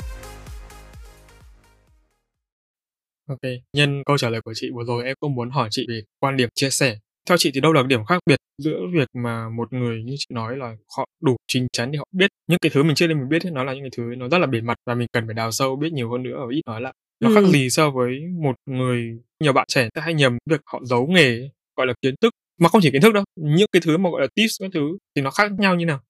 [3.29, 3.41] Ok,
[3.77, 6.37] nhân câu trả lời của chị vừa rồi em cũng muốn hỏi chị về quan
[6.37, 6.99] điểm chia sẻ.
[7.29, 10.27] Theo chị thì đâu là điểm khác biệt giữa việc mà một người như chị
[10.31, 13.19] nói là họ đủ chín chắn để họ biết những cái thứ mình chưa lên
[13.19, 15.09] mình biết ấy, nó là những cái thứ nó rất là bề mặt và mình
[15.13, 16.95] cần phải đào sâu biết nhiều hơn nữa và ít nói lại.
[17.21, 17.35] Nó ừ.
[17.35, 21.49] khác gì so với một người nhiều bạn trẻ hay nhầm việc họ giấu nghề
[21.77, 24.21] gọi là kiến thức mà không chỉ kiến thức đâu những cái thứ mà gọi
[24.21, 24.81] là tips các thứ
[25.17, 26.01] thì nó khác nhau như nào?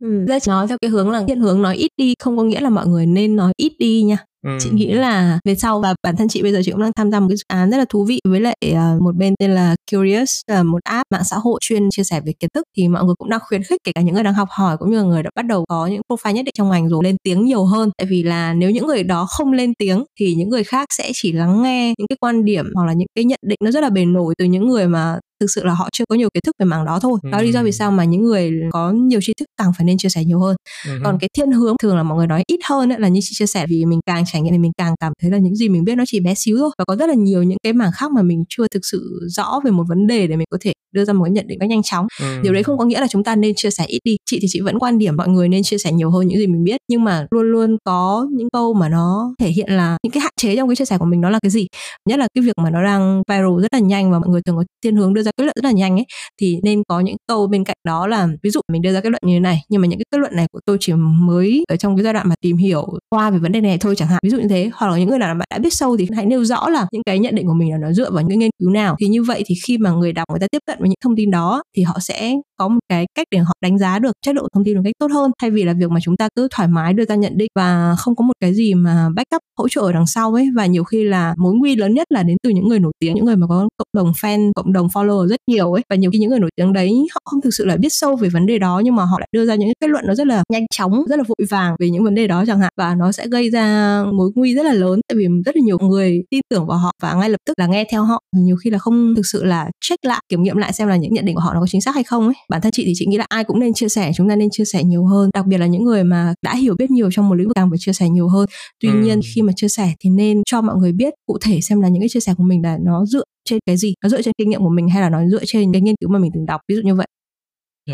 [0.00, 2.60] Ừ, ra nói theo cái hướng là thiên hướng nói ít đi không có nghĩa
[2.60, 4.24] là mọi người nên nói ít đi nha.
[4.46, 4.58] Ừ.
[4.60, 7.10] chị nghĩ là về sau và bản thân chị bây giờ chị cũng đang tham
[7.10, 9.50] gia một cái dự án rất là thú vị với lại uh, một bên tên
[9.50, 12.62] là Curious là một app mạng xã hội chuyên chia sẻ về kiến thức.
[12.76, 14.90] Thì mọi người cũng đang khuyến khích kể cả những người đang học hỏi cũng
[14.90, 17.16] như là người đã bắt đầu có những profile nhất định trong ngành rồi lên
[17.22, 17.90] tiếng nhiều hơn.
[17.98, 21.10] Tại vì là nếu những người đó không lên tiếng thì những người khác sẽ
[21.14, 23.80] chỉ lắng nghe những cái quan điểm hoặc là những cái nhận định nó rất
[23.80, 26.40] là bề nổi từ những người mà thực sự là họ chưa có nhiều kiến
[26.46, 27.18] thức về mảng đó thôi.
[27.22, 29.84] Đó là lý do vì sao mà những người có nhiều tri thức càng phải
[29.84, 30.56] nên chia sẻ nhiều hơn.
[31.04, 33.30] Còn cái thiên hướng thường là mọi người nói ít hơn ấy, là như chị
[33.32, 35.68] chia sẻ vì mình càng trải nghiệm thì mình càng cảm thấy là những gì
[35.68, 36.70] mình biết nó chỉ bé xíu thôi.
[36.78, 39.60] Và có rất là nhiều những cái mảng khác mà mình chưa thực sự rõ
[39.64, 41.68] về một vấn đề để mình có thể đưa ra một cái nhận định cách
[41.68, 42.06] nhanh chóng.
[42.20, 42.26] Ừ.
[42.42, 44.16] điều đấy không có nghĩa là chúng ta nên chia sẻ ít đi.
[44.30, 46.46] Chị thì chị vẫn quan điểm mọi người nên chia sẻ nhiều hơn những gì
[46.46, 50.12] mình biết nhưng mà luôn luôn có những câu mà nó thể hiện là những
[50.12, 51.66] cái hạn chế trong cái chia sẻ của mình nó là cái gì.
[52.08, 54.56] Nhất là cái việc mà nó đang viral rất là nhanh và mọi người thường
[54.56, 56.06] có thiên hướng đưa ra kết luận rất là nhanh ấy
[56.40, 59.10] thì nên có những câu bên cạnh đó là ví dụ mình đưa ra kết
[59.10, 61.64] luận như thế này nhưng mà những cái kết luận này của tôi chỉ mới
[61.68, 64.08] ở trong cái giai đoạn mà tìm hiểu qua về vấn đề này thôi chẳng
[64.08, 64.18] hạn.
[64.22, 66.26] Ví dụ như thế hoặc là những người nào mà đã biết sâu thì hãy
[66.26, 68.36] nêu rõ là những cái nhận định của mình là nó dựa vào những cái
[68.36, 68.96] nghiên cứu nào.
[69.00, 71.16] Thì như vậy thì khi mà người đọc người ta tiếp cận với những thông
[71.16, 74.34] tin đó thì họ sẽ có một cái cách để họ đánh giá được chất
[74.34, 76.48] lượng thông tin một cách tốt hơn, thay vì là việc mà chúng ta cứ
[76.50, 79.68] thoải mái đưa ra nhận định và không có một cái gì mà backup, hỗ
[79.68, 80.48] trợ ở đằng sau ấy.
[80.56, 83.14] Và nhiều khi là mối nguy lớn nhất là đến từ những người nổi tiếng,
[83.14, 85.82] những người mà có cộng đồng fan, cộng đồng follower rất nhiều ấy.
[85.90, 88.16] Và nhiều khi những người nổi tiếng đấy họ không thực sự là biết sâu
[88.16, 90.14] về vấn đề đó, nhưng mà họ lại đưa ra những cái kết luận nó
[90.14, 92.72] rất là nhanh chóng, rất là vội vàng về những vấn đề đó chẳng hạn.
[92.76, 95.78] Và nó sẽ gây ra mối nguy rất là lớn, tại vì rất là nhiều
[95.78, 98.20] người tin tưởng vào họ và ngay lập tức là nghe theo họ.
[98.36, 101.12] Nhiều khi là không thực sự là check lại, kiểm nghiệm lại xem là những
[101.14, 102.92] nhận định của họ nó có chính xác hay không ấy bản thân chị thì
[102.96, 105.30] chị nghĩ là ai cũng nên chia sẻ chúng ta nên chia sẻ nhiều hơn.
[105.34, 107.70] Đặc biệt là những người mà đã hiểu biết nhiều trong một lĩnh vực càng
[107.70, 108.46] phải chia sẻ nhiều hơn.
[108.80, 108.94] Tuy ừ.
[109.02, 111.88] nhiên khi mà chia sẻ thì nên cho mọi người biết cụ thể xem là
[111.88, 114.34] những cái chia sẻ của mình là nó dựa trên cái gì nó dựa trên
[114.38, 116.46] kinh nghiệm của mình hay là nó dựa trên cái nghiên cứu mà mình từng
[116.46, 117.06] đọc ví dụ như vậy.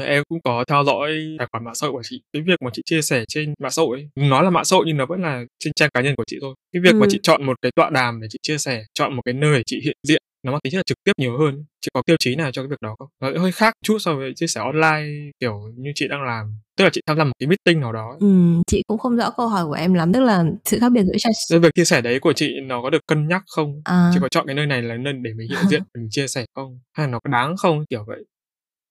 [0.04, 2.20] Em cũng có theo dõi tài khoản mạng xã hội của chị.
[2.32, 4.84] Cái việc mà chị chia sẻ trên mạng xã hội nói là mạng xã hội
[4.86, 6.54] nhưng nó vẫn là trên trang cá nhân của chị thôi.
[6.72, 6.98] Cái việc ừ.
[6.98, 9.56] mà chị chọn một cái tọa đàm để chị chia sẻ chọn một cái nơi
[9.56, 12.02] để chị hiện diện nó mang tính chất là trực tiếp nhiều hơn chị có
[12.06, 13.08] tiêu chí nào cho cái việc đó không?
[13.20, 16.58] Nó hơi khác chút so với chia sẻ online kiểu như chị đang làm.
[16.76, 18.26] Tức là chị tham gia một cái meeting nào đó ừ,
[18.66, 21.12] chị cũng không rõ câu hỏi của em lắm tức là sự khác biệt giữa
[21.48, 23.82] chia việc chia sẻ đấy của chị nó có được cân nhắc không?
[23.84, 24.10] À.
[24.14, 26.44] chị có chọn cái nơi này là nơi để mình hiện diện mình chia sẻ
[26.54, 26.78] không?
[26.92, 27.84] Hay là nó có đáng không?
[27.90, 28.24] Kiểu vậy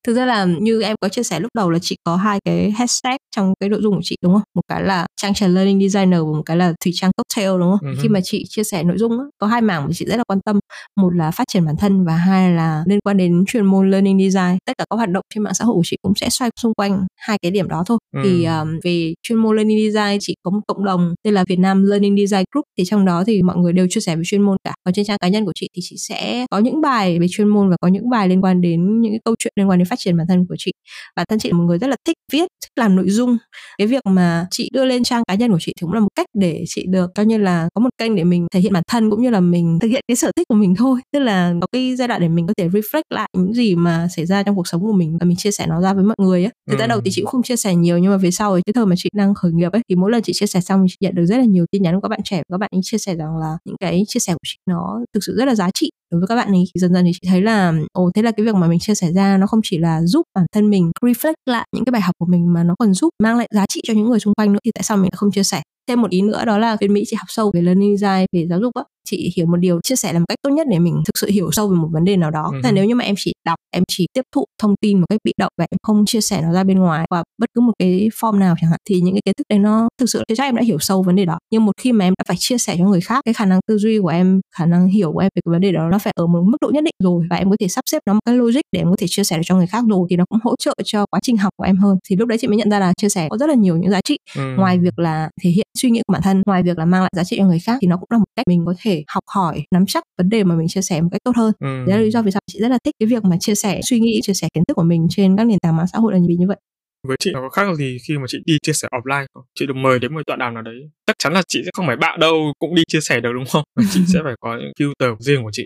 [0.06, 2.72] thực ra là như em có chia sẻ lúc đầu là chị có hai cái
[2.72, 4.42] hashtag trong cái nội dung của chị đúng không?
[4.56, 7.78] Một cái là trang trần learning designer và một cái là thủy trang cocktail đúng
[7.80, 7.90] không?
[7.90, 8.02] Uh-huh.
[8.02, 10.40] khi mà chị chia sẻ nội dung có hai mảng mà chị rất là quan
[10.46, 10.60] tâm.
[10.98, 14.20] Một là phát triển bản thân và hai là liên quan đến chuyên môn learning
[14.20, 14.58] design.
[14.66, 16.74] Tất cả các hoạt động trên mạng xã hội của chị cũng sẽ xoay xung
[16.74, 17.98] quanh hai cái điểm đó thôi.
[18.16, 18.24] Uh-huh.
[18.24, 21.60] thì um, về chuyên môn learning design chị có một cộng đồng tên là Việt
[21.60, 22.66] Nam Learning Design Group.
[22.78, 24.74] Thì trong đó thì mọi người đều chia sẻ về chuyên môn cả.
[24.84, 27.48] Còn trên trang cá nhân của chị thì chị sẽ có những bài về chuyên
[27.48, 29.88] môn và có những bài liên quan đến những cái câu chuyện liên quan đến
[29.88, 30.72] phát triển bản thân của chị.
[31.16, 33.38] Bản thân chị là một người rất là thích viết thích làm nội dung.
[33.78, 36.10] Cái việc mà chị đưa lên trang cá nhân của chị thì cũng là một
[36.16, 38.84] cách để chị được coi như là có một kênh để mình thể hiện bản
[38.88, 41.00] thân cũng như là mình thực hiện cái sở thích của mình thôi.
[41.14, 44.08] Tức là có cái giai đoạn để mình có thể reflect lại những gì mà
[44.16, 46.16] xảy ra trong cuộc sống của mình và mình chia sẻ nó ra với mọi
[46.20, 46.52] người á.
[46.72, 46.88] Từ ừ.
[46.88, 48.96] đầu thì chị cũng không chia sẻ nhiều nhưng mà về sau cái thời mà
[48.98, 51.26] chị đang khởi nghiệp ấy thì mỗi lần chị chia sẻ xong chị nhận được
[51.26, 53.16] rất là nhiều tin nhắn của các bạn trẻ và các bạn ấy chia sẻ
[53.16, 55.90] rằng là những cái chia sẻ của chị nó thực sự rất là giá trị
[56.12, 56.64] đối với các bạn ấy.
[56.74, 59.12] Dần dần thì chị thấy là ồ thế là cái việc mà mình chia sẻ
[59.12, 62.02] ra nó không chỉ là là giúp bản thân mình reflect lại những cái bài
[62.02, 64.34] học của mình mà nó còn giúp mang lại giá trị cho những người xung
[64.34, 65.62] quanh nữa thì tại sao mình lại không chia sẻ?
[65.88, 68.48] Thêm một ý nữa đó là bên mỹ chị học sâu về learning design về
[68.50, 68.84] giáo dục á.
[69.10, 71.28] Chị hiểu một điều chia sẻ là một cách tốt nhất để mình thực sự
[71.28, 72.50] hiểu sâu về một vấn đề nào đó.
[72.54, 72.60] Ừ.
[72.64, 75.20] là nếu như mà em chỉ đọc em chỉ tiếp thụ thông tin một cách
[75.24, 77.74] bị động và em không chia sẻ nó ra bên ngoài qua bất cứ một
[77.80, 80.44] cái form nào chẳng hạn thì những cái kiến thức đấy nó thực sự chắc
[80.44, 81.38] em đã hiểu sâu vấn đề đó.
[81.52, 83.60] Nhưng một khi mà em đã phải chia sẻ cho người khác cái khả năng
[83.68, 86.00] tư duy của em khả năng hiểu của em về cái vấn đề đó nó
[86.00, 88.14] phải ở một mức độ nhất định rồi và em có thể sắp xếp nó
[88.14, 90.16] một cái logic để em có thể chia sẻ được cho người khác rồi thì
[90.16, 91.98] nó cũng hỗ trợ cho quá trình học của em hơn.
[92.10, 93.92] Thì lúc đấy chị mới nhận ra là chia sẻ có rất là nhiều những
[93.92, 94.18] giá trị.
[94.36, 94.42] Ừ.
[94.58, 97.12] ngoài việc là thể hiện suy nghĩ của bản thân ngoài việc là mang lại
[97.16, 99.24] giá trị cho người khác thì nó cũng là một cách mình có thể học
[99.32, 101.86] hỏi nắm chắc vấn đề mà mình chia sẻ một cách tốt hơn ừ.
[101.88, 103.82] đấy là lý do vì sao chị rất là thích cái việc mà chia sẻ
[103.84, 106.14] suy nghĩ chia sẻ kiến thức của mình trên các nền tảng mạng xã hội
[106.14, 106.58] là vì như vậy
[107.06, 109.44] với chị có khác gì khi mà chị đi chia sẻ offline không?
[109.60, 111.88] Chị được mời đến một tọa đàm nào đấy chắc chắn là chị sẽ không
[111.88, 113.64] phải bạn đâu cũng đi chia sẻ được đúng không?
[113.76, 115.66] Và chị sẽ phải có những filter riêng của chị.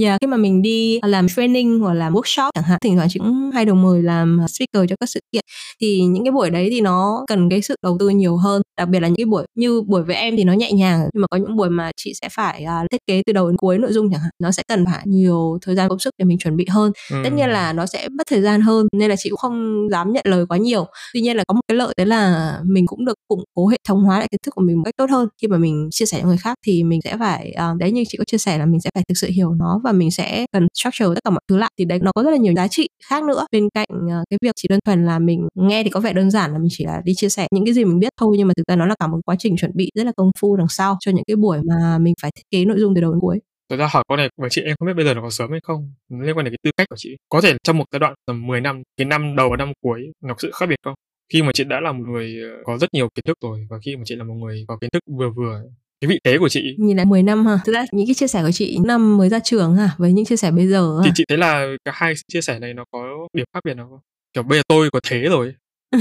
[0.00, 3.08] Dạ, yeah, khi mà mình đi làm training hoặc làm workshop chẳng hạn, thỉnh thoảng
[3.10, 5.44] chị cũng hay đồng mời làm speaker cho các sự kiện.
[5.80, 8.88] Thì những cái buổi đấy thì nó cần cái sự đầu tư nhiều hơn, đặc
[8.88, 11.26] biệt là những cái buổi như buổi với em thì nó nhẹ nhàng, nhưng mà
[11.30, 13.92] có những buổi mà chị sẽ phải uh, thiết kế từ đầu đến cuối nội
[13.92, 16.56] dung chẳng hạn, nó sẽ cần phải nhiều thời gian công sức để mình chuẩn
[16.56, 16.92] bị hơn.
[17.10, 17.16] Ừ.
[17.24, 20.12] Tất nhiên là nó sẽ mất thời gian hơn nên là chị cũng không dám
[20.12, 20.86] nhận lời quá nhiều.
[21.14, 23.76] Tuy nhiên là có một cái lợi đấy là mình cũng được củng cố hệ
[23.88, 25.28] thống hóa lại kiến thức của mình một cách tốt hơn.
[25.42, 28.04] Khi mà mình chia sẻ với người khác thì mình sẽ phải uh, đấy như
[28.08, 30.46] chị có chia sẻ là mình sẽ phải thực sự hiểu nó và mình sẽ
[30.52, 32.68] cần structure tất cả mọi thứ lại thì đấy nó có rất là nhiều giá
[32.68, 35.90] trị khác nữa bên cạnh ờ, cái việc chỉ đơn thuần là mình nghe thì
[35.90, 37.98] có vẻ đơn giản là mình chỉ là đi chia sẻ những cái gì mình
[37.98, 40.04] biết thôi nhưng mà thực ra nó là cả một quá trình chuẩn bị rất
[40.04, 42.78] là công phu đằng sau cho những cái buổi mà mình phải thiết kế nội
[42.78, 44.94] dung từ đầu đến cuối Tôi ra hỏi câu này với chị em không biết
[44.96, 47.16] bây giờ nó có sớm hay không liên quan đến cái tư cách của chị.
[47.28, 50.00] Có thể trong một giai đoạn tầm 10 năm, cái năm đầu và năm cuối
[50.20, 50.94] nó có sự khác biệt không?
[51.32, 53.78] Khi mà chị đã là một người ờ, có rất nhiều kiến thức rồi và
[53.84, 55.62] khi mà chị là một người có kiến thức vừa vừa
[56.00, 57.58] cái vị thế của chị nhìn lại 10 năm ha.
[57.64, 60.24] Thực ra những cái chia sẻ của chị năm mới ra trường ha với những
[60.24, 61.02] chia sẻ bây giờ ha?
[61.04, 63.86] thì chị thấy là cả hai chia sẻ này nó có điểm khác biệt nào
[63.90, 64.00] không?
[64.32, 65.54] Kiểu bây giờ tôi có thế rồi.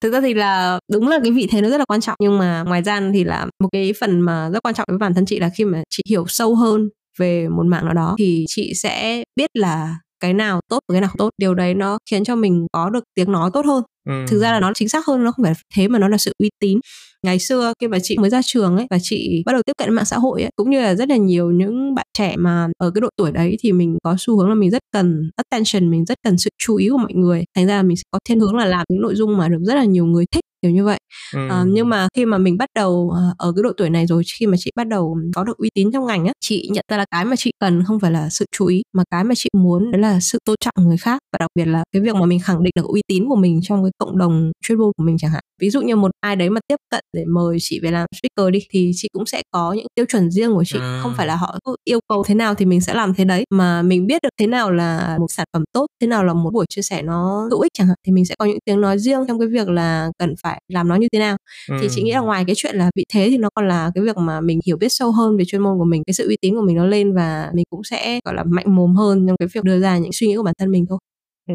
[0.00, 2.38] Thực ra thì là đúng là cái vị thế nó rất là quan trọng nhưng
[2.38, 5.26] mà ngoài ra thì là một cái phần mà rất quan trọng với bản thân
[5.26, 6.88] chị là khi mà chị hiểu sâu hơn
[7.18, 11.00] về một mạng nào đó thì chị sẽ biết là cái nào tốt và cái
[11.00, 11.30] nào không tốt.
[11.38, 13.82] Điều đấy nó khiến cho mình có được tiếng nói tốt hơn.
[14.08, 14.24] Ừ.
[14.28, 16.32] thực ra là nó chính xác hơn nó không phải thế mà nó là sự
[16.38, 16.78] uy tín
[17.22, 19.94] ngày xưa khi mà chị mới ra trường ấy, và chị bắt đầu tiếp cận
[19.94, 22.90] mạng xã hội ấy, cũng như là rất là nhiều những bạn trẻ mà ở
[22.90, 26.04] cái độ tuổi đấy thì mình có xu hướng là mình rất cần attention, mình
[26.04, 27.44] rất cần sự chú ý của mọi người.
[27.56, 29.58] Thành ra là mình sẽ có thiên hướng là làm những nội dung mà được
[29.62, 30.98] rất là nhiều người thích kiểu như vậy
[31.34, 31.48] ừ.
[31.50, 34.22] à, nhưng mà khi mà mình bắt đầu à, ở cái độ tuổi này rồi
[34.38, 36.96] khi mà chị bắt đầu có được uy tín trong ngành á chị nhận ra
[36.96, 39.48] là cái mà chị cần không phải là sự chú ý mà cái mà chị
[39.52, 42.26] muốn đấy là sự tôn trọng người khác và đặc biệt là cái việc mà
[42.26, 45.04] mình khẳng định được uy tín của mình trong cái cộng đồng chuyên môn của
[45.04, 47.80] mình chẳng hạn ví dụ như một ai đấy mà tiếp cận để mời chị
[47.82, 50.78] về làm speaker đi thì chị cũng sẽ có những tiêu chuẩn riêng của chị
[50.80, 51.00] à.
[51.02, 53.82] không phải là họ yêu cầu thế nào thì mình sẽ làm thế đấy mà
[53.82, 56.66] mình biết được thế nào là một sản phẩm tốt thế nào là một buổi
[56.68, 59.24] chia sẻ nó hữu ích chẳng hạn thì mình sẽ có những tiếng nói riêng
[59.28, 61.36] trong cái việc là cần phải làm nó như thế nào.
[61.68, 61.76] Ừ.
[61.80, 64.04] thì chị nghĩ là ngoài cái chuyện là vị thế thì nó còn là cái
[64.04, 66.36] việc mà mình hiểu biết sâu hơn về chuyên môn của mình cái sự uy
[66.40, 69.36] tín của mình nó lên và mình cũng sẽ gọi là mạnh mồm hơn trong
[69.36, 70.98] cái việc đưa ra những suy nghĩ của bản thân mình thôi.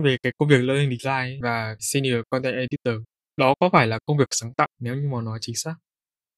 [0.03, 3.03] Về cái công việc learning design và senior content editor
[3.37, 5.75] đó có phải là công việc sáng tạo nếu như mà nói chính xác?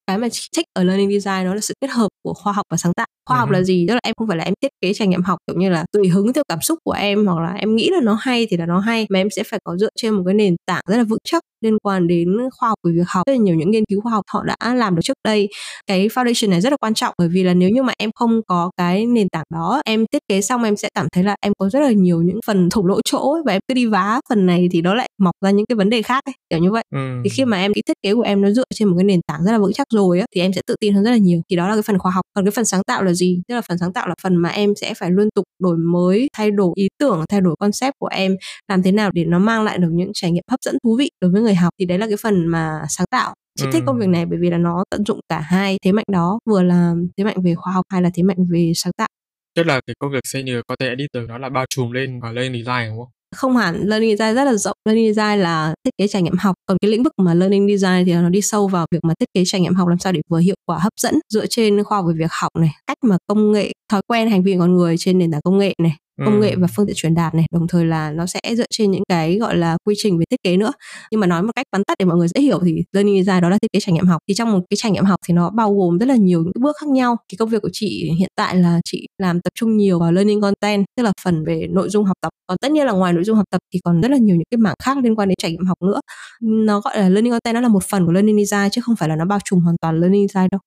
[0.08, 2.66] Cái mà chị thích ở learning design đó là sự kết hợp của khoa học
[2.70, 3.86] và sáng tạo khoa học là gì?
[3.88, 5.86] Tức là em không phải là em thiết kế trải nghiệm học kiểu như là
[5.92, 8.58] tùy hứng theo cảm xúc của em hoặc là em nghĩ là nó hay thì
[8.58, 10.98] là nó hay mà em sẽ phải có dựa trên một cái nền tảng rất
[10.98, 12.28] là vững chắc liên quan đến
[12.60, 13.28] khoa học của việc học.
[13.28, 15.48] Rất là nhiều những nghiên cứu khoa học họ đã làm được trước đây.
[15.88, 18.42] Cái foundation này rất là quan trọng bởi vì là nếu như mà em không
[18.48, 21.54] có cái nền tảng đó em thiết kế xong em sẽ cảm thấy là em
[21.58, 24.46] có rất là nhiều những phần thủng lỗ chỗ và em cứ đi vá phần
[24.46, 26.84] này thì nó lại mọc ra những cái vấn đề khác ấy, kiểu như vậy.
[26.96, 27.22] Ừ.
[27.24, 29.20] thì khi mà em cái thiết kế của em nó dựa trên một cái nền
[29.28, 31.18] tảng rất là vững chắc rồi á thì em sẽ tự tin hơn rất là
[31.18, 31.42] nhiều.
[31.50, 32.26] Thì đó là cái phần khoa học.
[32.36, 33.42] Còn cái phần sáng tạo là gì?
[33.48, 36.28] Tức là phần sáng tạo là phần mà em sẽ phải liên tục đổi mới
[36.34, 38.36] thay đổi ý tưởng thay đổi concept của em
[38.68, 41.10] làm thế nào để nó mang lại được những trải nghiệm hấp dẫn thú vị
[41.22, 41.74] đối với người học.
[41.80, 43.34] Thì đấy là cái phần mà sáng tạo.
[43.60, 43.70] Chị ừ.
[43.74, 46.40] thích công việc này bởi vì là nó tận dụng cả hai thế mạnh đó
[46.50, 49.08] vừa là thế mạnh về khoa học hay là thế mạnh về sáng tạo.
[49.56, 52.54] Tức là cái công việc senior content editor nó là bao trùm lên và lên
[52.54, 54.78] design đúng không không hẳn learning design rất là rộng.
[54.86, 56.56] Learning design là thiết kế trải nghiệm học.
[56.66, 59.26] Còn cái lĩnh vực mà learning design thì nó đi sâu vào việc mà thiết
[59.34, 61.98] kế trải nghiệm học làm sao để vừa hiệu quả, hấp dẫn dựa trên khoa
[61.98, 64.96] học về việc học này, cách mà công nghệ, thói quen, hành vi con người
[65.00, 67.68] trên nền tảng công nghệ này công nghệ và phương tiện truyền đạt này đồng
[67.68, 70.58] thời là nó sẽ dựa trên những cái gọi là quy trình về thiết kế
[70.58, 70.72] nữa.
[71.12, 73.42] Nhưng mà nói một cách vắn tắt để mọi người dễ hiểu thì learning design
[73.42, 74.22] đó là thiết kế trải nghiệm học.
[74.28, 76.64] Thì trong một cái trải nghiệm học thì nó bao gồm rất là nhiều những
[76.64, 77.18] bước khác nhau.
[77.32, 80.42] Thì công việc của chị hiện tại là chị làm tập trung nhiều vào learning
[80.42, 82.30] content tức là phần về nội dung học tập.
[82.48, 84.46] Còn tất nhiên là ngoài nội dung học tập thì còn rất là nhiều những
[84.52, 86.00] cái mảng khác liên quan đến trải nghiệm học nữa.
[86.42, 89.10] Nó gọi là learning content nó là một phần của learning design chứ không phải
[89.10, 90.60] là nó bao trùm hoàn toàn learning design đâu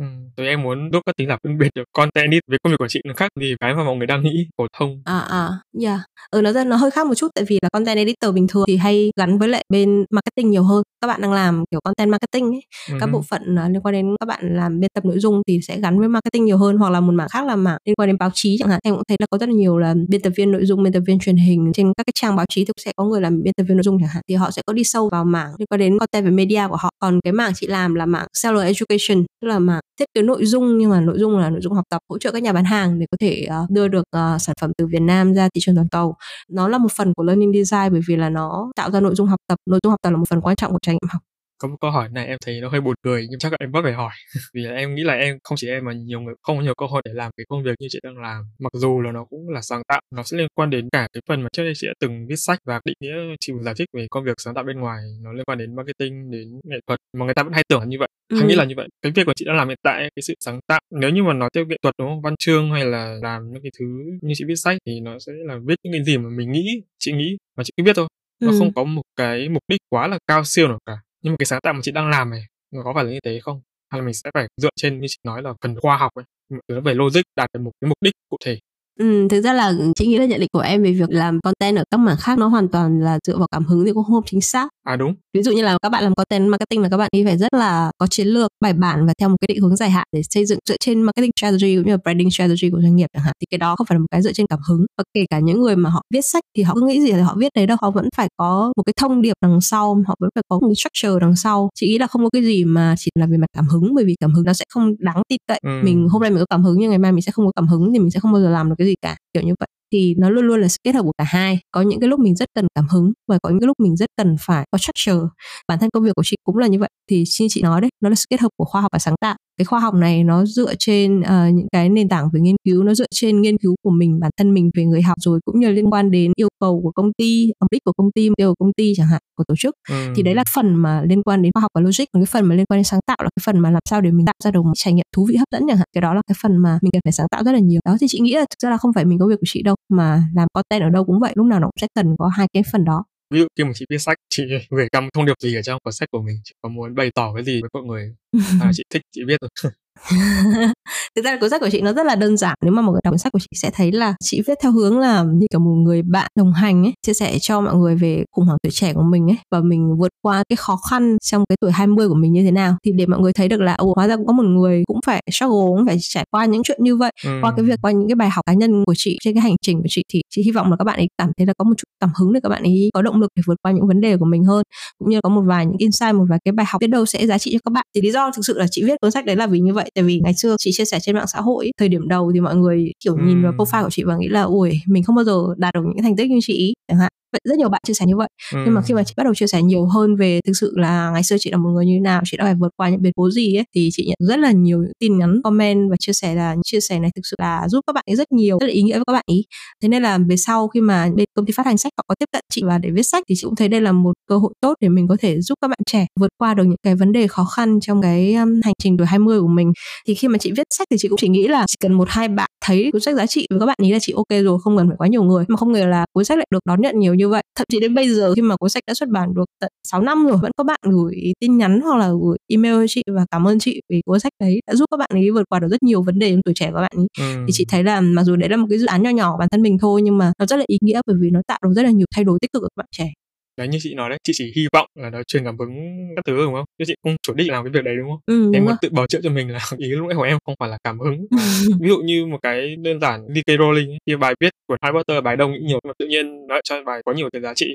[0.00, 0.04] Ừ,
[0.36, 2.76] tụi em muốn giúp các tính giả phân biệt được content edit với công việc
[2.78, 5.02] của chị nó khác gì cái mà mọi người đang nghĩ phổ thông.
[5.04, 5.48] À à,
[5.82, 6.00] yeah.
[6.30, 8.76] Ừ nó nó hơi khác một chút tại vì là content editor bình thường thì
[8.76, 10.82] hay gắn với lại bên marketing nhiều hơn.
[11.00, 13.00] Các bạn đang làm kiểu content marketing ấy, uh-huh.
[13.00, 15.60] các bộ phận uh, liên quan đến các bạn làm biên tập nội dung thì
[15.62, 18.08] sẽ gắn với marketing nhiều hơn hoặc là một mảng khác là mảng liên quan
[18.08, 18.80] đến báo chí chẳng hạn.
[18.84, 20.92] Em cũng thấy là có rất là nhiều là biên tập viên nội dung, biên
[20.92, 23.42] tập viên truyền hình trên các cái trang báo chí thì sẽ có người làm
[23.42, 25.50] biên tập viên nội dung chẳng hạn thì họ sẽ có đi sâu vào mảng
[25.58, 26.90] liên quan đến content về media của họ.
[26.98, 30.44] Còn cái mảng chị làm là mảng seller education tức là mảng thiết kế nội
[30.44, 32.64] dung nhưng mà nội dung là nội dung học tập hỗ trợ các nhà bán
[32.64, 35.60] hàng để có thể uh, đưa được uh, sản phẩm từ Việt Nam ra thị
[35.64, 36.16] trường toàn cầu.
[36.50, 39.26] Nó là một phần của learning design bởi vì là nó tạo ra nội dung
[39.26, 39.58] học tập.
[39.70, 41.22] Nội dung học tập là một phần quan trọng của trải nghiệm học.
[41.58, 43.72] Có một câu hỏi này em thấy nó hơi buồn cười nhưng chắc là em
[43.72, 44.10] vẫn phải hỏi.
[44.54, 46.74] Vì là em nghĩ là em không chỉ em mà nhiều người không có nhiều
[46.74, 48.42] cơ hội để làm cái công việc như chị đang làm.
[48.58, 51.20] Mặc dù là nó cũng là sáng tạo nó sẽ liên quan đến cả cái
[51.28, 53.88] phần mà trước đây chị đã từng viết sách và định nghĩa chị giải thích
[53.92, 55.02] về công việc sáng tạo bên ngoài.
[55.22, 57.86] Nó liên quan đến marketing đến nghệ thuật mà người ta vẫn hay tưởng là
[57.86, 58.36] như vậy ừ.
[58.36, 60.34] hay nghĩ là như vậy cái việc của chị đang làm hiện tại cái sự
[60.40, 63.16] sáng tạo nếu như mà nói theo nghệ thuật đúng không văn chương hay là
[63.22, 63.86] làm những cái thứ
[64.22, 66.82] như chị viết sách thì nó sẽ là viết những cái gì mà mình nghĩ
[66.98, 68.08] chị nghĩ và chị cứ biết thôi
[68.40, 68.58] nó ừ.
[68.58, 71.46] không có một cái mục đích quá là cao siêu nào cả nhưng mà cái
[71.46, 72.42] sáng tạo mà chị đang làm này
[72.74, 73.60] nó có phải là như thế không
[73.90, 76.24] hay là mình sẽ phải dựa trên như chị nói là phần khoa học ấy
[76.68, 78.58] nó về logic đạt được một cái mục đích cụ thể
[78.98, 81.76] Ừ, thực ra là chị nghĩ là nhận định của em về việc làm content
[81.76, 84.22] ở các mảng khác nó hoàn toàn là dựa vào cảm hứng thì cũng không
[84.26, 84.68] chính xác.
[84.86, 85.14] À đúng.
[85.34, 87.54] Ví dụ như là các bạn làm content marketing là các bạn đi phải rất
[87.54, 90.20] là có chiến lược, bài bản và theo một cái định hướng dài hạn để
[90.30, 93.22] xây dựng dựa trên marketing strategy cũng như là branding strategy của doanh nghiệp chẳng
[93.22, 93.32] hạn.
[93.40, 94.86] Thì cái đó không phải là một cái dựa trên cảm hứng.
[94.98, 97.20] Và kể cả những người mà họ viết sách thì họ cứ nghĩ gì thì
[97.20, 100.14] họ viết đấy đâu, họ vẫn phải có một cái thông điệp đằng sau, họ
[100.20, 101.68] vẫn phải có một cái structure đằng sau.
[101.74, 104.04] Chị nghĩ là không có cái gì mà chỉ là về mặt cảm hứng bởi
[104.04, 105.60] vì cảm hứng nó sẽ không đáng tin cậy.
[105.62, 105.80] Ừ.
[105.84, 107.68] Mình hôm nay mình có cảm hứng nhưng ngày mai mình sẽ không có cảm
[107.68, 109.68] hứng thì mình sẽ không bao giờ làm được cái gì cả kiểu như vậy
[109.96, 111.58] thì nó luôn luôn là sự kết hợp của cả hai.
[111.70, 113.96] Có những cái lúc mình rất cần cảm hứng và có những cái lúc mình
[113.96, 115.26] rất cần phải có structure.
[115.68, 116.90] Bản thân công việc của chị cũng là như vậy.
[117.10, 119.14] Thì như chị nói đấy, nó là sự kết hợp của khoa học và sáng
[119.20, 122.56] tạo cái khoa học này nó dựa trên uh, những cái nền tảng về nghiên
[122.64, 125.40] cứu nó dựa trên nghiên cứu của mình bản thân mình về người học rồi
[125.44, 128.30] cũng như liên quan đến yêu cầu của công ty mục đích của công ty
[128.30, 129.74] mục tiêu của công ty chẳng hạn của tổ chức.
[129.88, 130.12] Ừ.
[130.16, 132.44] thì đấy là phần mà liên quan đến khoa học và logic còn cái phần
[132.44, 134.34] mà liên quan đến sáng tạo là cái phần mà làm sao để mình tạo
[134.44, 135.86] ra được một trải nghiệm thú vị hấp dẫn chẳng hạn.
[135.92, 137.80] Cái đó là cái phần mà mình cần phải sáng tạo rất là nhiều.
[137.84, 139.62] Đó thì chị nghĩ là thực ra là không phải mình công việc của chị
[139.62, 142.28] đâu mà làm content ở đâu cũng vậy lúc nào nó cũng sẽ cần có
[142.28, 145.26] hai cái phần đó ví dụ khi mà chị viết sách chị gửi gắm thông
[145.26, 147.60] điệp gì ở trong cuốn sách của mình chị có muốn bày tỏ cái gì
[147.62, 148.14] với mọi người?
[148.60, 149.72] À, chị thích chị viết rồi.
[151.16, 153.00] thực ra cuốn sách của chị nó rất là đơn giản nếu mà mọi người
[153.04, 155.60] đọc cuốn sách của chị sẽ thấy là chị viết theo hướng là như kiểu
[155.60, 158.70] một người bạn đồng hành ấy chia sẻ cho mọi người về khủng hoảng tuổi
[158.70, 162.08] trẻ của mình ấy và mình vượt qua cái khó khăn trong cái tuổi 20
[162.08, 162.76] của mình như thế nào.
[162.84, 165.00] Thì để mọi người thấy được là ồ hóa ra cũng có một người cũng
[165.06, 167.30] phải struggle cũng phải trải qua những chuyện như vậy ừ.
[167.42, 169.56] qua cái việc qua những cái bài học cá nhân của chị trên cái hành
[169.62, 171.64] trình của chị thì chị hy vọng là các bạn ấy cảm thấy là có
[171.64, 173.88] một chút cảm hứng để các bạn ấy có động lực để vượt qua những
[173.88, 174.62] vấn đề của mình hơn
[174.98, 177.26] cũng như có một vài những insight một vài cái bài học biết đâu sẽ
[177.26, 177.84] giá trị cho các bạn.
[177.94, 179.85] Thì lý do thực sự là chị viết cuốn sách đấy là vì như vậy
[179.94, 182.40] tại vì ngày xưa chị chia sẻ trên mạng xã hội thời điểm đầu thì
[182.40, 185.24] mọi người kiểu nhìn vào profile của chị và nghĩ là ui mình không bao
[185.24, 187.94] giờ đạt được những thành tích như chị chẳng hạn vậy rất nhiều bạn chia
[187.94, 188.28] sẻ như vậy.
[188.52, 188.58] Ừ.
[188.64, 191.10] nhưng mà khi mà chị bắt đầu chia sẻ nhiều hơn về thực sự là
[191.10, 193.12] ngày xưa chị là một người như nào chị đã phải vượt qua những biến
[193.16, 196.12] cố gì ấy thì chị nhận rất là nhiều những tin nhắn comment và chia
[196.12, 198.58] sẻ là những chia sẻ này thực sự là giúp các bạn ấy rất nhiều
[198.60, 199.44] rất là ý nghĩa với các bạn ý.
[199.82, 202.14] Thế nên là về sau khi mà bên công ty phát hành sách họ có
[202.18, 204.36] tiếp cận chị và để viết sách thì chị cũng thấy đây là một cơ
[204.38, 206.94] hội tốt để mình có thể giúp các bạn trẻ vượt qua được những cái
[206.94, 209.72] vấn đề khó khăn trong cái um, hành trình tuổi 20 của mình.
[210.06, 212.08] Thì khi mà chị viết sách thì chị cũng chỉ nghĩ là chỉ cần một
[212.10, 214.58] hai bạn thấy cuốn sách giá trị với các bạn ý là chị ok rồi
[214.62, 215.44] không cần phải quá nhiều người.
[215.48, 217.42] Mà không ngờ là cuốn sách lại được đón nhận nhiều như vậy.
[217.58, 220.00] Thậm chí đến bây giờ khi mà cuốn sách đã xuất bản được tận 6
[220.02, 223.26] năm rồi vẫn có bạn gửi tin nhắn hoặc là gửi email cho chị và
[223.30, 225.68] cảm ơn chị vì cuốn sách đấy đã giúp các bạn ấy vượt qua được
[225.70, 227.06] rất nhiều vấn đề trong tuổi trẻ của các bạn ấy.
[227.18, 227.44] Ừ.
[227.46, 229.48] thì chị thấy là mặc dù đấy là một cái dự án nhỏ nhỏ bản
[229.48, 231.72] thân mình thôi nhưng mà nó rất là ý nghĩa bởi vì nó tạo được
[231.76, 233.12] rất là nhiều thay đổi tích cực của các bạn trẻ
[233.56, 235.74] đấy như chị nói đấy chị chỉ hy vọng là nó truyền cảm hứng
[236.16, 236.64] các thứ đúng không?
[236.78, 238.20] Chứ chị không chủ đích làm cái việc đấy đúng không?
[238.26, 240.54] Ừ, em muốn tự bảo trợ cho mình là ý lúc nãy của em không
[240.58, 241.26] phải là cảm hứng.
[241.80, 244.96] Ví dụ như một cái đơn giản như K Rowling khi bài viết của Harry
[244.98, 247.52] Potter bài đông nghĩ nhiều mà tự nhiên nó cho bài có nhiều cái giá
[247.54, 247.66] trị.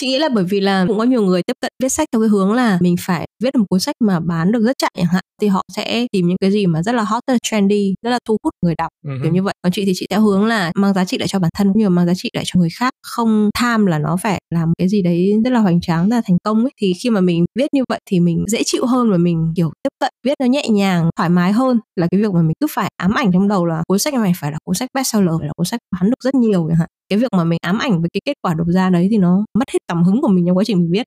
[0.00, 2.20] Chị nghĩ là bởi vì là cũng có nhiều người tiếp cận viết sách theo
[2.20, 5.06] cái hướng là mình phải viết một cuốn sách mà bán được rất chạy chẳng
[5.06, 7.94] hạn thì họ sẽ tìm những cái gì mà rất là hot rất là trendy
[8.02, 9.22] rất là thu hút người đọc uh-huh.
[9.22, 9.54] kiểu như vậy.
[9.62, 11.78] Còn chị thì chị theo hướng là mang giá trị lại cho bản thân cũng
[11.78, 14.72] như là mang giá trị lại cho người khác không tham là nó phải làm
[14.78, 16.72] cái gì đấy rất là hoành tráng là thành công ấy.
[16.80, 19.72] Thì khi mà mình viết như vậy thì mình dễ chịu hơn và mình kiểu
[19.82, 21.80] tiếp cận viết nó nhẹ nhàng thoải mái hơn.
[21.96, 24.32] Là cái việc mà mình cứ phải ám ảnh trong đầu là cuốn sách này
[24.36, 26.88] phải là cuốn sách bestseller phải là cuốn sách bán được rất nhiều chẳng hạn.
[27.08, 29.44] Cái việc mà mình ám ảnh với cái kết quả đầu ra đấy thì nó
[29.58, 31.04] mất hết cảm hứng của mình trong quá trình mình viết.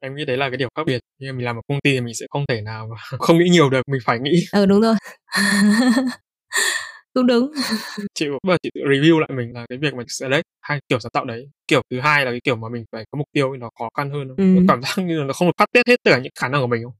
[0.00, 1.00] Em nghĩ đấy là cái điều khác biệt.
[1.20, 3.50] Nhưng mình làm ở công ty thì mình sẽ không thể nào mà không nghĩ
[3.50, 4.44] nhiều được mình phải nghĩ.
[4.52, 4.94] Ờ đúng rồi
[7.14, 7.50] cũng đúng.
[8.14, 11.10] Chị giờ chị tự review lại mình là cái việc mình đấy hai kiểu sáng
[11.12, 11.48] tạo đấy.
[11.68, 14.10] Kiểu thứ hai là cái kiểu mà mình phải có mục tiêu nó khó khăn
[14.10, 14.44] hơn ừ.
[14.68, 16.60] cảm giác như là nó không được phát tiết hết tất cả những khả năng
[16.60, 16.92] của mình không?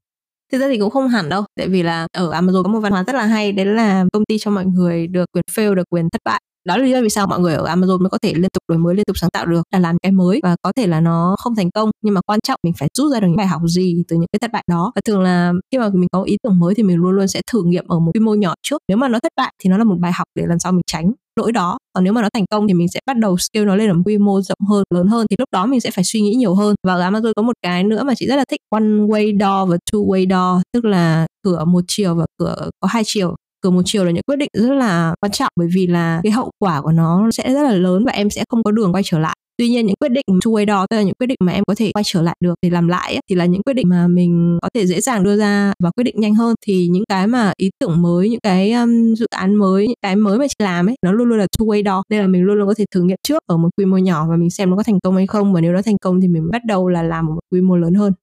[0.51, 2.91] Thực ra thì cũng không hẳn đâu tại vì là ở Amazon có một văn
[2.91, 5.83] hóa rất là hay đấy là công ty cho mọi người được quyền fail được
[5.89, 8.17] quyền thất bại đó là lý do vì sao mọi người ở Amazon mới có
[8.21, 10.39] thể liên tục đổi mới, liên tục sáng tạo được, là làm cái mới.
[10.43, 13.11] Và có thể là nó không thành công, nhưng mà quan trọng mình phải rút
[13.13, 14.91] ra được những bài học gì từ những cái thất bại đó.
[14.95, 17.41] Và thường là khi mà mình có ý tưởng mới thì mình luôn luôn sẽ
[17.51, 18.81] thử nghiệm ở một quy mô nhỏ trước.
[18.87, 20.81] Nếu mà nó thất bại thì nó là một bài học để lần sau mình
[20.87, 21.77] tránh lỗi đó.
[21.93, 23.95] Còn nếu mà nó thành công thì mình sẽ bắt đầu scale nó lên ở
[24.05, 25.27] quy mô rộng hơn, lớn hơn.
[25.29, 26.75] Thì lúc đó mình sẽ phải suy nghĩ nhiều hơn.
[26.87, 29.77] Và Amazon có một cái nữa mà chị rất là thích, one way door và
[29.91, 30.61] two way door.
[30.73, 33.35] Tức là cửa một chiều và cửa có hai chiều
[33.65, 36.31] cửa một chiều là những quyết định rất là quan trọng bởi vì là cái
[36.31, 39.03] hậu quả của nó sẽ rất là lớn và em sẽ không có đường quay
[39.05, 39.35] trở lại.
[39.57, 41.63] Tuy nhiên những quyết định two way đó tức là những quyết định mà em
[41.67, 43.89] có thể quay trở lại được để làm lại ấy, thì là những quyết định
[43.89, 46.55] mà mình có thể dễ dàng đưa ra và quyết định nhanh hơn.
[46.65, 50.15] Thì những cái mà ý tưởng mới những cái um, dự án mới những cái
[50.15, 52.03] mới mà chị làm ấy nó luôn luôn là two way đó.
[52.09, 54.27] Nên là mình luôn luôn có thể thử nghiệm trước ở một quy mô nhỏ
[54.29, 55.53] và mình xem nó có thành công hay không.
[55.53, 57.93] Và nếu nó thành công thì mình bắt đầu là làm một quy mô lớn
[57.93, 58.13] hơn.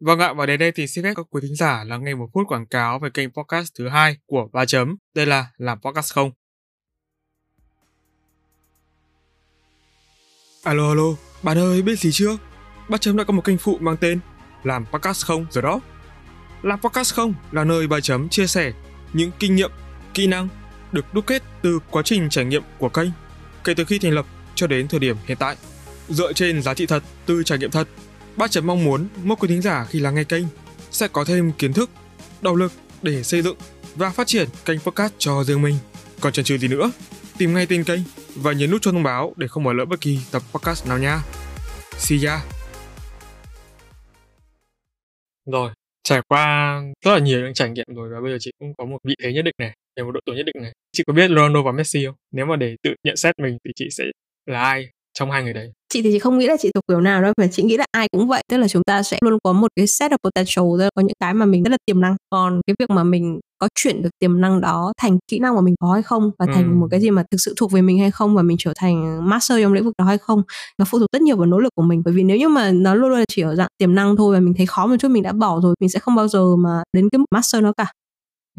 [0.00, 2.28] Vâng ạ, và đến đây thì xin phép các quý thính giả lắng nghe một
[2.34, 4.96] phút quảng cáo về kênh podcast thứ hai của Ba Chấm.
[5.14, 6.30] Đây là Làm Podcast Không.
[10.62, 11.02] Alo alo,
[11.42, 12.38] bạn ơi biết gì chưa?
[12.88, 14.20] Ba Chấm đã có một kênh phụ mang tên
[14.64, 15.80] Làm Podcast Không rồi đó.
[16.62, 18.72] Làm Podcast Không là nơi Ba Chấm chia sẻ
[19.12, 19.70] những kinh nghiệm,
[20.14, 20.48] kỹ năng
[20.92, 23.10] được đúc kết từ quá trình trải nghiệm của kênh
[23.64, 25.56] kể từ khi thành lập cho đến thời điểm hiện tại.
[26.08, 27.88] Dựa trên giá trị thật từ trải nghiệm thật
[28.36, 30.44] Ba chấm mong muốn mỗi quý thính giả khi lắng nghe kênh
[30.90, 31.90] sẽ có thêm kiến thức,
[32.42, 32.72] động lực
[33.02, 33.56] để xây dựng
[33.94, 35.74] và phát triển kênh podcast cho riêng mình.
[36.20, 36.92] Còn chần chừ gì nữa,
[37.38, 38.00] tìm ngay tên kênh
[38.34, 40.98] và nhấn nút cho thông báo để không bỏ lỡ bất kỳ tập podcast nào
[40.98, 41.22] nha.
[41.98, 42.40] See ya!
[45.46, 45.70] Rồi,
[46.02, 48.84] trải qua rất là nhiều những trải nghiệm rồi và bây giờ chị cũng có
[48.84, 50.72] một vị thế nhất định này, về một độ tuổi nhất định này.
[50.92, 52.14] Chị có biết Ronaldo và Messi không?
[52.32, 54.04] Nếu mà để tự nhận xét mình thì chị sẽ
[54.46, 55.72] là ai trong hai người đấy?
[55.90, 57.86] Chị thì chị không nghĩ là chị thuộc kiểu nào đâu mà chị nghĩ là
[57.92, 58.42] ai cũng vậy.
[58.48, 61.34] Tức là chúng ta sẽ luôn có một cái set of potential có những cái
[61.34, 62.16] mà mình rất là tiềm năng.
[62.30, 65.60] Còn cái việc mà mình có chuyển được tiềm năng đó thành kỹ năng mà
[65.60, 66.74] mình có hay không và thành ừ.
[66.74, 69.28] một cái gì mà thực sự thuộc về mình hay không và mình trở thành
[69.28, 70.42] master trong lĩnh vực đó hay không
[70.78, 72.02] nó phụ thuộc rất nhiều vào nỗ lực của mình.
[72.04, 74.40] Bởi vì nếu như mà nó luôn luôn chỉ ở dạng tiềm năng thôi và
[74.40, 76.82] mình thấy khó một chút mình đã bỏ rồi mình sẽ không bao giờ mà
[76.92, 77.86] đến cái master nó cả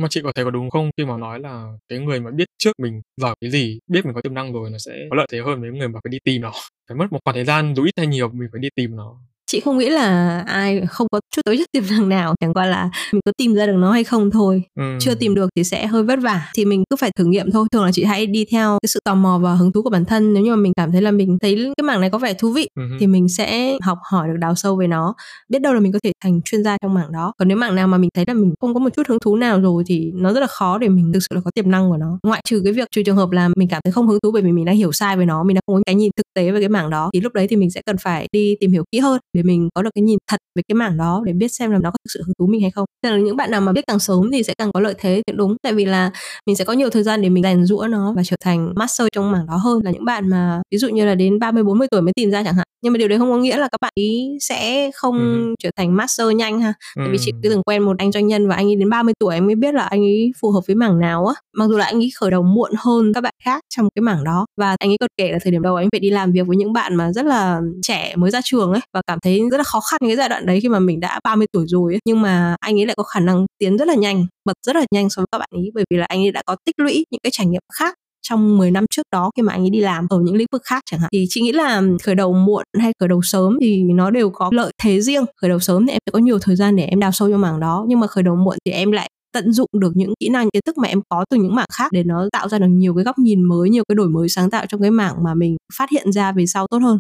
[0.02, 2.46] mà chị có thấy có đúng không khi mà nói là cái người mà biết
[2.58, 5.28] trước mình giỏi cái gì, biết mình có tiềm năng rồi nó sẽ có lợi
[5.32, 6.52] thế hơn với người mà phải đi tìm nó.
[6.90, 9.18] Phải mất một khoảng thời gian dù ít hay nhiều mình phải đi tìm nó
[9.52, 12.66] chị không nghĩ là ai không có chút tố chất tiềm năng nào chẳng qua
[12.66, 14.64] là mình có tìm ra được nó hay không thôi.
[14.80, 14.84] Ừ.
[15.00, 17.68] chưa tìm được thì sẽ hơi vất vả thì mình cứ phải thử nghiệm thôi.
[17.72, 20.06] Thường là chị hãy đi theo cái sự tò mò và hứng thú của bản
[20.06, 20.34] thân.
[20.34, 22.52] Nếu như mà mình cảm thấy là mình thấy cái mảng này có vẻ thú
[22.52, 22.84] vị ừ.
[23.00, 25.14] thì mình sẽ học hỏi được đào sâu về nó.
[25.50, 27.34] Biết đâu là mình có thể thành chuyên gia trong mảng đó.
[27.38, 29.36] Còn nếu mảng nào mà mình thấy là mình không có một chút hứng thú
[29.36, 31.90] nào rồi thì nó rất là khó để mình thực sự là có tiềm năng
[31.90, 32.20] của nó.
[32.24, 34.42] Ngoại trừ cái việc trừ trường hợp là mình cảm thấy không hứng thú bởi
[34.42, 36.52] vì mình đã hiểu sai về nó mình đã không có cái nhìn thực tế
[36.52, 38.84] về cái mảng đó thì lúc đấy thì mình sẽ cần phải đi tìm hiểu
[38.92, 41.48] kỹ hơn để mình có được cái nhìn thật về cái mảng đó để biết
[41.48, 42.86] xem là nó có thực sự hứng thú mình hay không.
[43.04, 45.22] Tức là những bạn nào mà biết càng sớm thì sẽ càng có lợi thế
[45.28, 45.56] thì đúng.
[45.64, 46.12] Tại vì là
[46.48, 49.08] mình sẽ có nhiều thời gian để mình rèn rũa nó và trở thành master
[49.12, 49.82] trong mảng đó hơn.
[49.84, 52.44] Là những bạn mà ví dụ như là đến 30 40 tuổi mới tìm ra
[52.44, 52.68] chẳng hạn.
[52.84, 55.56] Nhưng mà điều đấy không có nghĩa là các bạn ý sẽ không ừ.
[55.64, 56.74] trở thành master nhanh ha.
[56.96, 59.14] Tại vì chị cứ từng quen một anh doanh nhân và anh ấy đến 30
[59.20, 61.34] tuổi anh mới biết là anh ấy phù hợp với mảng nào á.
[61.58, 64.24] Mặc dù là anh ấy khởi đầu muộn hơn các bạn khác trong cái mảng
[64.24, 64.46] đó.
[64.58, 66.58] Và anh ấy còn kể là thời điểm đầu anh phải đi làm việc với
[66.58, 69.64] những bạn mà rất là trẻ mới ra trường ấy và cảm thấy rất là
[69.64, 72.00] khó khăn cái giai đoạn đấy khi mà mình đã 30 tuổi rồi ấy.
[72.06, 74.86] nhưng mà anh ấy lại có khả năng tiến rất là nhanh, bật rất là
[74.92, 77.06] nhanh so với các bạn ấy bởi vì là anh ấy đã có tích lũy
[77.12, 79.80] những cái trải nghiệm khác trong 10 năm trước đó khi mà anh ấy đi
[79.80, 81.10] làm ở những lĩnh vực khác chẳng hạn.
[81.12, 84.50] Thì chị nghĩ là khởi đầu muộn hay khởi đầu sớm thì nó đều có
[84.54, 85.26] lợi thế riêng.
[85.42, 87.42] Khởi đầu sớm thì em sẽ có nhiều thời gian để em đào sâu trong
[87.42, 90.30] mảng đó, nhưng mà khởi đầu muộn thì em lại tận dụng được những kỹ
[90.30, 92.68] năng, kiến thức mà em có từ những mảng khác để nó tạo ra được
[92.70, 95.34] nhiều cái góc nhìn mới, nhiều cái đổi mới sáng tạo trong cái mảng mà
[95.34, 97.00] mình phát hiện ra về sau tốt hơn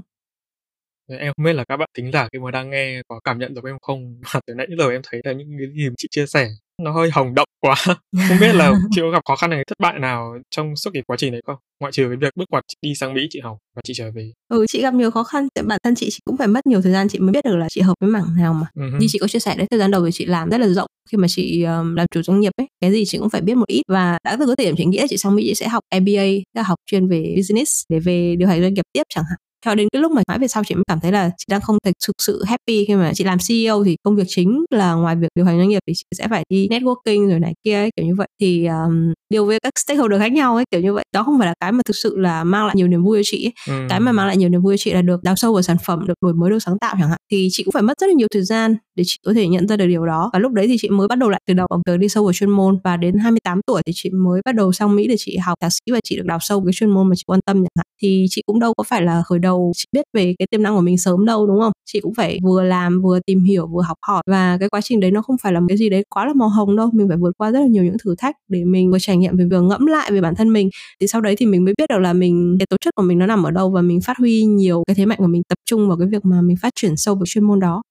[1.20, 3.54] em không biết là các bạn tính giả khi mà đang nghe có cảm nhận
[3.54, 4.22] được em không?
[4.34, 6.48] Mà từ nãy giờ em thấy là những cái gì chị chia sẻ
[6.84, 7.76] nó hơi hồng động quá.
[8.30, 11.04] Không biết là chị có gặp khó khăn hay thất bại nào trong suốt cái
[11.08, 11.56] quá trình đấy không?
[11.80, 14.32] Ngoại trừ cái việc bước ngoặt đi sang mỹ chị học và chị trở về.
[14.50, 15.48] Ừ chị gặp nhiều khó khăn.
[15.66, 17.68] Bản thân chị, chị cũng phải mất nhiều thời gian chị mới biết được là
[17.70, 18.68] chị hợp với mảng nào mà.
[18.76, 19.00] Uh-huh.
[19.00, 20.88] như chị có chia sẻ đấy thời gian đầu thì chị làm rất là rộng.
[21.10, 23.56] Khi mà chị um, làm chủ doanh nghiệp ấy cái gì chị cũng phải biết
[23.56, 23.82] một ít.
[23.88, 26.24] Và đã từ cái thời điểm chị nghĩ chị sang mỹ chị sẽ học MBA
[26.54, 29.76] là học chuyên về business để về điều hành doanh nghiệp tiếp chẳng hạn cho
[29.76, 31.78] đến cái lúc mà mãi về sau chị mới cảm thấy là chị đang không
[31.86, 35.16] thực thực sự happy khi mà chị làm CEO thì công việc chính là ngoài
[35.16, 37.90] việc điều hành doanh nghiệp thì chị sẽ phải đi networking rồi này kia ấy,
[37.96, 41.06] kiểu như vậy thì um, điều với các stakeholder khác nhau ấy kiểu như vậy
[41.14, 43.24] đó không phải là cái mà thực sự là mang lại nhiều niềm vui cho
[43.32, 43.54] chị ấy.
[43.68, 43.86] Ừ.
[43.90, 45.78] cái mà mang lại nhiều niềm vui cho chị là được đào sâu vào sản
[45.86, 48.08] phẩm được đổi mới được sáng tạo chẳng hạn thì chị cũng phải mất rất
[48.08, 50.30] là nhiều thời gian để chị có thể nhận ra được điều đó.
[50.34, 52.24] Và lúc đấy thì chị mới bắt đầu lại từ đầu, bằng tới đi sâu
[52.24, 52.78] vào chuyên môn.
[52.84, 55.72] Và đến 28 tuổi thì chị mới bắt đầu sang Mỹ để chị học thạc
[55.74, 57.86] sĩ và chị được đào sâu cái chuyên môn mà chị quan tâm chẳng hạn.
[58.02, 60.76] Thì chị cũng đâu có phải là khởi đầu chị biết về cái tiềm năng
[60.76, 61.72] của mình sớm đâu, đúng không?
[61.86, 64.24] Chị cũng phải vừa làm, vừa tìm hiểu, vừa học hỏi.
[64.28, 66.34] Và cái quá trình đấy nó không phải là một cái gì đấy quá là
[66.34, 66.90] màu hồng đâu.
[66.94, 69.38] Mình phải vượt qua rất là nhiều những thử thách để mình vừa trải nghiệm
[69.38, 70.70] về vừa ngẫm lại về bản thân mình.
[71.02, 73.20] Thì sau đấy thì mình mới biết được là mình, cái tố chất của mình
[73.20, 75.58] nó nằm ở đâu và mình phát huy nhiều cái thế mạnh của mình, tập
[75.66, 77.82] trung vào cái việc mà mình phát triển sâu vào chuyên môn đó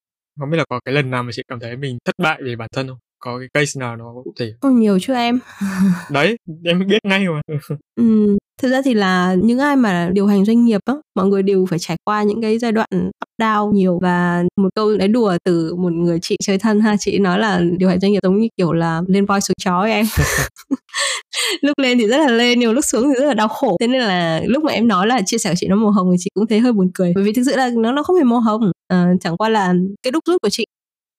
[0.41, 2.55] không biết là có cái lần nào mà chị cảm thấy mình thất bại về
[2.55, 2.97] bản thân không?
[3.19, 5.39] Có cái case nào nó cụ thể ừ, nhiều chứ em.
[6.11, 7.41] Đấy em biết ngay mà.
[7.95, 11.43] Ừ, thực ra thì là những ai mà điều hành doanh nghiệp á mọi người
[11.43, 13.99] đều phải trải qua những cái giai đoạn up down nhiều.
[14.01, 17.61] Và một câu nói đùa từ một người chị chơi thân ha chị nói là
[17.77, 20.05] điều hành doanh nghiệp giống như kiểu là lên voi xuống chó ấy em.
[21.61, 23.77] Lúc lên thì rất là lên nhưng lúc xuống thì rất là đau khổ.
[23.79, 26.09] Thế nên là lúc mà em nói là chia sẻ của chị nó màu hồng
[26.11, 27.11] thì chị cũng thấy hơi buồn cười.
[27.15, 28.71] Bởi vì thực sự là nó nó không hề màu hồng.
[28.87, 30.65] À, chẳng qua là cái đúc rút của chị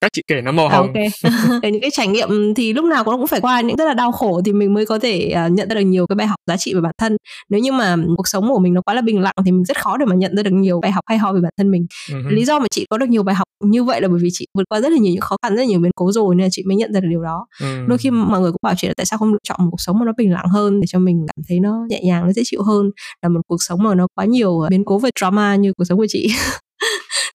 [0.02, 1.70] các chị kể nó màu à, hồng à, okay.
[1.72, 4.40] những cái trải nghiệm thì lúc nào cũng phải qua những rất là đau khổ
[4.44, 6.74] thì mình mới có thể uh, nhận ra được nhiều cái bài học giá trị
[6.74, 7.16] về bản thân
[7.50, 9.82] nếu như mà cuộc sống của mình nó quá là bình lặng thì mình rất
[9.82, 11.86] khó để mà nhận ra được nhiều bài học hay ho về bản thân mình
[12.10, 12.28] uh-huh.
[12.28, 14.46] lý do mà chị có được nhiều bài học như vậy là bởi vì chị
[14.58, 16.44] vượt qua rất là nhiều những khó khăn rất là nhiều biến cố rồi nên
[16.44, 17.86] là chị mới nhận ra được điều đó uh-huh.
[17.88, 19.80] đôi khi mọi người cũng bảo chị là tại sao không lựa chọn một cuộc
[19.80, 22.32] sống mà nó bình lặng hơn để cho mình cảm thấy nó nhẹ nhàng nó
[22.32, 22.90] dễ chịu hơn
[23.22, 25.98] là một cuộc sống mà nó quá nhiều biến cố về drama như cuộc sống
[25.98, 26.28] của chị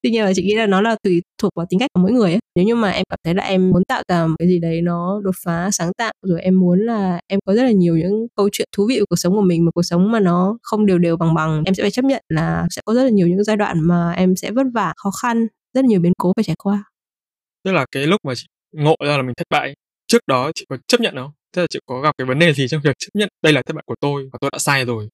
[0.03, 2.11] tuy nhiên là chị nghĩ là nó là tùy thuộc vào tính cách của mỗi
[2.11, 2.39] người ấy.
[2.55, 4.81] nếu như mà em cảm thấy là em muốn tạo ra một cái gì đấy
[4.81, 8.27] nó đột phá, sáng tạo, rồi em muốn là em có rất là nhiều những
[8.35, 10.85] câu chuyện thú vị của cuộc sống của mình mà cuộc sống mà nó không
[10.85, 13.27] đều đều bằng bằng, em sẽ phải chấp nhận là sẽ có rất là nhiều
[13.27, 16.33] những giai đoạn mà em sẽ vất vả, khó khăn, rất là nhiều biến cố
[16.35, 16.83] phải trải qua
[17.67, 19.75] tức là cái lúc mà chị ngộ ra là mình thất bại,
[20.07, 22.53] trước đó chị có chấp nhận không tức là chị có gặp cái vấn đề
[22.53, 24.85] gì trong việc chấp nhận, đây là thất bại của tôi và tôi đã sai
[24.85, 25.09] rồi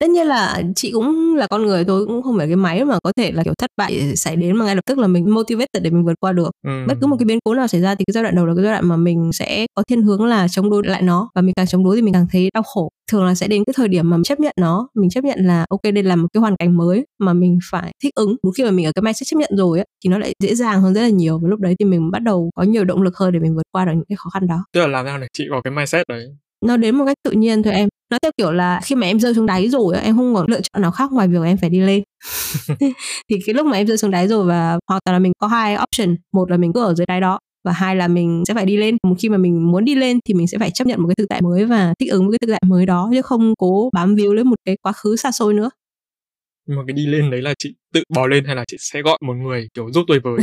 [0.00, 2.98] tất nhiên là chị cũng là con người tôi cũng không phải cái máy mà
[3.02, 5.82] có thể là kiểu thất bại xảy đến mà ngay lập tức là mình motivated
[5.82, 6.50] để mình vượt qua được.
[6.66, 6.70] Ừ.
[6.88, 8.54] bất cứ một cái biến cố nào xảy ra thì cái giai đoạn đầu là
[8.54, 11.30] cái giai đoạn mà mình sẽ có thiên hướng là chống đối lại nó.
[11.34, 12.88] Và mình càng chống đối thì mình càng thấy đau khổ.
[13.10, 15.38] Thường là sẽ đến cái thời điểm mà mình chấp nhận nó mình chấp nhận
[15.46, 18.36] là ok đây là một cái hoàn cảnh mới mà mình phải thích ứng.
[18.42, 20.54] Một khi mà mình ở cái mindset chấp nhận rồi ấy, thì nó lại dễ
[20.54, 21.38] dàng hơn rất là nhiều.
[21.38, 23.66] Và lúc đấy thì mình bắt đầu có nhiều động lực hơn để mình vượt
[23.72, 24.64] qua được những cái khó khăn đó.
[24.72, 26.26] Tức là làm sao để chị có cái mindset đấy.
[26.66, 29.20] Nó đến một cách tự nhiên thôi em nó theo kiểu là khi mà em
[29.20, 31.70] rơi xuống đáy rồi em không có lựa chọn nào khác ngoài việc em phải
[31.70, 32.02] đi lên.
[33.30, 35.76] Thì cái lúc mà em rơi xuống đáy rồi và hoặc là mình có hai
[35.82, 38.66] option một là mình cứ ở dưới đáy đó và hai là mình sẽ phải
[38.66, 38.96] đi lên.
[39.02, 41.14] Một khi mà mình muốn đi lên thì mình sẽ phải chấp nhận một cái
[41.14, 43.90] thực tại mới và thích ứng với cái thực tại mới đó chứ không cố
[43.92, 45.70] bám víu lấy một cái quá khứ xa xôi nữa.
[46.66, 49.02] Nhưng mà cái đi lên đấy là chị tự bò lên hay là chị sẽ
[49.02, 50.40] gọi một người kiểu giúp tôi với?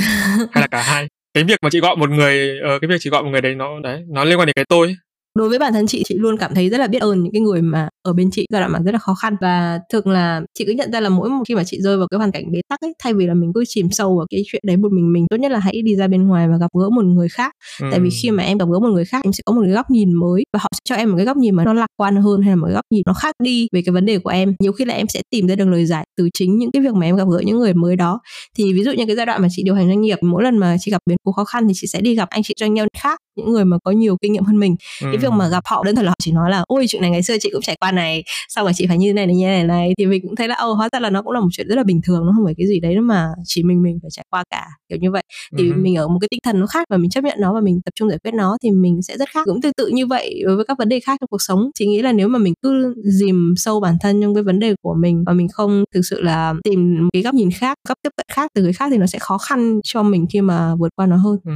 [0.52, 1.08] Hay là cả hai?
[1.34, 3.56] Cái việc mà chị gọi một người uh, cái việc chị gọi một người đấy
[3.56, 4.96] nó đấy nó liên quan đến cái tôi
[5.36, 7.42] đối với bản thân chị chị luôn cảm thấy rất là biết ơn những cái
[7.42, 8.46] người mà ở bên chị.
[8.52, 11.10] Giai đoạn mà rất là khó khăn và thường là chị cứ nhận ra là
[11.10, 13.28] mỗi một khi mà chị rơi vào cái hoàn cảnh bế tắc ấy thay vì
[13.28, 15.60] là mình cứ chìm sâu vào cái chuyện đấy một mình mình tốt nhất là
[15.60, 17.52] hãy đi ra bên ngoài và gặp gỡ một người khác.
[17.82, 17.88] Ừ.
[17.92, 19.72] tại vì khi mà em gặp gỡ một người khác em sẽ có một cái
[19.72, 21.88] góc nhìn mới và họ sẽ cho em một cái góc nhìn mà nó lạc
[21.98, 24.20] quan hơn hay là một cái góc nhìn nó khác đi về cái vấn đề
[24.20, 24.56] của em.
[24.60, 26.94] Nhiều khi là em sẽ tìm ra được lời giải từ chính những cái việc
[26.94, 28.20] mà em gặp gỡ những người mới đó.
[28.58, 30.58] Thì ví dụ như cái giai đoạn mà chị điều hành doanh nghiệp mỗi lần
[30.58, 32.74] mà chị gặp biến cố khó khăn thì chị sẽ đi gặp anh chị doanh
[32.74, 34.76] nhân khác những người mà có nhiều kinh nghiệm hơn mình.
[35.02, 35.08] Ừ.
[35.12, 37.12] cái việc mà gặp họ đơn thuần là họ chỉ nói là ôi chuyện này
[37.12, 39.48] ngày xưa chị cũng trải qua này xong rồi chị phải như này này như
[39.48, 39.94] này này.
[39.98, 41.76] Thì mình cũng thấy là ô hóa ra là nó cũng là một chuyện rất
[41.76, 44.26] là bình thường nó không phải cái gì đấy mà chỉ mình mình phải trải
[44.30, 44.68] qua cả.
[44.90, 45.24] Kiểu như vậy.
[45.58, 45.74] Thì ừ.
[45.78, 47.80] mình ở một cái tinh thần nó khác và mình chấp nhận nó và mình
[47.86, 49.42] tập trung giải quyết nó thì mình sẽ rất khác.
[49.46, 51.70] Cũng tương tự như vậy đối với các vấn đề khác trong cuộc sống.
[51.80, 54.76] Chị nghĩ là nếu mà mình cứ dìm sâu bản thân trong cái vấn đề
[54.82, 58.10] của mình và mình không thực sự là tìm cái góc nhìn khác góc tiếp
[58.18, 60.90] cận khác từ người khác thì nó sẽ khó khăn cho mình khi mà vượt
[60.96, 61.38] qua nó hơn.
[61.46, 61.52] Ừ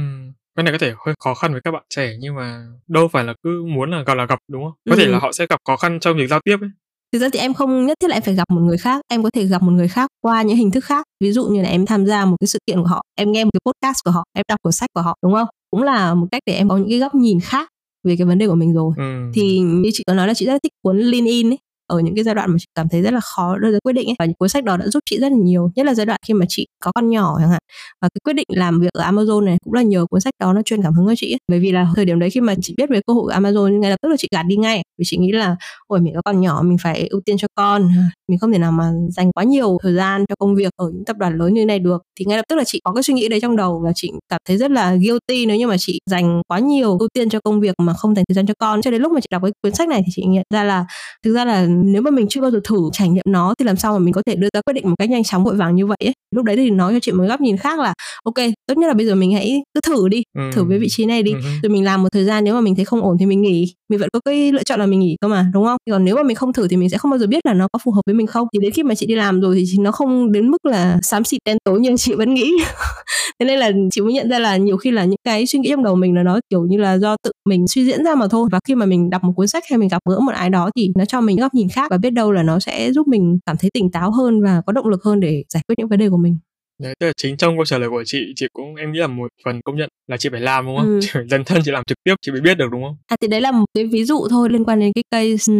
[0.60, 3.24] cái này có thể hơi khó khăn với các bạn trẻ nhưng mà đâu phải
[3.24, 4.72] là cứ muốn là gặp là gặp đúng không?
[4.90, 5.00] Có ừ.
[5.00, 6.70] thể là họ sẽ gặp khó khăn trong việc giao tiếp ấy.
[7.12, 9.22] Thực ra thì em không nhất thiết là em phải gặp một người khác em
[9.22, 11.06] có thể gặp một người khác qua những hình thức khác.
[11.20, 13.44] Ví dụ như là em tham gia một cái sự kiện của họ em nghe
[13.44, 15.48] một cái podcast của họ em đọc cuốn sách của họ đúng không?
[15.70, 17.68] Cũng là một cách để em có những cái góc nhìn khác
[18.04, 18.92] về cái vấn đề của mình rồi.
[18.96, 19.30] Ừ.
[19.34, 21.58] thì như chị có nói là chị rất thích cuốn Lean In ấy
[21.90, 23.92] ở những cái giai đoạn mà chị cảm thấy rất là khó đưa ra quyết
[23.92, 24.14] định ấy.
[24.18, 26.20] và những cuốn sách đó đã giúp chị rất là nhiều, nhất là giai đoạn
[26.26, 27.62] khi mà chị có con nhỏ chẳng hạn
[28.02, 30.52] và cái quyết định làm việc ở Amazon này cũng là nhờ cuốn sách đó
[30.52, 31.38] nó truyền cảm hứng cho chị ấy.
[31.48, 33.78] bởi vì là thời điểm đấy khi mà chị biết về cơ hội của Amazon,
[33.78, 36.22] ngay lập tức là chị gạt đi ngay vì chị nghĩ là, ôi, mình có
[36.24, 37.90] con nhỏ, mình phải ưu tiên cho con
[38.30, 41.04] mình không thể nào mà dành quá nhiều thời gian cho công việc ở những
[41.04, 43.14] tập đoàn lớn như này được thì ngay lập tức là chị có cái suy
[43.14, 45.98] nghĩ đấy trong đầu và chị cảm thấy rất là guilty nếu như mà chị
[46.10, 48.82] dành quá nhiều ưu tiên cho công việc mà không dành thời gian cho con
[48.82, 50.86] cho đến lúc mà chị đọc cái cuốn sách này thì chị nhận ra là
[51.24, 53.76] thực ra là nếu mà mình chưa bao giờ thử trải nghiệm nó thì làm
[53.76, 55.74] sao mà mình có thể đưa ra quyết định một cách nhanh chóng vội vàng
[55.74, 56.12] như vậy ấy.
[56.34, 58.34] lúc đấy thì nói cho chị một góc nhìn khác là ok
[58.66, 60.50] tốt nhất là bây giờ mình hãy cứ thử đi ừ.
[60.52, 61.38] thử với vị trí này đi ừ.
[61.62, 63.74] rồi mình làm một thời gian nếu mà mình thấy không ổn thì mình nghỉ
[63.90, 65.78] mình vẫn có cái lựa chọn là mình nghỉ cơ mà, đúng không?
[65.90, 67.68] Còn nếu mà mình không thử thì mình sẽ không bao giờ biết là nó
[67.72, 68.48] có phù hợp với mình không.
[68.52, 71.24] Thì đến khi mà chị đi làm rồi thì nó không đến mức là xám
[71.24, 72.52] xịt, đen tối như chị vẫn nghĩ.
[73.40, 75.68] Thế nên là chị mới nhận ra là nhiều khi là những cái suy nghĩ
[75.70, 78.26] trong đầu mình là nó kiểu như là do tự mình suy diễn ra mà
[78.28, 78.48] thôi.
[78.52, 80.70] Và khi mà mình đọc một cuốn sách hay mình gặp gỡ một ai đó
[80.76, 83.38] thì nó cho mình góc nhìn khác và biết đâu là nó sẽ giúp mình
[83.46, 85.98] cảm thấy tỉnh táo hơn và có động lực hơn để giải quyết những vấn
[85.98, 86.38] đề của mình.
[86.80, 89.06] Đấy, tức là chính trong câu trả lời của chị, chị cũng em nghĩ là
[89.06, 90.86] một phần công nhận là chị phải làm đúng không?
[90.86, 90.98] Ừ.
[91.02, 92.96] Chị phải dần thân chị làm trực tiếp chị mới biết được đúng không?
[93.06, 95.52] À thì đấy là một cái ví dụ thôi liên quan đến cái case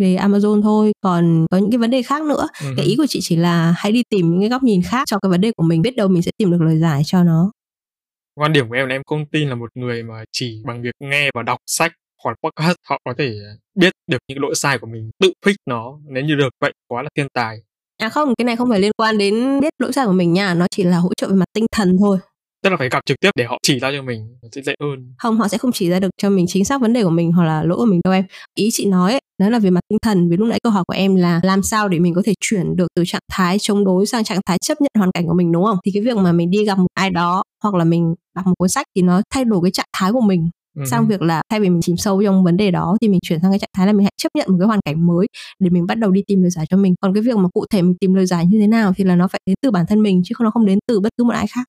[0.00, 0.92] về Amazon thôi.
[1.00, 2.48] Còn có những cái vấn đề khác nữa.
[2.60, 2.66] Ừ.
[2.76, 5.18] Cái ý của chị chỉ là hãy đi tìm những cái góc nhìn khác cho
[5.22, 5.82] cái vấn đề của mình.
[5.82, 7.52] Biết đâu mình sẽ tìm được lời giải cho nó.
[8.34, 10.94] Quan điểm của em là em không tin là một người mà chỉ bằng việc
[11.00, 11.92] nghe và đọc sách
[12.24, 13.34] hoặc podcast họ có thể
[13.74, 17.02] biết được những lỗi sai của mình tự fix nó nếu như được vậy quá
[17.02, 17.58] là thiên tài
[17.98, 20.54] À không, cái này không phải liên quan đến biết lỗi sai của mình nha,
[20.54, 22.18] nó chỉ là hỗ trợ về mặt tinh thần thôi.
[22.64, 25.14] Tức là phải gặp trực tiếp để họ chỉ ra cho mình sẽ dễ hơn.
[25.18, 27.32] Không, họ sẽ không chỉ ra được cho mình chính xác vấn đề của mình
[27.32, 28.24] hoặc là lỗi của mình đâu em.
[28.54, 30.28] Ý chị nói ấy, đó là về mặt tinh thần.
[30.28, 32.76] Vì lúc nãy câu hỏi của em là làm sao để mình có thể chuyển
[32.76, 35.52] được từ trạng thái chống đối sang trạng thái chấp nhận hoàn cảnh của mình
[35.52, 35.78] đúng không?
[35.84, 38.54] Thì cái việc mà mình đi gặp một ai đó hoặc là mình đọc một
[38.58, 40.50] cuốn sách thì nó thay đổi cái trạng thái của mình
[40.84, 43.40] sang việc là thay vì mình chìm sâu trong vấn đề đó thì mình chuyển
[43.42, 45.26] sang cái trạng thái là mình hãy chấp nhận một cái hoàn cảnh mới
[45.58, 46.94] để mình bắt đầu đi tìm lời giải cho mình.
[47.00, 49.16] Còn cái việc mà cụ thể mình tìm lời giải như thế nào thì là
[49.16, 51.24] nó phải đến từ bản thân mình chứ không nó không đến từ bất cứ
[51.24, 51.66] một ai khác.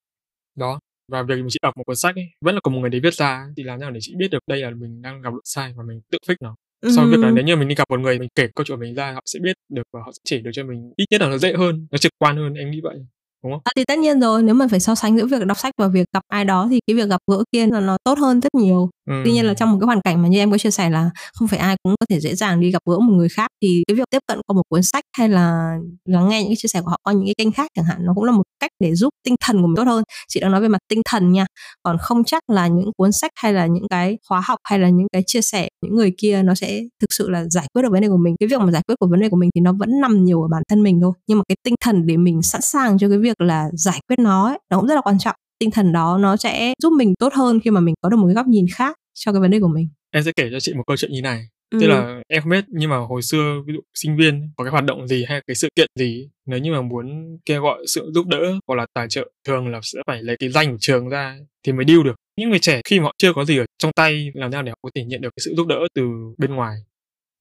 [0.55, 0.79] Đó
[1.11, 3.01] và việc mình chị đọc một cuốn sách ấy vẫn là có một người đấy
[3.03, 5.41] viết ra thì làm nào để chị biết được đây là mình đang gặp lỗi
[5.43, 6.55] sai và mình tự fix nó?
[6.95, 8.95] Sau việc là nếu như mình đi gặp một người mình kể câu chuyện mình
[8.95, 11.27] ra họ sẽ biết được và họ sẽ chỉ được cho mình ít nhất là
[11.27, 12.97] nó dễ hơn nó trực quan hơn em nghĩ vậy
[13.43, 13.61] đúng không?
[13.63, 15.87] À, thì tất nhiên rồi nếu mà phải so sánh giữa việc đọc sách và
[15.87, 18.55] việc gặp ai đó thì cái việc gặp gỡ kia là nó tốt hơn rất
[18.55, 19.13] nhiều ừ.
[19.25, 21.09] tuy nhiên là trong một cái hoàn cảnh mà như em có chia sẻ là
[21.33, 23.83] không phải ai cũng có thể dễ dàng đi gặp gỡ một người khác thì
[23.87, 26.67] cái việc tiếp cận qua một cuốn sách hay là lắng nghe những cái chia
[26.67, 28.71] sẻ của họ qua những cái kênh khác chẳng hạn nó cũng là một cách
[28.79, 30.03] để giúp tinh thần của mình tốt hơn.
[30.27, 31.45] Chị đang nói về mặt tinh thần nha.
[31.83, 34.89] Còn không chắc là những cuốn sách hay là những cái khóa học hay là
[34.89, 37.91] những cái chia sẻ những người kia nó sẽ thực sự là giải quyết được
[37.91, 38.35] vấn đề của mình.
[38.39, 40.41] Cái việc mà giải quyết của vấn đề của mình thì nó vẫn nằm nhiều
[40.41, 41.13] ở bản thân mình thôi.
[41.27, 44.19] Nhưng mà cái tinh thần để mình sẵn sàng cho cái việc là giải quyết
[44.19, 45.35] nó ấy, nó cũng rất là quan trọng.
[45.59, 48.27] Tinh thần đó nó sẽ giúp mình tốt hơn khi mà mình có được một
[48.27, 49.89] cái góc nhìn khác cho cái vấn đề của mình.
[50.11, 51.77] Em sẽ kể cho chị một câu chuyện như này ừ.
[51.81, 54.71] tức là em không biết nhưng mà hồi xưa ví dụ sinh viên có cái
[54.71, 58.11] hoạt động gì hay cái sự kiện gì nếu như mà muốn kêu gọi sự
[58.13, 61.09] giúp đỡ hoặc là tài trợ thường là sẽ phải lấy cái danh của trường
[61.09, 62.15] ra thì mới điêu được.
[62.37, 64.69] Những người trẻ khi mà họ chưa có gì ở trong tay làm sao để
[64.69, 66.03] họ có thể nhận được cái sự giúp đỡ từ
[66.37, 66.77] bên ngoài?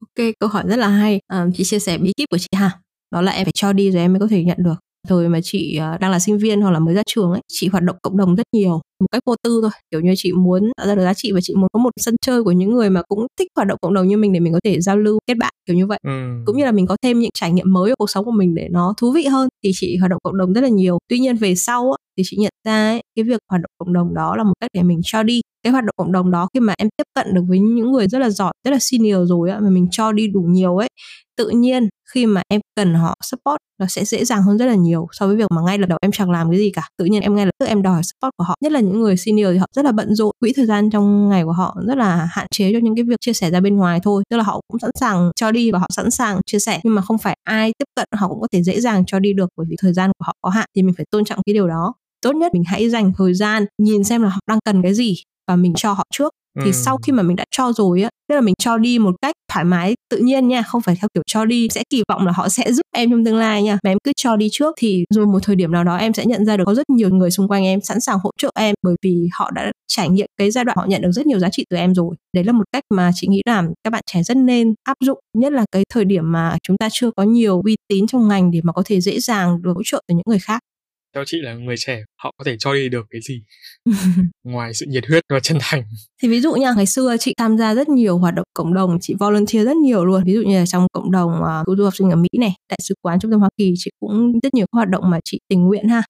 [0.00, 1.20] Ok câu hỏi rất là hay.
[1.26, 2.70] À, chị chia sẻ bí kíp của chị ha.
[3.12, 5.40] Đó là em phải cho đi rồi em mới có thể nhận được thời mà
[5.42, 7.96] chị ờ, đang là sinh viên hoặc là mới ra trường ấy chị hoạt động
[8.02, 9.70] cộng đồng rất nhiều một cách vô tư thôi.
[9.90, 12.14] Kiểu như chị muốn tạo ra được giá trị và chị muốn có một sân
[12.22, 14.52] chơi của những người mà cũng thích hoạt động cộng đồng như mình để mình
[14.52, 15.98] có thể giao lưu kết bạn kiểu như vậy.
[16.02, 16.10] Ừ.
[16.46, 18.54] cũng như là mình có thêm những trải nghiệm mới ở cuộc sống của mình
[18.54, 20.98] để nó thú vị hơn thì chị hoạt động cộng đồng rất là nhiều.
[21.08, 24.14] Tuy nhiên về sau thì chị nhận ra ấy, cái việc hoạt động cộng đồng
[24.14, 25.40] đó là một cách để mình cho đi.
[25.62, 28.08] Cái hoạt động cộng đồng đó khi mà em tiếp cận được với những người
[28.08, 30.88] rất là giỏi rất là senior rồi á mà mình cho đi đủ nhiều ấy
[31.36, 34.74] tự nhiên khi mà em cần họ support nó sẽ dễ dàng hơn rất là
[34.74, 36.88] nhiều so với việc mà ngay lần đầu em chẳng làm cái gì cả.
[36.98, 38.54] Tự nhiên em ngay lập tức em đòi support của họ.
[38.62, 41.28] Nhất là những người senior thì họ rất là bận rộn quỹ thời gian trong
[41.28, 43.76] ngày của họ rất là hạn chế cho những cái việc chia sẻ ra bên
[43.76, 44.22] ngoài thôi.
[44.30, 46.94] Tức là họ cũng sẵn sàng cho đi và họ sẵn sàng chia sẻ nhưng
[46.94, 49.48] mà không phải ai tiếp cận họ cũng có thể dễ dàng cho đi được
[49.56, 51.68] bởi vì thời gian của họ có hạn thì mình phải tôn trọng cái điều
[51.68, 51.94] đó.
[52.22, 55.14] Tốt nhất mình hãy dành thời gian nhìn xem là họ đang cần cái gì
[55.48, 56.32] và mình cho họ trước.
[56.60, 56.72] Thì ừ.
[56.72, 59.35] sau khi mà mình đã cho rồi á tức là mình cho đi một cách
[59.56, 61.68] thoải mái, tự nhiên nha, không phải theo kiểu cho đi.
[61.70, 63.78] Sẽ kỳ vọng là họ sẽ giúp em trong tương lai nha.
[63.84, 66.26] Mà em cứ cho đi trước thì rồi một thời điểm nào đó em sẽ
[66.26, 68.74] nhận ra được có rất nhiều người xung quanh em sẵn sàng hỗ trợ em
[68.82, 71.48] bởi vì họ đã trải nghiệm cái giai đoạn họ nhận được rất nhiều giá
[71.52, 72.16] trị từ em rồi.
[72.34, 75.18] Đấy là một cách mà chị nghĩ là các bạn trẻ rất nên áp dụng,
[75.38, 78.50] nhất là cái thời điểm mà chúng ta chưa có nhiều uy tín trong ngành
[78.50, 80.60] để mà có thể dễ dàng được hỗ trợ từ những người khác
[81.16, 83.42] theo chị là người trẻ họ có thể cho đi được cái gì?
[84.44, 85.82] Ngoài sự nhiệt huyết và chân thành.
[86.22, 88.98] Thì ví dụ nha ngày xưa chị tham gia rất nhiều hoạt động cộng đồng
[89.00, 90.24] chị volunteer rất nhiều luôn.
[90.24, 92.78] Ví dụ như là trong cộng đồng uh, du học sinh ở mỹ này đại
[92.82, 95.66] sứ quán trung tâm hoa kỳ chị cũng rất nhiều hoạt động mà chị tình
[95.66, 96.02] nguyện ha.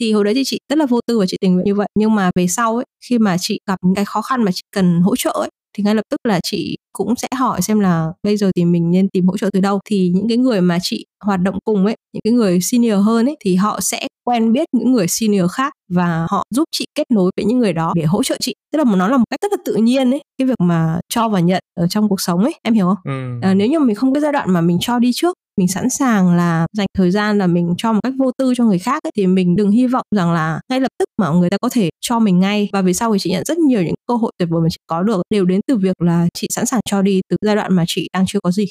[0.00, 1.88] Thì hồi đấy thì chị rất là vô tư và chị tình nguyện như vậy.
[1.94, 4.62] Nhưng mà về sau ấy khi mà chị gặp những cái khó khăn mà chị
[4.72, 8.12] cần hỗ trợ ấy thì ngay lập tức là chị cũng sẽ hỏi xem là
[8.22, 9.80] bây giờ thì mình nên tìm hỗ trợ từ đâu.
[9.84, 13.26] Thì những cái người mà chị hoạt động cùng ấy những cái người senior hơn
[13.26, 17.10] ấy thì họ sẽ quen biết những người senior khác và họ giúp chị kết
[17.10, 18.54] nối với những người đó để hỗ trợ chị.
[18.72, 21.28] Tức là nó là một cách rất là tự nhiên ấy cái việc mà cho
[21.28, 22.98] và nhận ở trong cuộc sống ấy em hiểu không?
[23.04, 23.46] Ừ.
[23.48, 25.90] à, nếu như mình không cái giai đoạn mà mình cho đi trước mình sẵn
[25.90, 29.02] sàng là dành thời gian là mình cho một cách vô tư cho người khác
[29.02, 31.68] ấy, thì mình đừng hy vọng rằng là ngay lập tức mà người ta có
[31.72, 32.68] thể cho mình ngay.
[32.72, 34.78] Và về sau thì chị nhận rất nhiều những cơ hội tuyệt vời mà chị
[34.86, 37.76] có được đều đến từ việc là chị sẵn sàng cho đi từ giai đoạn
[37.76, 38.66] mà chị đang chưa có gì.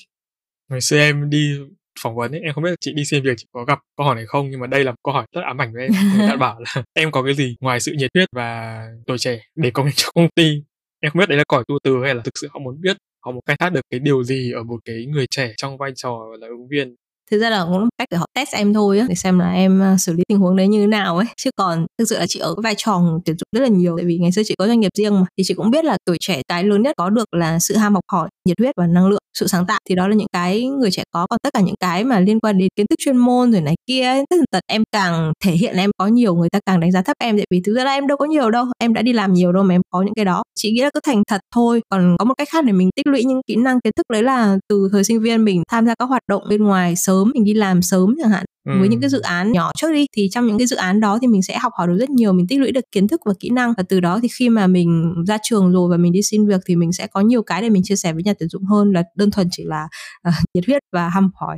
[0.72, 1.58] Ngày xưa em đi
[2.00, 4.16] phỏng vấn ấy, em không biết chị đi xin việc chị có gặp câu hỏi
[4.16, 5.92] này không nhưng mà đây là một câu hỏi rất ám ảnh với em.
[6.18, 9.40] Người ta bảo là em có cái gì ngoài sự nhiệt huyết và tuổi trẻ
[9.56, 10.64] để công cho công ty?
[11.00, 12.98] Em không biết đấy là còi tu từ hay là thực sự họ muốn biết
[13.26, 15.92] họ muốn khai thác được cái điều gì ở một cái người trẻ trong vai
[15.96, 16.96] trò là ứng viên.
[17.32, 19.40] Thực ra là cũng là một cách để họ test em thôi á để xem
[19.40, 21.26] là em à, xử lý tình huống đấy như thế nào ấy.
[21.38, 24.06] Chứ còn thực sự là chị ở vai trò tuyển dụng rất là nhiều tại
[24.06, 26.18] vì ngày xưa chị có doanh nghiệp riêng mà thì chị cũng biết là tuổi
[26.20, 29.08] trẻ cái lớn nhất có được là sự ham học hỏi nhiệt huyết và năng
[29.08, 29.80] lượng sự sáng tạo.
[29.90, 31.28] Thì đó là những cái người trẻ có.
[31.30, 33.76] Còn tất cả những cái mà liên quan đến kiến thức chuyên môn rồi này
[33.88, 36.92] kia ấy, tất tật em càng thể hiện em có nhiều người ta càng đánh
[36.92, 37.38] giá thấp em.
[37.38, 39.52] Tại vì thực ra là em đâu có nhiều đâu em đã đi làm nhiều
[39.52, 40.44] đâu mà em có những cái đó.
[40.56, 41.82] Chị nghĩ là cứ thành thật thôi.
[41.90, 44.24] Còn có một cách khác để mình tích lũy những kỹ năng kiến thức đấy
[44.24, 47.44] là từ thời sinh viên mình tham gia các hoạt động bên ngoài sớm mình
[47.44, 48.80] đi làm sớm chẳng hạn ừ.
[48.80, 51.20] với những cái dự án nhỏ trước đi thì trong những cái dự án đó
[51.22, 53.34] thì mình sẽ học hỏi được rất nhiều mình tích lũy được kiến thức và
[53.40, 53.74] kỹ năng.
[53.78, 56.62] Và từ đó thì khi mà mình ra trường rồi và mình đi xin việc
[56.66, 58.92] thì mình sẽ có nhiều cái để mình chia sẻ với nhà tuyển dụng hơn
[58.92, 59.88] là đơn thuần chỉ là
[60.28, 61.58] uh, nhiệt huyết và ham hỏi.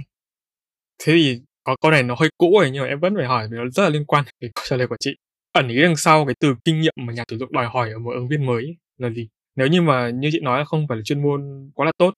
[1.04, 3.48] Thế thì có câu này nó hơi cũ rồi nhưng mà em vẫn phải hỏi
[3.52, 5.12] vì nó rất là liên quan đến câu trả lời của chị.
[5.52, 8.00] Ẩn ý đằng sau cái từ kinh nghiệm mà nhà tuyển dụng đòi hỏi ở
[8.00, 9.28] một ứng viên mới là gì?
[9.56, 11.42] Nếu như mà như chị nói là không phải là chuyên môn
[11.74, 12.14] quá là tốt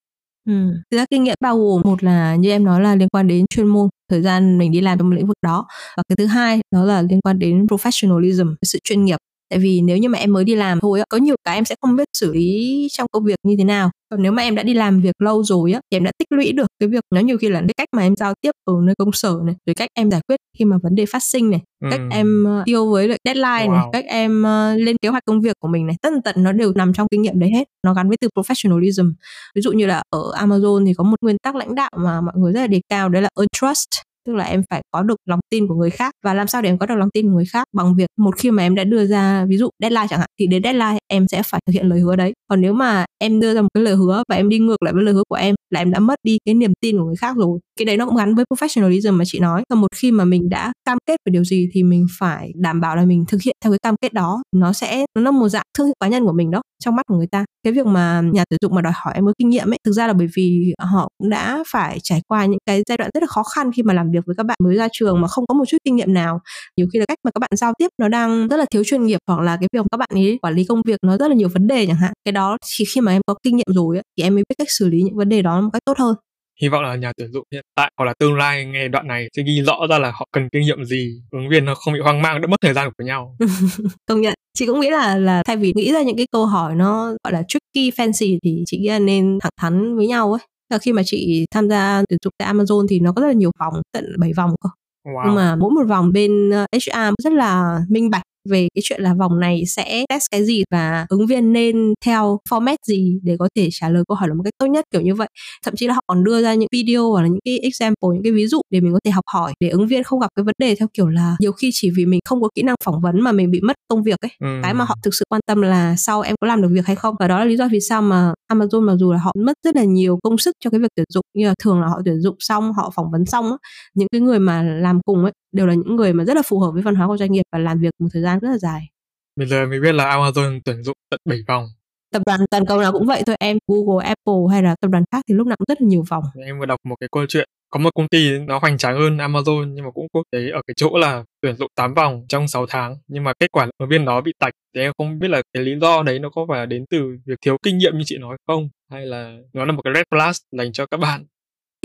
[0.48, 0.54] Ừ.
[0.92, 3.46] Thực ra kinh nghiệm bao gồm một là như em nói là liên quan đến
[3.50, 5.68] chuyên môn, thời gian mình đi làm trong lĩnh vực đó
[5.98, 9.18] và cái thứ hai đó là liên quan đến professionalism, sự chuyên nghiệp
[9.50, 11.76] tại vì nếu như mà em mới đi làm thôi có nhiều cái em sẽ
[11.82, 14.64] không biết xử lý trong công việc như thế nào còn nếu mà em đã
[14.64, 17.22] đi làm việc lâu rồi á thì em đã tích lũy được cái việc nó
[17.22, 19.74] nhiều khi là cái cách mà em giao tiếp ở nơi công sở này rồi
[19.74, 21.88] cách em giải quyết khi mà vấn đề phát sinh này ừ.
[21.92, 23.72] cách em tiêu với lại deadline wow.
[23.72, 26.52] này cách em uh, lên kế hoạch công việc của mình này tất tận nó
[26.52, 29.12] đều nằm trong kinh nghiệm đấy hết nó gắn với từ professionalism
[29.56, 32.34] ví dụ như là ở Amazon thì có một nguyên tắc lãnh đạo mà mọi
[32.38, 35.16] người rất là đề cao đấy là earn trust tức là em phải có được
[35.26, 36.12] lòng tin của người khác.
[36.24, 37.68] Và làm sao để em có được lòng tin của người khác?
[37.74, 40.48] Bằng việc một khi mà em đã đưa ra ví dụ deadline chẳng hạn, thì
[40.48, 42.34] đến deadline em sẽ phải thực hiện lời hứa đấy.
[42.50, 44.94] Còn nếu mà em đưa ra một cái lời hứa và em đi ngược lại
[44.94, 47.16] với lời hứa của em là em đã mất đi cái niềm tin của người
[47.16, 47.60] khác rồi.
[47.80, 49.64] Cái đấy nó cũng gắn với professionalism mà chị nói.
[49.70, 52.82] Và một khi mà mình đã cam kết về điều gì thì mình phải đảm
[52.82, 54.42] bảo là mình thực hiện theo cái cam kết đó.
[54.56, 57.06] Nó sẽ, nó là một dạng thương hiệu cá nhân của mình đó, trong mắt
[57.08, 57.46] của người ta.
[57.64, 59.92] Cái việc mà nhà tuyển dụng mà đòi hỏi em có kinh nghiệm ấy, thực
[59.92, 63.24] ra là bởi vì họ cũng đã phải trải qua những cái giai đoạn rất
[63.24, 65.48] là khó khăn khi mà làm việc với các bạn mới ra trường mà không
[65.48, 66.40] có một chút kinh nghiệm nào.
[66.78, 69.04] Nhiều khi là cách mà các bạn giao tiếp nó đang rất là thiếu chuyên
[69.04, 71.36] nghiệp hoặc là cái việc các bạn ấy quản lý công việc nó rất là
[71.36, 72.14] nhiều vấn đề chẳng hạn.
[72.26, 74.56] Cái đó chỉ khi mà em có kinh nghiệm rồi ấy, thì em mới biết
[74.58, 76.16] cách xử lý những vấn đề đó một cách tốt hơn.
[76.62, 79.28] Hy vọng là nhà tuyển dụng hiện tại hoặc là tương lai nghe đoạn này
[79.36, 82.00] sẽ ghi rõ ra là họ cần kinh nghiệm gì ứng viên nó không bị
[82.00, 83.38] hoang mang đỡ mất thời gian của nhau.
[84.08, 84.34] Công nhận.
[84.58, 87.34] Chị cũng nghĩ là là thay vì nghĩ ra những cái câu hỏi nó gọi
[87.34, 90.40] là tricky fancy thì chị nghĩ là nên thẳng thắn với nhau ấy
[90.70, 93.34] là khi mà chị tham gia tuyển dụng tại Amazon thì nó có rất là
[93.34, 94.70] nhiều vòng tận 7 vòng cơ
[95.12, 95.22] wow.
[95.26, 99.02] nhưng mà mỗi một vòng bên HR ờ, rất là minh bạch về cái chuyện
[99.02, 103.36] là vòng này sẽ test cái gì và ứng viên nên theo format gì để
[103.40, 105.28] có thể trả lời câu hỏi là một cách tốt nhất kiểu như vậy.
[105.66, 108.24] Thậm chí là họ còn đưa ra những video hoặc là những cái example những
[108.24, 110.44] cái ví dụ để mình có thể học hỏi để ứng viên không gặp cái
[110.44, 113.02] vấn đề theo kiểu là nhiều khi chỉ vì mình không có kỹ năng phỏng
[113.02, 114.32] vấn mà mình bị mất công việc ấy.
[114.40, 114.60] Ừ.
[114.64, 116.96] cái mà họ thực sự quan tâm là sau em có làm được việc hay
[116.96, 117.16] không.
[117.20, 119.76] Và đó là lý do vì sao mà Amazon mặc dù là họ mất rất
[119.76, 122.22] là nhiều công sức cho cái việc tuyển dụng như là thường là họ tuyển
[122.22, 123.58] dụng xong họ phỏng vấn xong á
[123.94, 126.60] những cái người mà làm cùng ấy đều là những người mà rất là phù
[126.60, 128.58] hợp với văn hóa của doanh nghiệp và làm việc một thời gian rất là
[128.58, 128.88] dài.
[129.36, 131.68] Bây giờ mới biết là Amazon tuyển dụng tận 7 vòng.
[132.14, 135.04] Tập đoàn toàn cầu nào cũng vậy thôi em Google, Apple hay là tập đoàn
[135.12, 136.24] khác thì lúc nào cũng rất là nhiều vòng.
[136.46, 139.18] Em vừa đọc một cái câu chuyện có một công ty nó hoành tráng hơn
[139.18, 142.48] Amazon nhưng mà cũng quốc tế ở cái chỗ là tuyển dụng 8 vòng trong
[142.48, 145.28] 6 tháng nhưng mà kết quả ứng viên đó bị tạch thì em không biết
[145.28, 147.98] là cái lý do đấy nó có phải là đến từ việc thiếu kinh nghiệm
[147.98, 150.98] như chị nói không hay là nó là một cái red flag dành cho các
[150.98, 151.26] bạn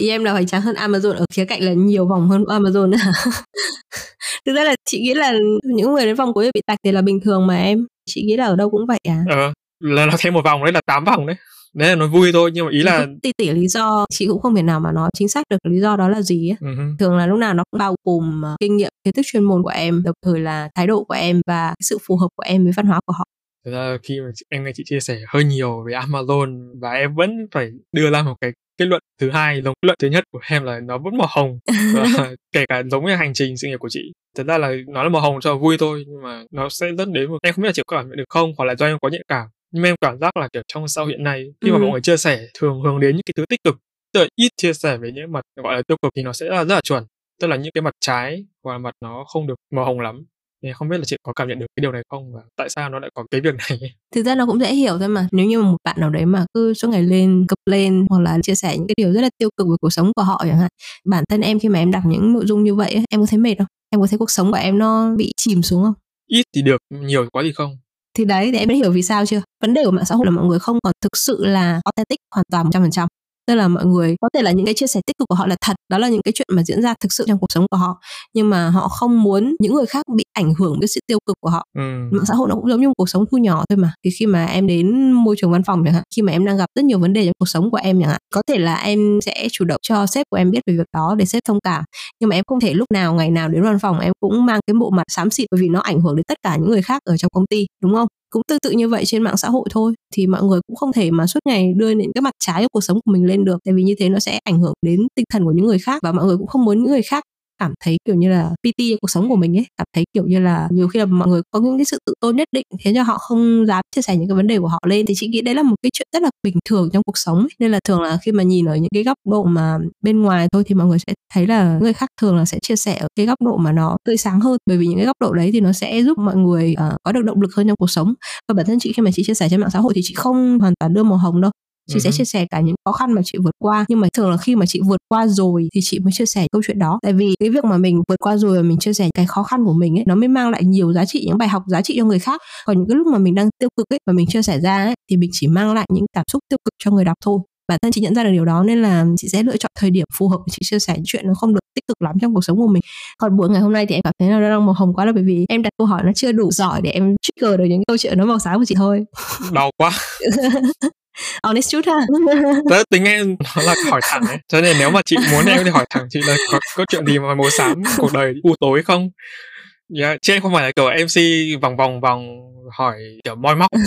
[0.03, 2.91] ý em là hoành tráng hơn Amazon ở khía cạnh là nhiều vòng hơn Amazon
[2.91, 2.99] nữa
[4.47, 5.33] thực ra là chị nghĩ là
[5.65, 7.87] những người đến vòng cuối bị tạch thì là bình thường mà em.
[8.07, 9.25] Chị nghĩ là ở đâu cũng vậy à.
[9.29, 11.37] Ờ là nó thêm một vòng đấy là 8 vòng đấy.
[11.75, 14.41] Đấy là nói vui thôi nhưng mà ý là tỉ tỉ lý do chị cũng
[14.41, 16.57] không thể nào mà nói chính xác được lý do đó là gì ấy.
[16.61, 16.97] Uh-huh.
[16.99, 19.63] thường là lúc nào nó cũng bao gồm uh, kinh nghiệm kiến thức chuyên môn
[19.63, 22.65] của em đồng thời là thái độ của em và sự phù hợp của em
[22.65, 23.25] với văn hóa của họ.
[23.65, 27.15] Thực ra khi mà em nghe chị chia sẻ hơi nhiều về Amazon và em
[27.15, 30.41] vẫn phải đưa ra một cái kết luận thứ hai giống luận thứ nhất của
[30.49, 31.59] em là nó vẫn màu hồng
[31.95, 34.13] và kể cả giống như hành trình sự nghiệp của chị.
[34.37, 37.13] Thật ra là nó là màu hồng cho vui thôi nhưng mà nó sẽ dẫn
[37.13, 38.87] đến một em không biết là chị có cảm nhận được không hoặc là do
[38.87, 41.71] em có nhạy cảm nhưng em cảm giác là kiểu trong sau hiện nay khi
[41.71, 41.73] ừ.
[41.73, 43.77] mà mọi người chia sẻ thường hướng đến những cái thứ tích cực
[44.13, 46.47] tức là ít chia sẻ về những mặt gọi là tiêu cực thì nó sẽ
[46.47, 47.05] là rất là chuẩn.
[47.41, 50.25] Tức là những cái mặt trái hoặc là mặt nó không được màu hồng lắm
[50.63, 52.69] thì không biết là chị có cảm nhận được cái điều này không và tại
[52.69, 53.79] sao nó lại có cái việc này?
[54.15, 55.29] Thực ra nó cũng dễ hiểu thôi mà.
[55.33, 58.39] Nếu như một bạn nào đấy mà cứ suốt ngày lên cấp lên hoặc là
[58.43, 60.59] chia sẻ những cái điều rất là tiêu cực về cuộc sống của họ chẳng
[60.59, 60.71] hạn
[61.05, 63.39] bản thân em khi mà em đọc những nội dung như vậy em có thấy
[63.39, 63.67] mệt không?
[63.91, 65.95] Em có thấy cuộc sống của em nó bị chìm xuống không?
[66.27, 67.79] Ít thì được nhiều quá thì không.
[68.15, 69.43] Thì đấy thì em đã hiểu vì sao chưa?
[69.63, 72.19] Vấn đề của mạng xã hội là mọi người không còn thực sự là authentic
[72.35, 73.09] hoàn toàn một trăm phần trăm
[73.53, 75.47] tức là mọi người có thể là những cái chia sẻ tích cực của họ
[75.47, 77.67] là thật đó là những cái chuyện mà diễn ra thực sự trong cuộc sống
[77.71, 78.01] của họ.
[78.35, 81.37] Nhưng mà họ không muốn những người khác bị ảnh hưởng với sự tiêu cực
[81.41, 81.65] của họ.
[81.79, 81.83] Ừ.
[82.11, 83.93] mạng xã hội nó cũng giống như một cuộc sống thu nhỏ thôi mà.
[84.05, 86.57] Thì khi mà em đến môi trường văn phòng chẳng hạn khi mà em đang
[86.57, 88.75] gặp rất nhiều vấn đề trong cuộc sống của em chẳng hạn có thể là
[88.75, 91.61] em sẽ chủ động cho sếp của em biết về việc đó để sếp thông
[91.61, 91.85] cảm.
[92.21, 94.61] Nhưng mà em không thể lúc nào ngày nào đến văn phòng em cũng mang
[94.67, 96.83] cái bộ mặt xám xịt bởi vì nó ảnh hưởng đến tất cả những người
[96.83, 99.49] khác ở trong công ty đúng không cũng tương tự như vậy trên mạng xã
[99.49, 99.95] hội thôi.
[100.15, 102.69] Thì mọi người cũng không thể mà suốt ngày đưa những cái mặt trái của
[102.73, 105.01] cuộc sống của mình lên được, tại vì như thế nó sẽ ảnh hưởng đến
[105.17, 107.25] tinh thần của những người khác và mọi người cũng không muốn những người khác
[107.63, 110.39] cảm thấy kiểu như là PT cuộc sống của mình ấy cảm thấy kiểu như
[110.41, 112.95] là nhiều khi là mọi người có những cái sự tự tôn nhất định khiến
[112.95, 115.07] cho họ không dám chia sẻ những cái vấn đề của họ lên.
[115.07, 117.39] Thì chị nghĩ đấy là một cái chuyện rất là bình thường trong cuộc sống
[117.39, 117.49] ấy.
[117.59, 120.49] nên là thường là khi mà nhìn ở những cái góc độ mà bên ngoài
[120.53, 123.09] thôi thì mọi người sẽ thấy là người khác thường là sẽ chia sẻ ở
[123.17, 124.57] cái góc độ mà nó tươi sáng hơn.
[124.67, 127.13] Bởi vì những cái góc độ đấy thì nó sẽ giúp mọi người uh, có
[127.13, 128.15] được động lực hơn trong cuộc sống.
[128.49, 130.15] Và bản thân chị khi mà chị chia sẻ trên mạng xã hội thì chị
[130.15, 131.51] không hoàn toàn đưa màu hồng đâu
[131.93, 132.03] chị uh-huh.
[132.03, 134.37] sẽ chia sẻ cả những khó khăn mà chị vượt qua nhưng mà thường là
[134.37, 136.99] khi mà chị vượt qua rồi thì chị mới chia sẻ câu chuyện đó.
[137.03, 139.43] Tại vì cái việc mà mình vượt qua rồi và mình chia sẻ cái khó
[139.43, 141.83] khăn của mình ấy nó mới mang lại nhiều giá trị những bài học giá
[141.83, 142.41] trị cho người khác.
[142.67, 144.85] Còn những cái lúc mà mình đang tiêu cực ấy và mình chia sẻ ra
[144.85, 147.39] ấy thì mình chỉ mang lại những cảm xúc tiêu cực cho người đọc thôi.
[147.69, 149.91] Bản thân chị nhận ra được điều đó nên là chị sẽ lựa chọn thời
[149.91, 152.17] điểm phù hợp để chị chia sẻ những chuyện nó không được tích cực lắm
[152.21, 152.83] trong cuộc sống của mình.
[153.19, 155.05] Còn buổi ngày hôm nay thì em cảm thấy là nó đang màu hồng quá
[155.05, 157.65] là bởi vì em đặt câu hỏi nó chưa đủ giỏi để em trigger được
[157.65, 159.05] những câu chuyện nó màu sáng của chị thôi.
[159.53, 159.91] Đau quá
[161.43, 162.01] honest truth ha.
[162.71, 164.39] Tớ tính em nó là hỏi thẳng ấy.
[164.49, 167.07] Cho nên nếu mà chị muốn em thì hỏi thẳng chị là có, có chuyện
[167.07, 169.01] gì mà màu xám cuộc đời u tối không?
[169.01, 170.13] Yeah.
[170.13, 173.71] Dạ, chứ em không phải là kiểu mc vòng vòng vòng hỏi kiểu moi móc.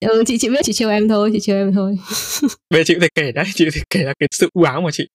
[0.00, 1.96] Ừ chị chị biết chị trêu em thôi chị trêu em thôi.
[2.74, 4.82] Giờ chị có thể kể đấy chị có thể kể là cái sự u ám
[4.82, 5.08] của chị.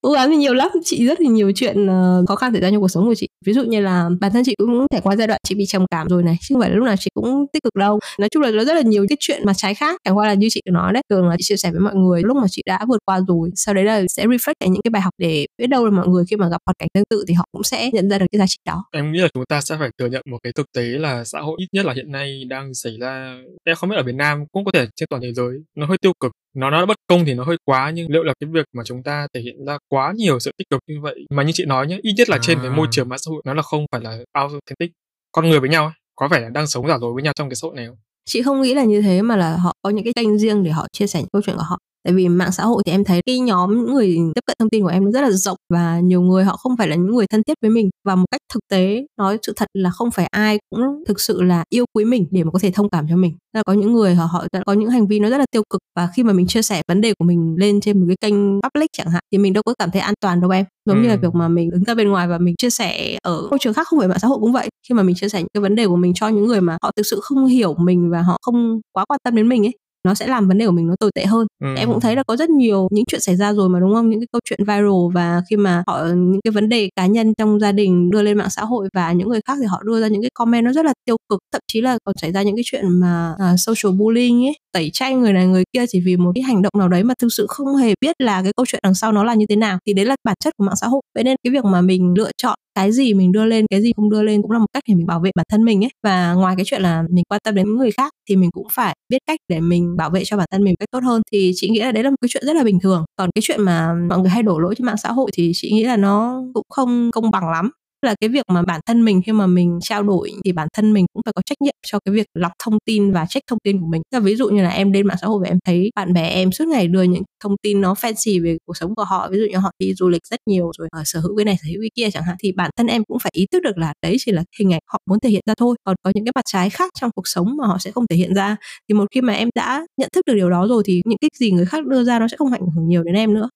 [0.00, 2.70] U ám thì nhiều lắm chị rất là nhiều chuyện uh, khó khăn xảy ra
[2.70, 5.16] trong cuộc sống của chị ví dụ như là bản thân chị cũng trải qua
[5.16, 7.10] giai đoạn chị bị trầm cảm rồi này chứ không phải là lúc nào chị
[7.14, 8.00] cũng tích cực đâu.
[8.18, 10.34] Nói chung là nó rất là nhiều cái chuyện mà trái khác chẳng qua là
[10.34, 12.62] như chị nói đấy thường là chị chia sẻ với mọi người lúc mà chị
[12.66, 15.66] đã vượt qua rồi sau đấy là sẽ reflect những cái bài học để biết
[15.66, 17.90] đâu là mọi người khi mà gặp hoàn cảnh tương tự thì họ cũng sẽ
[17.92, 18.84] nhận ra được cái giá trị đó.
[18.92, 21.40] Em nghĩ là chúng ta sẽ phải thừa nhận một cái thực tế là xã
[21.40, 24.44] hội ít nhất là hiện nay đang xảy ra em không biết ở Việt Nam
[24.52, 26.32] cũng có thể trên toàn thế giới nó hơi tiêu cực.
[26.56, 29.02] Nó nói bất công thì nó hơi quá nhưng liệu là cái việc mà chúng
[29.02, 31.14] ta thể hiện ra quá nhiều sự tích cực như vậy?
[31.30, 32.92] Mà như chị nói nhé ít nhất là trên cái môi à.
[32.92, 34.92] trường mạng xã hội nó là không phải là authentic
[35.32, 37.56] con người với nhau có vẻ là đang sống giả dối với nhau trong cái
[37.56, 37.96] xã hội này không?
[38.24, 40.70] Chị không nghĩ là như thế mà là họ có những cái kênh riêng để
[40.70, 43.04] họ chia sẻ những câu chuyện của họ tại vì mạng xã hội thì em
[43.04, 46.00] thấy cái nhóm người tiếp cận thông tin của em nó rất là rộng và
[46.00, 47.90] nhiều người họ không phải là những người thân thiết với mình.
[48.04, 51.42] Và một cách thực tế nói sự thật là không phải ai cũng thực sự
[51.42, 53.36] là yêu quý mình để mà có thể thông cảm cho mình.
[53.52, 55.80] Là có những người họ họ có những hành vi nó rất là tiêu cực
[55.96, 58.60] và khi mà mình chia sẻ vấn đề của mình lên trên một cái kênh
[58.62, 60.64] public chẳng hạn thì mình đâu có cảm thấy an toàn đâu em.
[60.86, 61.02] Giống ừ.
[61.02, 63.58] như là việc mà mình đứng ra bên ngoài và mình chia sẻ ở môi
[63.58, 64.68] trường khác không phải mạng xã hội cũng vậy.
[64.88, 66.78] Khi mà mình chia sẻ những cái vấn đề của mình cho những người mà
[66.82, 69.72] họ thực sự không hiểu mình và họ không quá quan tâm đến mình ấy
[70.04, 71.46] nó sẽ làm vấn đề của mình nó tồi tệ hơn.
[71.64, 71.74] Ừ.
[71.76, 74.10] em cũng thấy là có rất nhiều những chuyện xảy ra rồi mà đúng không?
[74.10, 77.32] Những cái câu chuyện viral và khi mà họ những cái vấn đề cá nhân
[77.38, 80.00] trong gia đình đưa lên mạng xã hội và những người khác thì họ đưa
[80.00, 81.40] ra những cái comment nó rất là tiêu cực.
[81.52, 84.90] Thậm chí là còn xảy ra những cái chuyện mà uh, social bullying ấy tẩy
[84.92, 87.28] chay người này người kia chỉ vì một cái hành động nào đấy mà thực
[87.36, 89.78] sự không hề biết là cái câu chuyện đằng sau nó là như thế nào.
[89.86, 91.02] Thì đấy là bản chất của mạng xã hội.
[91.14, 93.92] Vậy nên cái việc mà mình lựa chọn cái gì mình đưa lên, cái gì
[93.96, 95.90] không đưa lên cũng là một cách để mình bảo vệ bản thân mình ấy.
[96.02, 98.96] Và ngoài cái chuyện là mình quan tâm đến người khác thì mình cũng phải
[99.08, 101.22] biết cách để mình bảo vệ cho bản thân mình một cách tốt hơn.
[101.32, 103.04] Thì chị nghĩ là đấy là một cái chuyện rất là bình thường.
[103.16, 105.70] Còn cái chuyện mà mọi người hay đổ lỗi trên mạng xã hội thì chị
[105.72, 107.70] nghĩ là nó cũng không công bằng lắm
[108.04, 110.92] là cái việc mà bản thân mình khi mà mình trao đổi thì bản thân
[110.92, 113.58] mình cũng phải có trách nhiệm cho cái việc lọc thông tin và check thông
[113.64, 114.02] tin của mình.
[114.10, 116.28] Là ví dụ như là em lên mạng xã hội và em thấy bạn bè
[116.28, 119.38] em suốt ngày đưa những thông tin nó fancy về cuộc sống của họ, ví
[119.38, 121.66] dụ như họ đi du lịch rất nhiều rồi ở sở hữu cái này sở
[121.72, 123.92] hữu cái kia chẳng hạn thì bản thân em cũng phải ý thức được là
[124.02, 125.76] đấy chỉ là hình ảnh họ muốn thể hiện ra thôi.
[125.84, 128.16] Còn có những cái mặt trái khác trong cuộc sống mà họ sẽ không thể
[128.16, 128.56] hiện ra
[128.88, 131.30] thì một khi mà em đã nhận thức được điều đó rồi thì những cái
[131.38, 133.48] gì người khác đưa ra nó sẽ không ảnh hưởng nhiều đến em nữa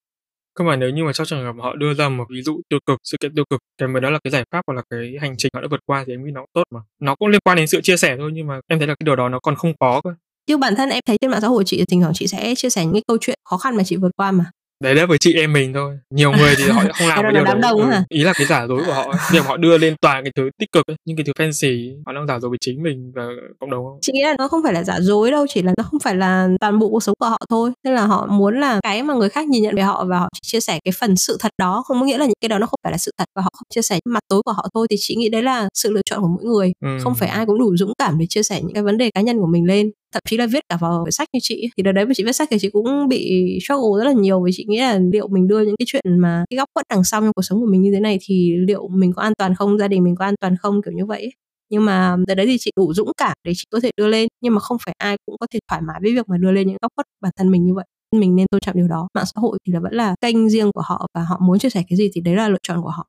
[0.58, 2.78] cơ mà nếu như mà trong trường hợp họ đưa ra một ví dụ tiêu
[2.86, 5.14] cực, sự kiện tiêu cực kèm với đó là cái giải pháp hoặc là cái
[5.20, 6.80] hành trình họ đã vượt qua thì em nghĩ nó cũng tốt mà.
[7.00, 9.04] Nó cũng liên quan đến sự chia sẻ thôi, nhưng mà em thấy là cái
[9.04, 10.10] điều đó nó còn không có cơ.
[10.46, 12.70] Chứ bản thân em thấy trên mạng xã hội chị, thỉnh thoảng chị sẽ chia
[12.70, 14.44] sẻ những cái câu chuyện khó khăn mà chị vượt qua mà
[14.84, 15.98] đấy là với chị em mình thôi.
[16.10, 17.72] Nhiều người thì họ không làm cái điều đấy.
[17.72, 17.90] ừ.
[18.08, 20.72] ý là cái giả dối của họ việc họ đưa lên toàn cái thứ tích
[20.72, 23.22] cực ấy, những cái thứ fancy họ đang giả dối với chính mình và
[23.60, 25.84] cộng đồng chị nghĩ là nó không phải là giả dối đâu chỉ là nó
[25.84, 27.70] không phải là toàn bộ cuộc sống của họ thôi.
[27.84, 30.28] Nên là họ muốn là cái mà người khác nhìn nhận về họ và họ
[30.42, 32.66] chia sẻ cái phần sự thật đó không có nghĩa là những cái đó nó
[32.66, 34.86] không phải là sự thật và họ không chia sẻ mặt tối của họ thôi.
[34.90, 36.72] Thì chị nghĩ đấy là sự lựa chọn của mỗi người.
[36.84, 36.98] Ừ.
[37.04, 39.20] không phải ai cũng đủ dũng cảm để chia sẻ những cái vấn đề cá
[39.20, 41.92] nhân của mình lên thậm chí là viết cả vào sách như chị thì đợt
[41.92, 44.64] đấy mà chị viết sách thì chị cũng bị struggle rất là nhiều vì chị
[44.68, 47.32] nghĩ là liệu mình đưa những cái chuyện mà cái góc khuất đằng sau trong
[47.32, 49.88] cuộc sống của mình như thế này thì liệu mình có an toàn không, gia
[49.88, 51.30] đình mình có an toàn không, kiểu như vậy
[51.70, 54.28] nhưng mà từ đấy thì chị đủ dũng cảm để chị có thể đưa lên,
[54.42, 56.66] nhưng mà không phải ai cũng có thể thoải mái với việc mà đưa lên
[56.68, 57.84] những góc khuất bản thân mình như vậy.
[58.16, 59.08] Mình nên tôn trọng điều đó.
[59.14, 61.70] Mạng xã hội thì là vẫn là kênh riêng của họ và họ muốn chia
[61.70, 63.06] sẻ cái gì thì đấy là lựa chọn của họ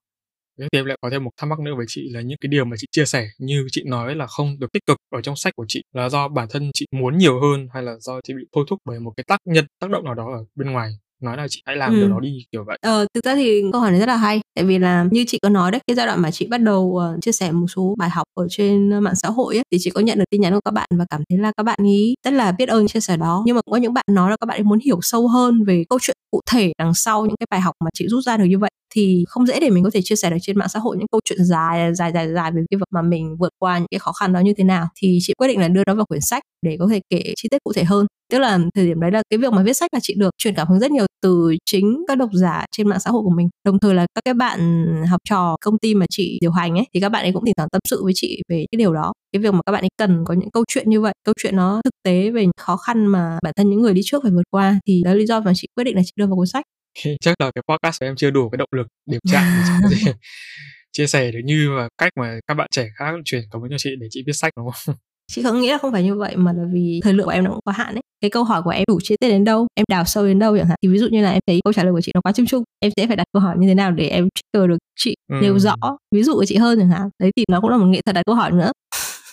[0.71, 2.65] thì em lại có thêm một thắc mắc nữa với chị là những cái điều
[2.65, 5.55] mà chị chia sẻ như chị nói là không được tích cực ở trong sách
[5.55, 8.43] của chị là do bản thân chị muốn nhiều hơn hay là do chị bị
[8.55, 10.91] thôi thúc bởi một cái tác nhân tác động nào đó ở bên ngoài?
[11.21, 11.95] Nói là chị hãy làm ừ.
[11.95, 12.77] điều đó đi kiểu vậy.
[12.81, 15.39] Ờ thực ra thì câu hỏi này rất là hay tại vì là như chị
[15.41, 17.95] có nói đấy cái giai đoạn mà chị bắt đầu uh, chia sẻ một số
[17.97, 20.53] bài học ở trên mạng xã hội ấy, thì chị có nhận được tin nhắn
[20.53, 22.99] của các bạn và cảm thấy là các bạn ý rất là biết ơn chia
[22.99, 23.43] sẻ đó.
[23.45, 25.63] Nhưng mà cũng có những bạn nói là các bạn ấy muốn hiểu sâu hơn
[25.63, 28.37] về câu chuyện cụ thể đằng sau những cái bài học mà chị rút ra
[28.37, 30.69] được như vậy thì không dễ để mình có thể chia sẻ được trên mạng
[30.69, 33.49] xã hội những câu chuyện dài dài dài dài về cái việc mà mình vượt
[33.59, 34.87] qua những cái khó khăn đó như thế nào.
[35.01, 37.49] Thì chị quyết định là đưa nó vào quyển sách để có thể kể chi
[37.51, 38.05] tiết cụ thể hơn.
[38.31, 40.55] Tức là thời điểm đấy là cái việc mà viết sách là chị được truyền
[40.55, 43.49] cảm hứng rất nhiều từ chính các độc giả trên mạng xã hội của mình.
[43.65, 46.85] Đồng thời là các cái bạn học trò, công ty mà chị điều hành ấy,
[46.93, 49.13] thì các bạn ấy cũng thỉnh thoảng tâm sự với chị về cái điều đó.
[49.31, 51.55] Cái việc mà các bạn ấy cần có những câu chuyện như vậy, câu chuyện
[51.55, 54.31] nó thực tế về những khó khăn mà bản thân những người đi trước phải
[54.31, 54.79] vượt qua.
[54.87, 56.65] Thì đó là lý do mà chị quyết định là chị đưa vào cuốn sách.
[57.21, 59.43] chắc là cái podcast của em chưa đủ cái động lực điểm chạm
[59.91, 59.97] để
[60.91, 63.77] chia sẻ được như và cách mà các bạn trẻ khác truyền cảm hứng cho
[63.77, 64.95] chị để chị viết sách đúng không?
[65.31, 67.43] Chị không nghĩ là không phải như vậy mà là vì thời lượng của em
[67.43, 68.01] nó cũng có hạn ấy.
[68.21, 70.57] Cái câu hỏi của em đủ chi tiết đến đâu em đào sâu đến đâu
[70.57, 70.77] chẳng hạn.
[70.83, 72.45] Thì ví dụ như là em thấy câu trả lời của chị nó quá chung
[72.45, 75.15] chung em sẽ phải đặt câu hỏi như thế nào để em trigger được chị
[75.31, 75.35] ừ.
[75.41, 75.75] nêu rõ
[76.15, 77.09] ví dụ của chị hơn chẳng hạn.
[77.19, 78.71] Đấy thì nó cũng là một nghệ thuật đặt câu hỏi nữa.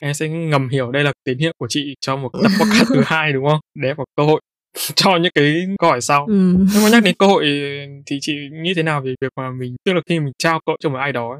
[0.00, 3.02] Em sẽ ngầm hiểu đây là tín hiệu của chị cho một tập podcast thứ
[3.06, 3.60] hai đúng không?
[3.74, 4.40] Để có cơ hội
[4.96, 6.26] cho những cái câu hỏi sau.
[6.26, 6.34] Ừ.
[6.74, 7.44] nhưng mà nhắc đến cơ hội
[8.06, 10.70] thì chị nghĩ thế nào về việc mà mình tức là khi mình trao cơ
[10.70, 11.38] hội cho một ai đó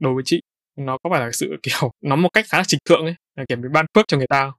[0.00, 0.40] đối với chị
[0.76, 3.44] nó có phải là sự kiểu nó một cách khá là trịch thượng ấy là
[3.48, 4.52] kiểu mình ban phước cho người ta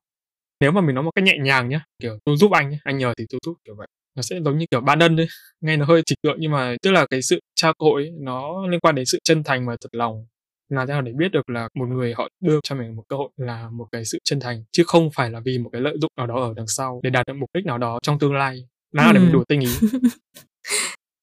[0.60, 3.14] nếu mà mình nói một cách nhẹ nhàng nhá kiểu tôi giúp anh anh nhờ
[3.18, 5.27] thì tôi giúp kiểu vậy nó sẽ giống như kiểu ban ân đấy
[5.61, 8.11] nghe nó hơi trịch thượng nhưng mà tức là cái sự trao cơ hội ấy,
[8.19, 10.26] nó liên quan đến sự chân thành và thật lòng
[10.69, 13.15] làm thế nào để biết được là một người họ đưa cho mình một cơ
[13.15, 15.97] hội là một cái sự chân thành chứ không phải là vì một cái lợi
[16.01, 18.33] dụng nào đó ở đằng sau để đạt được mục đích nào đó trong tương
[18.33, 18.67] lai?
[18.93, 19.69] Nào để mình đủ tinh ý.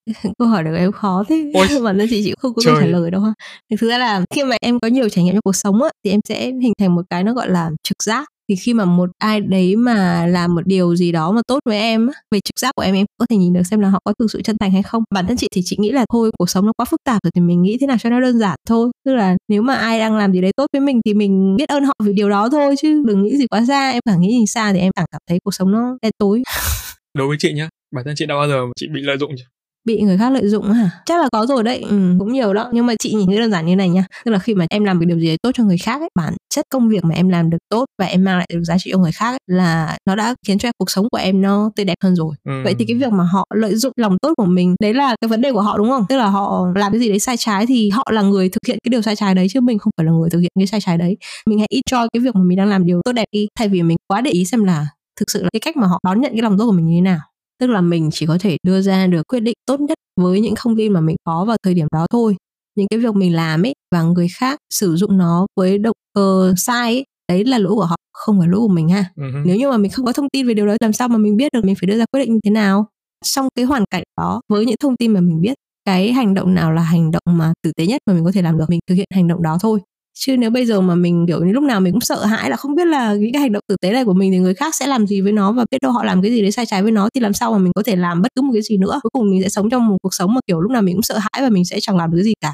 [0.39, 2.85] Câu hỏi được em khó thế Ôi, mà nên chị chị không có câu trả
[2.85, 3.33] lời đâu ha.
[3.79, 6.11] Thực ra là khi mà em có nhiều trải nghiệm trong cuộc sống á thì
[6.11, 9.09] em sẽ hình thành một cái nó gọi là trực giác thì khi mà một
[9.17, 12.71] ai đấy mà làm một điều gì đó mà tốt với em về trực giác
[12.75, 14.71] của em em có thể nhìn được xem là họ có thực sự chân thành
[14.71, 15.03] hay không.
[15.13, 17.31] Bản thân chị thì chị nghĩ là thôi, cuộc sống nó quá phức tạp rồi
[17.35, 18.89] thì mình nghĩ thế nào cho nó đơn giản thôi.
[19.05, 21.69] Tức là nếu mà ai đang làm gì đấy tốt với mình thì mình biết
[21.69, 23.89] ơn họ vì điều đó thôi, chứ đừng nghĩ gì quá xa.
[23.89, 26.43] Em càng nghĩ gì xa thì em càng cảm thấy cuộc sống nó đen tối.
[27.17, 29.56] Đối với chị nhá, bản thân chị đã bao giờ chị bị lợi dụng chưa?
[29.87, 30.89] Bị người khác lợi dụng hả?
[31.05, 33.51] Chắc là có rồi đấy ừ, cũng nhiều đó nhưng mà chị nhìn thấy đơn
[33.51, 34.05] giản như này nha.
[34.25, 36.09] Tức là khi mà em làm một điều gì đấy tốt cho người khác ấy,
[36.15, 38.75] bản chất công việc mà em làm được tốt và em mang lại được giá
[38.79, 41.71] trị cho người khác ấy, là nó đã khiến cho cuộc sống của em nó
[41.75, 42.35] tươi đẹp hơn rồi.
[42.43, 42.51] Ừ.
[42.63, 45.29] vậy thì cái việc mà họ lợi dụng lòng tốt của mình đấy là cái
[45.29, 46.05] vấn đề của họ đúng không?
[46.09, 48.77] Tức là họ làm cái gì đấy sai trái thì họ là người thực hiện
[48.83, 50.81] cái điều sai trái đấy chứ mình không phải là người thực hiện cái sai
[50.81, 51.17] trái đấy.
[51.47, 53.83] Mình hãy enjoy cái việc mà mình đang làm điều tốt đẹp đi thay vì
[53.83, 54.87] mình quá để ý xem là
[55.19, 56.97] thực sự là cái cách mà họ đón nhận cái lòng tốt của mình như
[56.97, 57.19] thế nào
[57.59, 60.53] tức là mình chỉ có thể đưa ra được quyết định tốt nhất với những
[60.57, 62.35] thông tin mà mình có vào thời điểm đó thôi.
[62.75, 66.53] Những cái việc mình làm ấy và người khác sử dụng nó với động cơ
[66.57, 69.05] sai ấy đấy là lỗi của họ không phải lỗi của mình ha.
[69.15, 69.45] Uh-huh.
[69.45, 71.37] nếu như mà mình không có thông tin về điều đó làm sao mà mình
[71.37, 72.87] biết được mình phải đưa ra quyết định như thế nào?
[73.25, 75.53] Trong cái hoàn cảnh đó với những thông tin mà mình biết
[75.85, 78.41] cái hành động nào là hành động mà tử tế nhất mà mình có thể
[78.41, 78.65] làm được?
[78.69, 79.79] Mình thực hiện hành động đó thôi
[80.19, 82.55] chứ nếu bây giờ mà mình, kiểu như lúc nào mình cũng sợ hãi là
[82.55, 84.75] không biết là những cái hành động tử tế này của mình thì người khác
[84.75, 86.83] sẽ làm gì với nó và biết đâu họ làm cái gì đấy sai trái
[86.83, 88.77] với nó, thì làm sao mà mình có thể làm bất cứ một cái gì
[88.77, 88.99] nữa?
[89.03, 91.01] Cuối cùng mình sẽ sống trong một cuộc sống mà, kiểu, lúc nào mình cũng
[91.01, 92.53] sợ hãi và mình sẽ chẳng làm được cái gì cả.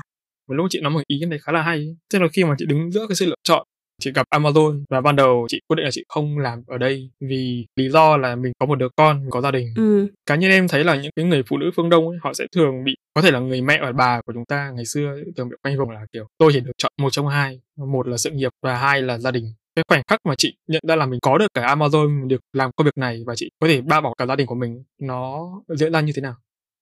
[0.49, 1.95] Một lúc chị nói một ý này khá là hay.
[2.13, 3.67] Tức là khi mà chị đứng giữa cái sự lựa chọn
[4.01, 7.09] chị gặp Amazon và ban đầu chị quyết định là chị không làm ở đây
[7.19, 9.73] vì lý do là mình có một đứa con mình có gia đình.
[9.75, 10.07] Ừ.
[10.25, 12.45] cá nhân em thấy là những cái người phụ nữ phương đông ấy, họ sẽ
[12.55, 15.49] thường bị có thể là người mẹ và bà của chúng ta ngày xưa thường
[15.49, 18.31] bị quanh vùng là kiểu tôi chỉ được chọn một trong hai một là sự
[18.31, 19.53] nghiệp và hai là gia đình.
[19.75, 22.71] Cái khoảnh khắc mà chị nhận ra là mình có được cả Amazon được làm
[22.75, 25.49] công việc này và chị có thể ba bỏ cả gia đình của mình nó
[25.69, 26.35] diễn ra như thế nào?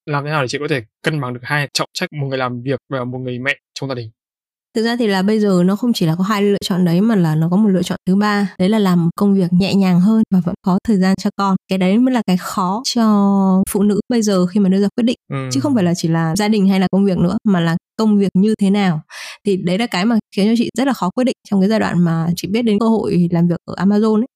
[0.06, 2.38] Làm thế nào để chị có thể cân bằng được hai trọng trách một người
[2.38, 4.10] làm việc và một người mẹ trong gia đình
[4.76, 7.02] thực ra thì là bây giờ nó không chỉ là có hai lựa chọn đấy
[7.02, 8.56] mà là nó có một lựa chọn thứ ba.
[8.60, 11.56] Đấy là làm công việc nhẹ nhàng hơn và vẫn có thời gian cho con.
[11.68, 14.88] Cái đấy mới là cái khó cho phụ nữ bây giờ khi mà đưa ra
[14.96, 15.18] quyết định.
[15.34, 15.50] Ừ.
[15.52, 17.78] chứ không phải là chỉ là gia đình hay là công việc nữa mà là
[17.98, 19.02] công việc như thế nào.
[19.46, 21.70] Thì đấy là cái mà khiến cho chị rất là khó quyết định trong cái
[21.70, 24.28] giai đoạn mà chị biết đến cơ hội làm việc ở Amazon ấy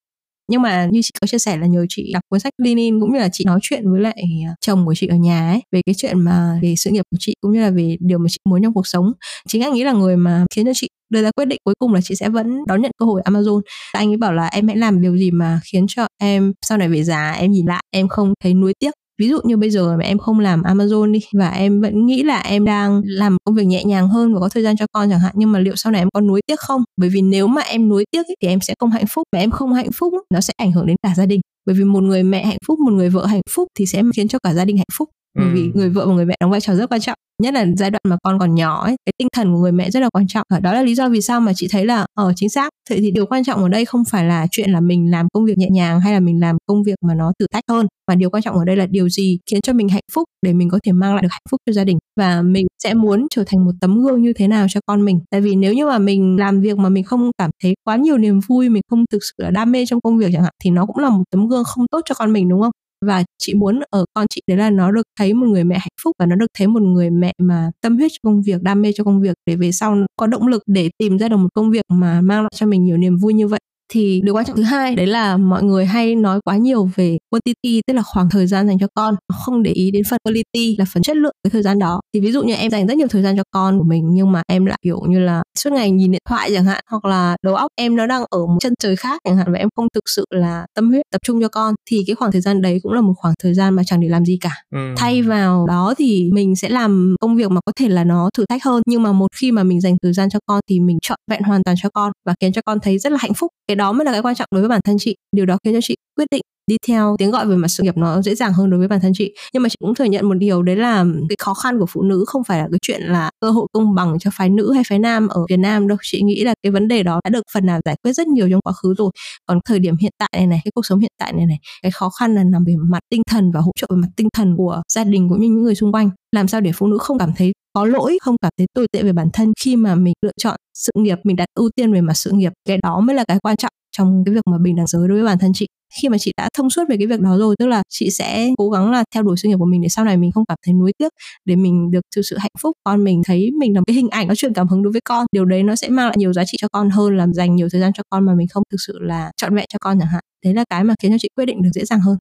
[0.48, 3.14] nhưng mà như chị có chia sẻ là nhờ chị đọc cuốn sách Lean cũng
[3.14, 5.82] như là chị nói chuyện với lại à, chồng của chị ở nhà ấy, về
[5.86, 8.38] cái chuyện mà về sự nghiệp của chị cũng như là về điều mà chị
[8.50, 9.12] muốn trong cuộc sống.
[9.48, 11.94] Chính anh nghĩ là người mà khiến cho chị đưa ra quyết định cuối cùng
[11.94, 13.62] là chị sẽ vẫn đón nhận cơ hội Amazon.
[13.94, 16.90] Anh ấy bảo là em hãy làm điều gì mà khiến cho em sau này
[16.90, 19.98] về già, em nhìn lại, em không thấy nuối tiếc ví dụ như bây giờ
[19.98, 23.56] mà em không làm Amazon đi và em vẫn nghĩ là em đang làm công
[23.56, 25.76] việc nhẹ nhàng hơn và có thời gian cho con chẳng hạn, nhưng mà liệu
[25.76, 26.84] sau này em có nuối tiếc không?
[26.98, 29.24] Bởi vì nếu mà em nuối tiếc thì em sẽ không hạnh phúc.
[29.32, 31.42] Và em không hạnh phúc, nó sẽ ảnh hưởng đến cả gia đình.
[31.66, 34.28] Bởi vì một người mẹ hạnh phúc, một người vợ hạnh phúc thì sẽ khiến
[34.28, 36.62] cho cả gia đình hạnh phúc bởi vì người vợ và người mẹ đóng vai
[36.62, 39.28] trò rất quan trọng nhất là giai đoạn mà con còn nhỏ ấy cái tinh
[39.34, 40.48] thần của người mẹ rất là quan trọng.
[40.62, 42.70] Đó là lý do vì sao mà chị thấy là ở ờ, chính xác.
[42.90, 45.46] Vậy thì điều quan trọng ở đây không phải là chuyện là mình làm công
[45.46, 48.16] việc nhẹ nhàng hay là mình làm công việc mà nó thử thách hơn mà
[48.16, 50.70] điều quan trọng ở đây là điều gì khiến cho mình hạnh phúc để mình
[50.70, 51.98] có thể mang lại được hạnh phúc cho gia đình.
[52.20, 55.20] Và mình sẽ muốn trở thành một tấm gương như thế nào cho con mình.
[55.32, 58.18] Tại vì nếu như mà mình làm việc mà mình không cảm thấy quá nhiều
[58.18, 60.70] niềm vui mình không thực sự là đam mê trong công việc chẳng hạn thì
[60.70, 62.72] nó cũng là một tấm gương không tốt cho con mình đúng không
[63.06, 65.94] và chị muốn ở con chị đấy là nó được thấy một người mẹ hạnh
[66.04, 68.82] phúc và nó được thấy một người mẹ mà tâm huyết cho công việc, đam
[68.82, 71.50] mê cho công việc để về sau có động lực để tìm ra được một
[71.54, 73.60] công việc mà mang lại cho mình nhiều niềm vui như vậy
[73.92, 77.18] thì điều quan trọng thứ hai đấy là mọi người hay nói quá nhiều về
[77.30, 79.16] quantity tức là khoảng thời gian dành cho con.
[79.46, 82.02] Không để ý đến phần quality là phần chất lượng cái thời gian đó.
[82.14, 84.32] Thì ví dụ như em dành rất nhiều thời gian cho con của mình nhưng
[84.32, 87.36] mà em lại kiểu như là suốt ngày nhìn điện thoại chẳng hạn hoặc là
[87.44, 89.88] đầu óc em nó đang ở một chân trời khác chẳng hạn và em không
[89.94, 92.80] thực sự là tâm huyết tập trung cho con thì cái khoảng thời gian đấy
[92.84, 94.52] cũng là một khoảng thời gian mà chẳng để làm gì cả.
[94.76, 94.80] Ừ.
[94.98, 98.46] thay vào đó thì mình sẽ làm công việc mà có thể là nó thử
[98.50, 100.98] thách hơn nhưng mà một khi mà mình dành thời gian cho con thì mình
[101.02, 103.52] chọn vẹn hoàn toàn cho con và khiến cho con thấy rất là hạnh phúc.
[103.68, 105.16] Cái đó mới là cái quan trọng đối với bản thân chị.
[105.36, 107.98] Điều đó khiến cho chị quyết định đi theo tiếng gọi về mặt sự nghiệp
[107.98, 109.34] nó dễ dàng hơn đối với bản thân chị.
[109.54, 112.02] Nhưng mà chị cũng thừa nhận một điều, đấy là cái khó khăn của phụ
[112.02, 114.84] nữ không phải là cái chuyện là cơ hội công bằng cho phái nữ hay
[114.90, 115.98] phái nam ở Việt Nam đâu.
[116.02, 118.48] Chị nghĩ là cái vấn đề đó đã được phần nào giải quyết rất nhiều
[118.52, 119.12] trong quá khứ rồi.
[119.46, 121.92] Còn thời điểm hiện tại này này, cái cuộc sống hiện tại này này, cái
[121.92, 124.56] khó khăn là nằm về mặt tinh thần và hỗ trợ về mặt tinh thần
[124.58, 126.10] của gia đình cũng như những người xung quanh.
[126.32, 129.04] Làm sao để phụ nữ không cảm thấy có lỗi không cảm thấy tồi tệ
[129.04, 132.02] về bản thân khi mà mình lựa chọn sự nghiệp, mình đặt ưu tiên về
[132.02, 132.52] mặt sự nghiệp.
[132.68, 135.18] Cái đó mới là cái quan trọng trong cái việc mà bình đẳng giới đối
[135.18, 135.68] với bản thân chị.
[136.02, 138.50] Khi mà chị đã thông suốt về cái việc đó rồi, tức là chị sẽ
[138.58, 140.58] cố gắng là theo đuổi sự nghiệp của mình để sau này mình không cảm
[140.66, 141.10] thấy nuối tiếc,
[141.46, 142.78] để mình được thực sự hạnh phúc.
[142.84, 145.02] Con mình thấy mình là một cái hình ảnh, nó truyền cảm hứng đối với
[145.06, 145.26] con.
[145.32, 147.68] Điều đấy nó sẽ mang lại nhiều giá trị cho con hơn là dành nhiều
[147.72, 150.10] thời gian cho con mà mình không thực sự là chọn vẹn cho con chẳng
[150.10, 150.24] hạn.
[150.46, 152.18] Đấy là cái mà khiến cho chị quyết định được dễ dàng hơn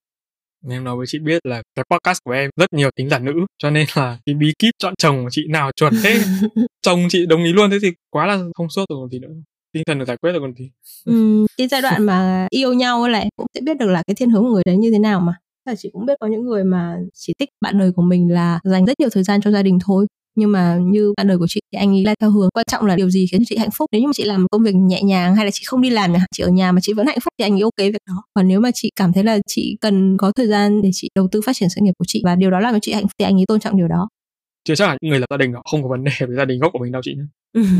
[0.70, 3.32] em nói với chị biết là cái podcast của em rất nhiều tính giả nữ
[3.58, 6.20] cho nên là cái bí kíp chọn chồng của chị nào chuẩn thế.
[6.82, 9.28] Chồng chị đồng ý luôn thế thì quá là thông suốt rồi còn gì nữa.
[9.72, 10.70] Tinh thần được giải quyết rồi còn gì.
[11.04, 14.30] Ừ, cái giai đoạn mà yêu nhau lại cũng sẽ biết được là cái thiên
[14.30, 15.32] hướng của người đấy như thế nào mà.
[15.64, 18.60] Là chị cũng biết có những người mà chỉ thích bạn đời của mình là
[18.64, 21.46] dành rất nhiều thời gian cho gia đình thôi nhưng mà như bạn đời của
[21.48, 23.70] chị thì anh nghĩ là theo hướng quan trọng là điều gì khiến chị hạnh
[23.78, 23.88] phúc.
[23.92, 25.90] Nếu như mà chị làm một công việc nhẹ nhàng hay là chị không đi
[25.90, 28.22] làm chị ở nhà mà chị vẫn hạnh phúc thì anh nghĩ ok việc đó.
[28.34, 31.28] Còn nếu mà chị cảm thấy là chị cần có thời gian để chị đầu
[31.32, 33.12] tư phát triển sự nghiệp của chị và điều đó làm cho chị hạnh phúc
[33.18, 34.08] thì anh nghĩ tôn trọng điều đó.
[34.64, 36.44] Chưa chắc là những người lập gia đình họ không có vấn đề với gia
[36.44, 37.24] đình gốc của mình đâu chị nhé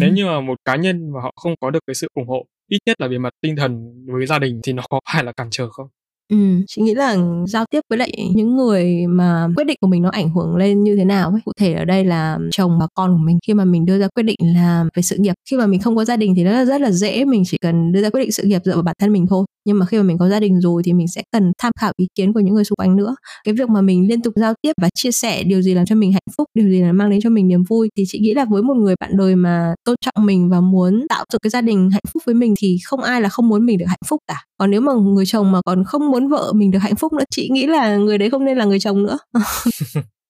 [0.00, 2.46] nếu như mà một cá nhân mà họ không có được cái sự ủng hộ
[2.68, 5.32] ít nhất là về mặt tinh thần với gia đình thì nó có phải là
[5.32, 5.86] cản trở không
[6.28, 6.36] Ừ,
[6.66, 7.16] chị nghĩ là
[7.48, 10.82] giao tiếp với lại những người mà quyết định của mình nó ảnh hưởng lên
[10.84, 11.40] như thế nào ấy.
[11.44, 14.08] Cụ thể ở đây là chồng và con của mình khi mà mình đưa ra
[14.14, 15.34] quyết định làm về sự nghiệp.
[15.50, 17.92] Khi mà mình không có gia đình thì nó rất là dễ mình chỉ cần
[17.92, 19.96] đưa ra quyết định sự nghiệp dựa vào bản thân mình thôi nhưng mà khi
[19.96, 22.40] mà mình có gia đình rồi thì mình sẽ cần tham khảo ý kiến của
[22.40, 23.16] những người xung quanh nữa.
[23.44, 25.94] Cái việc mà mình liên tục giao tiếp và chia sẻ điều gì làm cho
[25.94, 28.34] mình hạnh phúc, điều gì là mang đến cho mình niềm vui thì chị nghĩ
[28.34, 31.50] là với một người bạn đời mà tôn trọng mình và muốn tạo dựng cái
[31.50, 33.98] gia đình hạnh phúc với mình thì không ai là không muốn mình được hạnh
[34.08, 34.36] phúc cả.
[34.58, 37.24] Còn nếu mà người chồng mà còn không muốn vợ mình được hạnh phúc nữa,
[37.30, 39.18] chị nghĩ là người đấy không nên là người chồng nữa.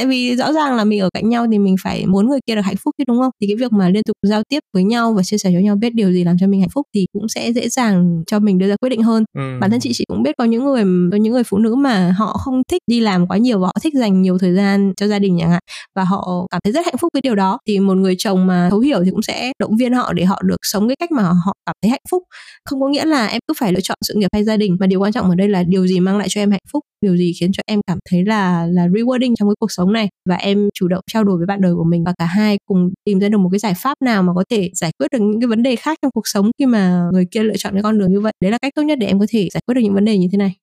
[0.00, 2.54] tại vì rõ ràng là mình ở cạnh nhau thì mình phải muốn người kia
[2.54, 3.30] được hạnh phúc chứ đúng không?
[3.40, 5.76] Thì cái việc mà liên tục giao tiếp với nhau và chia sẻ cho nhau
[5.76, 8.58] biết điều gì làm cho mình hạnh phúc thì cũng sẽ dễ dàng cho mình
[8.58, 9.24] đưa ra quyết định hơn.
[9.38, 9.58] Ừ.
[9.60, 12.14] bản thân chị chị cũng biết có những người có những người phụ nữ mà
[12.18, 15.06] họ không thích đi làm quá nhiều và họ thích dành nhiều thời gian cho
[15.06, 15.62] gia đình chẳng hạn
[15.96, 18.68] và họ cảm thấy rất hạnh phúc với điều đó thì một người chồng mà
[18.70, 21.22] thấu hiểu thì cũng sẽ động viên họ để họ được sống cái cách mà
[21.22, 22.22] họ cảm thấy hạnh phúc.
[22.64, 24.86] Không có nghĩa là em cứ phải lựa chọn sự nghiệp hay gia đình mà
[24.86, 27.16] điều quan trọng ở đây là điều gì mang lại cho em hạnh phúc điều
[27.16, 30.08] gì khiến cho em cảm thấy là là rewarding trong cái cuộc sống này?
[30.28, 32.90] Và em chủ động trao đổi với bạn đời của mình và cả hai cùng
[33.04, 35.40] tìm ra được một cái giải pháp nào mà có thể giải quyết được những
[35.40, 37.98] cái vấn đề khác trong cuộc sống khi mà người kia lựa chọn cái con
[37.98, 38.32] đường như vậy?
[38.40, 40.18] Đấy là cách tốt nhất để em có thể giải quyết được những vấn đề
[40.18, 40.54] như thế này.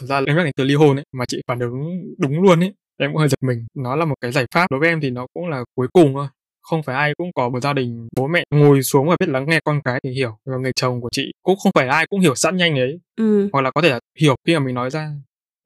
[0.00, 1.72] Thực ra em nhắc đến từ ly hôn ấy mà chị phản ứng
[2.18, 2.74] đúng luôn ấy.
[2.98, 3.66] Em cũng hơi giật mình.
[3.74, 4.70] Nó là một cái giải pháp.
[4.70, 6.26] Đối với em thì nó cũng là cuối cùng thôi.
[6.62, 9.46] Không phải ai cũng có một gia đình bố mẹ ngồi xuống và biết lắng
[9.48, 10.38] nghe con cái thì hiểu.
[10.44, 13.48] Và người chồng của chị cũng không phải ai cũng hiểu sẵn nhanh đấy ừ.
[13.52, 15.10] hoặc là có thể là hiểu khi mà mình nói ra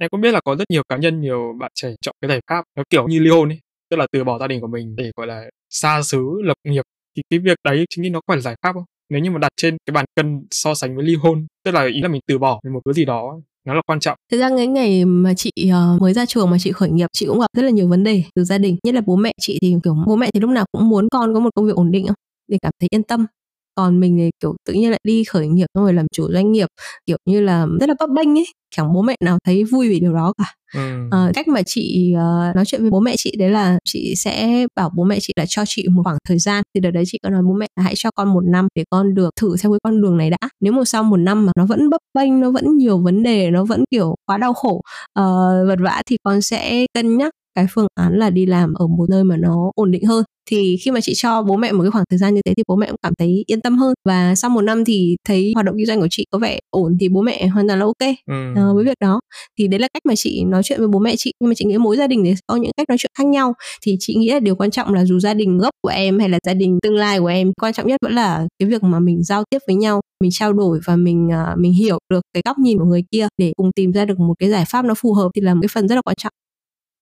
[0.00, 2.40] em cũng biết là có rất nhiều cá nhân nhiều bạn trẻ chọn cái giải
[2.50, 3.58] pháp nó kiểu như ly hôn ấy
[3.90, 6.82] tức là từ bỏ gia đình của mình để gọi là xa xứ lập nghiệp
[7.16, 9.38] thì cái việc đấy chính nghĩ nó phải là giải pháp không nếu như mà
[9.38, 12.20] đặt trên cái bàn cân so sánh với ly hôn tức là ý là mình
[12.26, 14.16] từ bỏ một thứ gì đó nó là quan trọng.
[14.32, 17.26] Thực ra cái ngày mà chị uh, mới ra trường mà chị khởi nghiệp chị
[17.26, 18.76] cũng gặp rất là nhiều vấn đề từ gia đình.
[18.84, 21.34] Nhất là bố mẹ chị thì kiểu bố mẹ thì lúc nào cũng muốn con
[21.34, 22.16] có một công việc ổn định không?
[22.50, 23.26] để cảm thấy yên tâm
[23.74, 26.52] còn mình thì kiểu tự nhiên lại đi khởi nghiệp xong rồi làm chủ doanh
[26.52, 26.68] nghiệp
[27.06, 30.00] kiểu như là rất là bấp bênh ấy chẳng bố mẹ nào thấy vui vì
[30.00, 30.44] điều đó cả.
[30.74, 31.08] Ừ.
[31.10, 34.66] à, cách mà chị uh, nói chuyện với bố mẹ chị đấy là chị sẽ
[34.76, 36.62] bảo bố mẹ chị là cho chị một khoảng thời gian.
[36.74, 38.84] Thì đợt đấy chị có nói bố mẹ là hãy cho con một năm để
[38.90, 40.48] con được thử theo cái con đường này đã.
[40.60, 43.50] Nếu mà sau một năm mà nó vẫn bấp bênh nó vẫn nhiều vấn đề
[43.50, 47.66] nó vẫn kiểu quá đau khổ uh, vật vã thì con sẽ cân nhắc cái
[47.70, 50.24] phương án là đi làm ở một nơi mà nó ổn định hơn.
[50.50, 52.62] Thì khi mà chị cho bố mẹ một cái khoảng thời gian như thế thì
[52.68, 53.94] bố mẹ cũng cảm thấy yên tâm hơn.
[54.08, 56.96] Và sau một năm thì thấy hoạt động kinh doanh của chị có vẻ ổn
[57.00, 58.52] thì bố mẹ hoàn toàn là ok ừ.
[58.52, 59.20] uh, với việc đó.
[59.58, 61.32] Thì đấy là cách mà chị nói chuyện với bố mẹ chị.
[61.40, 63.54] Nhưng mà chị nghĩ mỗi gia đình thì có những cách nói chuyện khác nhau.
[63.82, 66.28] Thì chị nghĩ là điều quan trọng là dù gia đình gốc của em hay
[66.28, 69.00] là gia đình tương lai của em quan trọng nhất vẫn là cái việc mà
[69.00, 72.42] mình giao tiếp với nhau mình trao đổi và mình uh, mình hiểu được cái
[72.44, 74.94] góc nhìn của người kia để cùng tìm ra được một cái giải pháp nó
[74.94, 76.32] phù hợp thì là một cái phần rất là quan trọng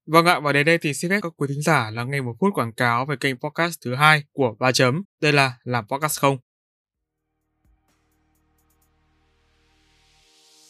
[0.08, 2.36] Vâng ạ, và đến đây thì xin phép các quý thính giả lắng nghe một
[2.40, 5.04] phút quảng cáo về kênh podcast thứ hai của Ba Chấm.
[5.22, 6.38] Đây là Làm Podcast Không.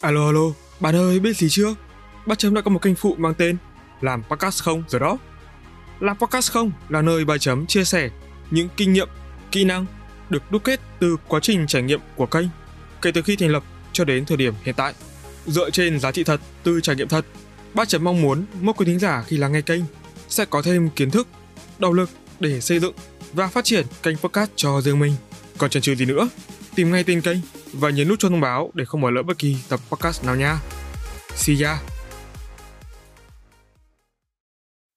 [0.00, 0.40] Alo alo,
[0.80, 1.74] bạn ơi biết gì chưa?
[2.26, 3.56] Ba Chấm đã có một kênh phụ mang tên
[4.00, 5.18] Làm Podcast Không rồi đó.
[6.00, 8.10] Làm Podcast Không là nơi Ba Chấm chia sẻ
[8.50, 9.08] những kinh nghiệm,
[9.52, 9.86] kỹ năng
[10.30, 12.46] được đúc kết từ quá trình trải nghiệm của kênh
[13.02, 14.94] kể từ khi thành lập cho đến thời điểm hiện tại.
[15.46, 17.24] Dựa trên giá trị thật từ trải nghiệm thật
[17.76, 19.82] Ba chấm mong muốn mỗi quý thính giả khi lắng nghe kênh
[20.28, 21.28] sẽ có thêm kiến thức,
[21.78, 22.94] động lực để xây dựng
[23.32, 25.12] và phát triển kênh podcast cho riêng mình.
[25.58, 26.28] Còn chần chừ gì nữa,
[26.74, 27.36] tìm ngay tên kênh
[27.72, 30.36] và nhấn nút cho thông báo để không bỏ lỡ bất kỳ tập podcast nào
[30.36, 30.56] nha.
[31.34, 31.78] See ya!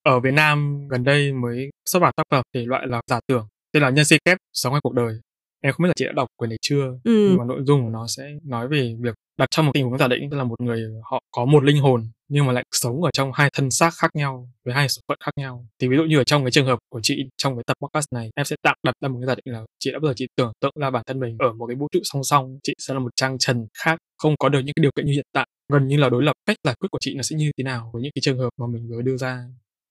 [0.03, 3.47] Ở Việt Nam gần đây mới xuất bản tác phẩm thể loại là giả tưởng
[3.73, 5.13] tên là Nhân sinh kép sống hay cuộc đời.
[5.61, 7.27] Em không biết là chị đã đọc quyển này chưa, ừ.
[7.29, 9.97] nhưng mà nội dung của nó sẽ nói về việc đặt trong một tình huống
[9.97, 13.03] giả định tức là một người họ có một linh hồn nhưng mà lại sống
[13.03, 15.65] ở trong hai thân xác khác nhau, với hai số phận khác nhau.
[15.81, 18.05] Thì ví dụ như ở trong cái trường hợp của chị, trong cái tập podcast
[18.13, 20.13] này, em sẽ tạm đặt ra một cái giả định là chị đã bao giờ
[20.17, 22.73] chị tưởng tượng ra bản thân mình ở một cái vũ trụ song song, chị
[22.79, 25.25] sẽ là một trang trần khác, không có được những cái điều kiện như hiện
[25.33, 25.47] tại.
[25.73, 27.89] Gần như là đối lập, cách giải quyết của chị nó sẽ như thế nào
[27.93, 29.43] với những cái trường hợp mà mình vừa đưa ra.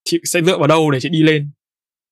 [0.04, 1.50] Chị sẽ dựa vào đâu để chị đi lên?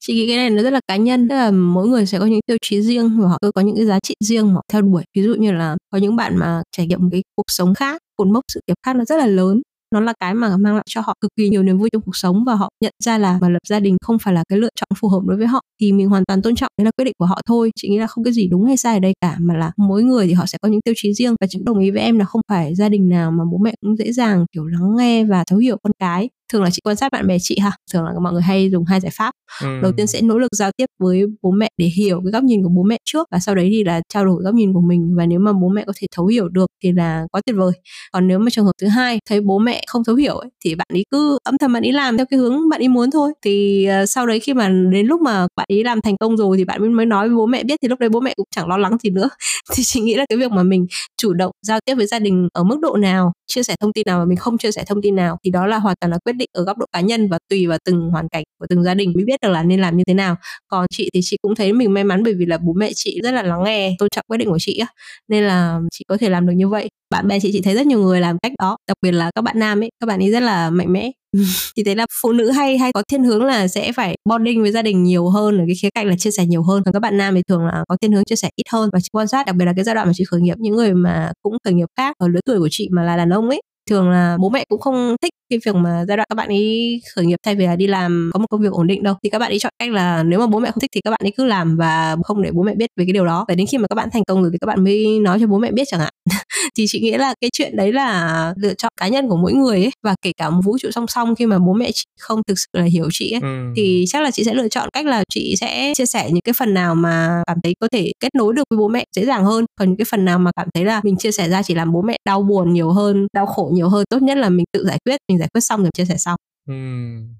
[0.00, 2.26] Chị nghĩ cái này nó rất là cá nhân, tức là mỗi người sẽ có
[2.26, 4.82] những tiêu chí riêng và họ có những cái giá trị riêng mà họ theo
[4.82, 5.04] đuổi.
[5.14, 8.02] Ví dụ như là có những bạn mà trải nghiệm một cái cuộc sống khác,
[8.16, 9.62] cột mốc sự nghiệp khác nó rất là lớn
[9.94, 12.16] nó là cái mà mang lại cho họ cực kỳ nhiều niềm vui trong cuộc
[12.16, 14.68] sống và họ nhận ra là mà lập gia đình không phải là cái lựa
[14.80, 17.04] chọn phù hợp đối với họ, thì mình hoàn toàn tôn trọng đấy là quyết
[17.04, 17.70] định của họ thôi.
[17.76, 20.02] Chị nghĩ là không cái gì đúng hay sai ở đây cả, mà là mỗi
[20.02, 22.18] người thì họ sẽ có những tiêu chí riêng và chị đồng ý với em
[22.18, 25.24] là không phải gia đình nào mà bố mẹ cũng dễ dàng, kiểu, lắng nghe
[25.24, 28.04] và thấu hiểu con cái thường là chị quan sát bạn bè chị ha thường
[28.04, 29.32] là mọi người hay dùng hai giải pháp.
[29.62, 29.80] Ừ.
[29.82, 32.62] đầu tiên sẽ nỗ lực giao tiếp với bố mẹ để hiểu cái góc nhìn
[32.62, 35.14] của bố mẹ trước và sau đấy thì là trao đổi góc nhìn của mình.
[35.16, 37.72] Và nếu mà bố mẹ có thể thấu hiểu được thì là quá tuyệt vời.
[38.12, 40.74] Còn nếu mà trường hợp thứ hai thấy bố mẹ không thấu hiểu ấy, thì
[40.74, 43.32] bạn ấy cứ âm thầm bạn ấy làm theo cái hướng bạn ấy muốn thôi.
[43.44, 46.56] Thì uh, sau đấy khi mà đến lúc mà bạn ấy làm thành công rồi
[46.56, 48.68] thì bạn mới nói với bố mẹ biết thì lúc đấy bố mẹ cũng chẳng
[48.68, 49.28] lo lắng gì nữa.
[49.74, 50.86] Thì chị nghĩ là cái việc mà mình
[51.16, 54.02] chủ động giao tiếp với gia đình ở mức độ nào chia sẻ thông tin
[54.06, 56.18] nào mà mình không chia sẻ thông tin nào, thì đó là hoàn toàn là
[56.24, 58.82] quyết định ở góc độ cá nhân và tùy vào từng hoàn cảnh của từng
[58.84, 59.12] gia đình.
[59.14, 60.36] Mới biết được là nên làm như thế nào.
[60.68, 63.20] Còn chị thì chị cũng thấy mình may mắn bởi vì là bố mẹ chị
[63.24, 64.86] rất là lắng nghe tôn trọng quyết định của chị á.
[65.28, 66.88] Nên là chị có thể làm được như vậy.
[67.10, 69.42] Bạn bè chị chị thấy rất nhiều người làm cách đó, đặc biệt là các
[69.42, 71.10] bạn nam ấy, các bạn ấy rất là mạnh mẽ.
[71.76, 74.72] thì thấy là phụ nữ hay hay có thiên hướng là sẽ phải bonding với
[74.72, 76.82] gia đình nhiều hơn ở cái khía cạnh là chia sẻ nhiều hơn.
[76.84, 79.00] Còn các bạn nam thì thường là có thiên hướng chia sẻ ít hơn và
[79.00, 80.94] chị quan sát, đặc biệt là cái giai đoạn mà chị khởi nghiệp, những người
[80.94, 83.60] mà cũng khởi nghiệp khác, ở lứa tuổi của chị mà là đàn ông ấy
[83.90, 87.00] thường là bố mẹ cũng không thích cái việc mà giai đoạn các bạn ấy
[87.14, 89.14] khởi nghiệp thay vì là đi làm có một công việc ổn định đâu.
[89.22, 91.10] Thì các bạn ấy chọn cách là nếu mà bố mẹ không thích thì các
[91.10, 93.44] bạn ấy cứ làm và không để bố mẹ biết về cái điều đó.
[93.48, 95.46] Và đến khi mà các bạn thành công rồi thì các bạn mới nói cho
[95.46, 96.12] bố mẹ biết chẳng hạn.
[96.76, 99.76] Thì chị nghĩ là cái chuyện đấy là lựa chọn cá nhân của mỗi người
[99.76, 102.40] ấy và kể cả một vũ trụ song song khi mà bố mẹ chị không
[102.48, 103.40] thực sự là hiểu chị ấy.
[103.42, 103.72] Ừ.
[103.76, 106.52] thì chắc là chị sẽ lựa chọn cách là chị sẽ chia sẻ những cái
[106.52, 109.44] phần nào mà cảm thấy có thể kết nối được với bố mẹ dễ dàng
[109.44, 109.64] hơn.
[109.78, 111.92] Còn những cái phần nào mà cảm thấy là mình chia sẻ ra chỉ làm
[111.92, 114.04] bố mẹ đau buồn nhiều hơn đau khổ nhiều hơn.
[114.10, 116.36] Tốt nhất là mình tự giải quyết mình giải quyết xong rồi chia sẻ sau.
[116.72, 117.34] Uhm.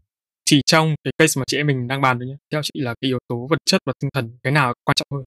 [0.44, 2.94] chỉ trong cái case mà chị em mình đang bàn đấy nhé theo chị là
[3.00, 5.24] cái yếu tố vật chất và tinh thần cái nào quan trọng hơn?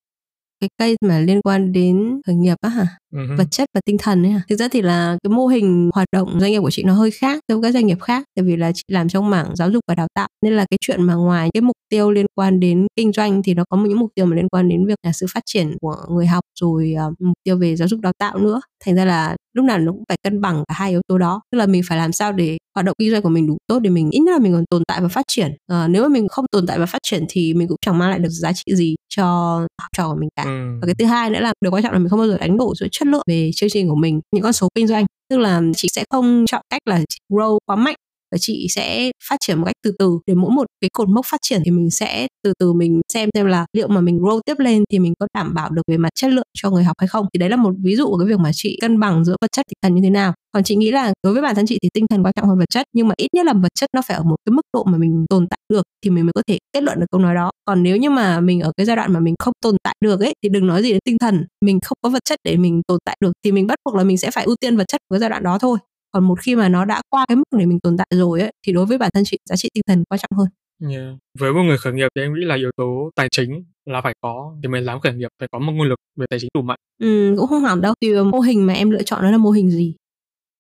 [0.62, 2.88] Cái cây mà liên quan đến khởi nghiệp á hả?
[3.14, 3.38] Uh-huh.
[3.38, 4.42] vật chất và tinh thần ấy hả?
[4.50, 7.12] Thực ra thì là cái mô hình hoạt động doanh nghiệp của chị nó hơi
[7.12, 8.24] khác so với các doanh nghiệp khác.
[8.36, 10.28] Tại vì là chị làm trong mảng giáo dục và đào tạo.
[10.42, 13.54] Nên là cái chuyện mà ngoài cái mục tiêu liên quan đến kinh doanh thì
[13.54, 15.96] nó có những mục tiêu mà liên quan đến việc là sự phát triển của
[16.10, 19.36] người học rồi uh, mục tiêu về giáo dục đào tạo nữa thành ra là
[19.54, 21.42] lúc nào nó cũng phải cân bằng cả hai yếu tố đó.
[21.52, 23.80] Tức là mình phải làm sao để hoạt động kinh doanh của mình đủ tốt
[23.80, 25.56] để mình ít nhất là mình còn tồn tại và phát triển.
[25.68, 28.10] À, nếu mà mình không tồn tại và phát triển thì mình cũng chẳng mang
[28.10, 29.26] lại được giá trị gì cho
[29.82, 30.44] học trò của mình cả.
[30.44, 30.80] Ừ.
[30.82, 32.58] và cái thứ hai nữa là điều quan trọng là mình không bao giờ đánh
[32.58, 35.06] đổi giữa chất lượng về chương trình của mình những con số kinh doanh.
[35.30, 37.96] Tức là chị sẽ không chọn cách là grow quá mạnh
[38.32, 40.20] và chị sẽ phát triển một cách từ từ.
[40.28, 43.30] Để mỗi một cái cột mốc phát triển thì mình sẽ từ từ mình xem
[43.36, 45.98] xem là liệu mà mình grow tiếp lên thì mình có đảm bảo được về
[45.98, 47.26] mặt chất lượng cho người học hay không.
[47.34, 49.52] Thì đấy là một ví dụ của cái việc mà chị cân bằng giữa vật
[49.52, 50.34] chất, tinh thần như thế nào.
[50.52, 52.60] Còn chị nghĩ là đối với bản thân chị thì tinh thần quan trọng hơn
[52.60, 54.62] vật chất, nhưng mà ít nhất là vật chất nó phải ở một cái mức
[54.74, 57.22] độ mà mình tồn tại được thì mình mới có thể kết luận được câu
[57.22, 57.52] nói đó.
[57.66, 60.20] Còn nếu như mà mình ở cái giai đoạn mà mình không tồn tại được
[60.20, 61.46] ấy, thì đừng nói gì đến tinh thần.
[61.66, 64.04] Mình không có vật chất để mình tồn tại được thì mình bắt buộc là
[64.04, 65.78] mình sẽ phải ưu tiên vật chất của cái giai đoạn đó thôi
[66.12, 68.52] còn một khi mà nó đã qua cái mức để mình tồn tại rồi ấy
[68.68, 70.48] thì đối với bản thân chị giá trị tinh thần quan trọng hơn
[70.90, 71.16] Yeah.
[71.40, 74.14] Với một người khởi nghiệp thì em nghĩ là yếu tố tài chính là phải
[74.22, 76.62] có thì mới dám khởi nghiệp phải có một nguồn lực về tài chính đủ
[76.62, 76.80] mạnh.
[77.02, 79.38] Ừ, cũng không hẳn đâu tùy vào mô hình mà em lựa chọn nó là
[79.38, 79.96] mô hình gì.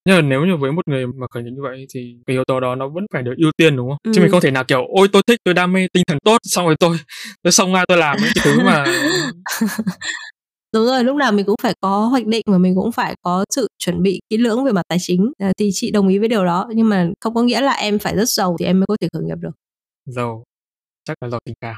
[0.05, 2.43] Nhưng mà nếu như với một người mà khởi nghiệp như vậy thì cái yếu
[2.43, 3.97] tố đó nó vẫn phải được ưu tiên đúng không?
[4.03, 4.11] Ừ.
[4.15, 6.37] Chứ mình không thể nào kiểu ôi tôi thích tôi đam mê tinh thần tốt
[6.43, 6.97] xong rồi tôi
[7.43, 8.85] tôi xong ra tôi làm những cái thứ mà
[10.73, 13.45] đúng rồi lúc nào mình cũng phải có hoạch định và mình cũng phải có
[13.55, 15.31] sự chuẩn bị kỹ lưỡng về mặt tài chính.
[15.37, 17.99] À, thì chị đồng ý với điều đó nhưng mà không có nghĩa là em
[17.99, 19.55] phải rất giàu thì em mới có thể khởi nghiệp được.
[20.05, 20.43] Giàu
[21.05, 21.75] chắc là giàu tình cảm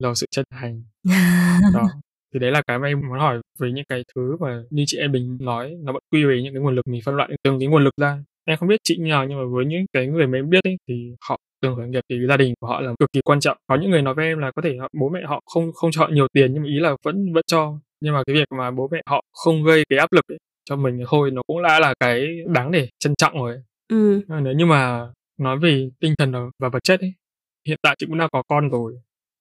[0.00, 0.82] giàu sự chân thành.
[1.74, 1.88] Đó
[2.34, 4.98] thì đấy là cái mà em muốn hỏi về những cái thứ mà như chị
[4.98, 7.58] em mình nói nó vẫn quy về những cái nguồn lực mình phân loại từng
[7.58, 8.18] cái nguồn lực ra.
[8.44, 10.64] Em không biết chị như nào nhưng mà với những cái người mà em biết
[10.64, 10.94] ấy thì
[11.28, 13.56] họ thường khởi nghiệp thì gia đình của họ là cực kỳ quan trọng.
[13.66, 15.90] Có những người nói với em là có thể họ, bố mẹ họ không không
[15.92, 18.52] cho họ nhiều tiền nhưng mà ý là vẫn vẫn cho nhưng mà cái việc
[18.58, 21.62] mà bố mẹ họ không gây cái áp lực ấy, cho mình thôi nó cũng
[21.62, 23.56] đã là cái đáng để trân trọng rồi
[23.88, 24.20] ừ.
[24.28, 25.08] nếu như mà
[25.38, 27.14] nói về tinh thần và vật chất ấy
[27.68, 28.94] hiện tại chị cũng đã có con rồi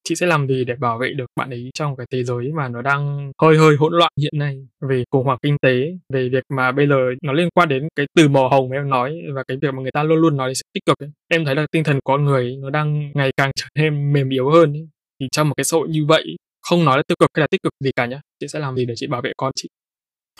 [0.03, 2.67] chị sẽ làm gì để bảo vệ được bạn ấy trong cái thế giới mà
[2.67, 6.43] nó đang hơi hơi hỗn loạn hiện nay về khủng hoảng kinh tế về việc
[6.49, 9.57] mà bây giờ nó liên quan đến cái từ màu hồng em nói và cái
[9.61, 11.09] việc mà người ta luôn luôn nói sự tích cực ấy.
[11.27, 14.49] em thấy là tinh thần con người nó đang ngày càng trở nên mềm yếu
[14.49, 14.87] hơn ấy.
[15.19, 16.37] thì trong một cái xã hội như vậy
[16.69, 18.21] không nói là tiêu cực hay là tích cực gì cả nhá.
[18.39, 19.69] Chị sẽ làm gì để chị bảo vệ con chị?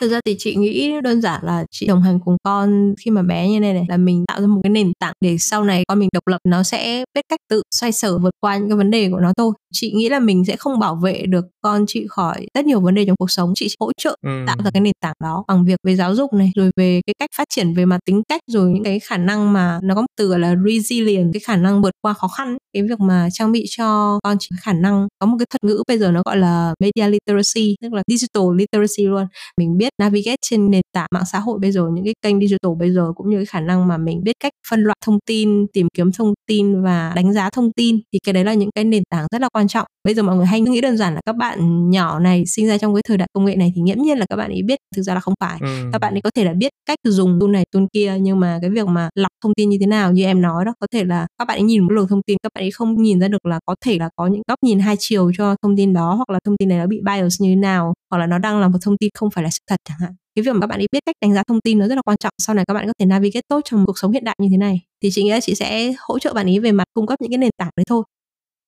[0.00, 3.22] Thực ra thì chị nghĩ đơn giản là chị đồng hành cùng con khi mà
[3.22, 5.84] bé như này này là mình tạo ra một cái nền tảng để sau này
[5.88, 8.76] con mình độc lập nó sẽ biết cách tự xoay sở vượt qua những cái
[8.76, 9.52] vấn đề của nó thôi.
[9.72, 12.94] Chị nghĩ là mình sẽ không bảo vệ được con chị khỏi rất nhiều vấn
[12.94, 13.52] đề trong cuộc sống.
[13.54, 14.30] Chị hỗ trợ ừ.
[14.46, 17.14] tạo ra cái nền tảng đó bằng việc về giáo dục này rồi về cái
[17.18, 20.00] cách phát triển về mặt tính cách rồi những cái khả năng mà nó có
[20.00, 23.52] một từ là resilient cái khả năng vượt qua khó khăn cái việc mà trang
[23.52, 26.36] bị cho con chị khả năng có một cái thuật ngữ bây giờ nó gọi
[26.36, 29.26] là media literacy tức là digital literacy luôn.
[29.58, 32.72] Mình biết navigate trên nền tảng mạng xã hội bây giờ những cái kênh digital
[32.78, 35.66] bây giờ cũng như cái khả năng mà mình biết cách phân loại thông tin
[35.72, 38.84] tìm kiếm thông tin và đánh giá thông tin thì cái đấy là những cái
[38.84, 39.86] nền tảng rất là quan trọng.
[40.04, 42.78] Bây giờ mọi người hay nghĩ đơn giản là các bạn nhỏ này sinh ra
[42.78, 44.78] trong cái thời đại công nghệ này thì nghiễm nhiên là các bạn ấy biết
[44.96, 45.58] thực ra là không phải.
[45.60, 45.66] Ừ.
[45.92, 48.58] các bạn ấy có thể là biết cách dùng tool này tool kia nhưng mà
[48.60, 51.04] cái việc mà lọc thông tin như thế nào như em nói đó có thể
[51.04, 53.28] là các bạn ấy nhìn một luồng thông tin các bạn ấy không nhìn ra
[53.28, 56.14] được là có thể là có những góc nhìn hai chiều cho thông tin đó
[56.14, 58.60] hoặc là thông tin này nó bị bias như thế nào hoặc là nó đang
[58.60, 60.12] là một thông tin không phải là sự thật chẳng hạn.
[60.34, 62.02] Cái việc mà các bạn ấy biết cách đánh giá thông tin nó rất là
[62.02, 64.36] quan trọng sau này các bạn có thể navigate tốt trong cuộc sống hiện đại
[64.38, 66.84] như thế này thì chị nghĩ là chị sẽ hỗ trợ bạn ấy về mặt
[66.94, 68.04] cung cấp những cái nền tảng đấy thôi.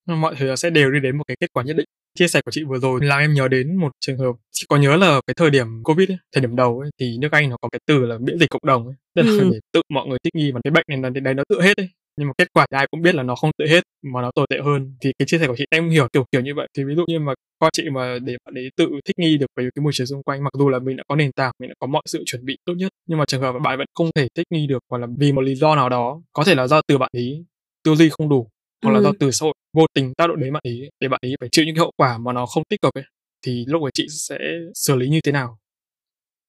[0.07, 1.85] Mọi thứ sẽ đều đi đến một cái kết quả nhất định.
[2.19, 4.77] Chia sẻ của chị vừa rồi làm em nhớ đến một trường hợp chị có
[4.77, 7.57] nhớ là cái thời điểm covid ấy, thời điểm đầu ấy, thì nước anh nó
[7.61, 9.49] có cái từ là miễn dịch cộng đồng ấy tức là ừ.
[9.51, 11.77] để tự mọi người thích nghi vào cái bệnh này là đấy nó tự hết
[11.77, 14.21] ấy nhưng mà kết quả thì ai cũng biết là nó không tự hết mà
[14.21, 14.95] nó tồi tệ hơn.
[15.01, 16.67] Thì cái chia sẻ của chị em hiểu kiểu kiểu như vậy.
[16.77, 17.33] Thì ví dụ như mà
[17.63, 20.23] con chị mà để bạn ấy tự thích nghi được với cái môi trường xung
[20.23, 22.45] quanh mặc dù là mình đã có nền tảng mình đã có mọi sự chuẩn
[22.45, 24.97] bị tốt nhất nhưng mà trường hợp bạn vẫn không thể thích nghi được hoặc
[24.97, 27.45] là vì một lý do nào đó có thể là do từ bạn ấy
[27.83, 28.47] tư duy không đủ
[28.83, 28.95] hoặc ừ.
[28.95, 31.35] là do từ xã hội vô tình tác động đến bạn ấy để bạn ấy
[31.39, 33.03] phải chịu những cái hậu quả mà nó không tích cực ấy
[33.45, 34.37] thì lúc ấy chị sẽ
[34.73, 35.57] xử lý như thế nào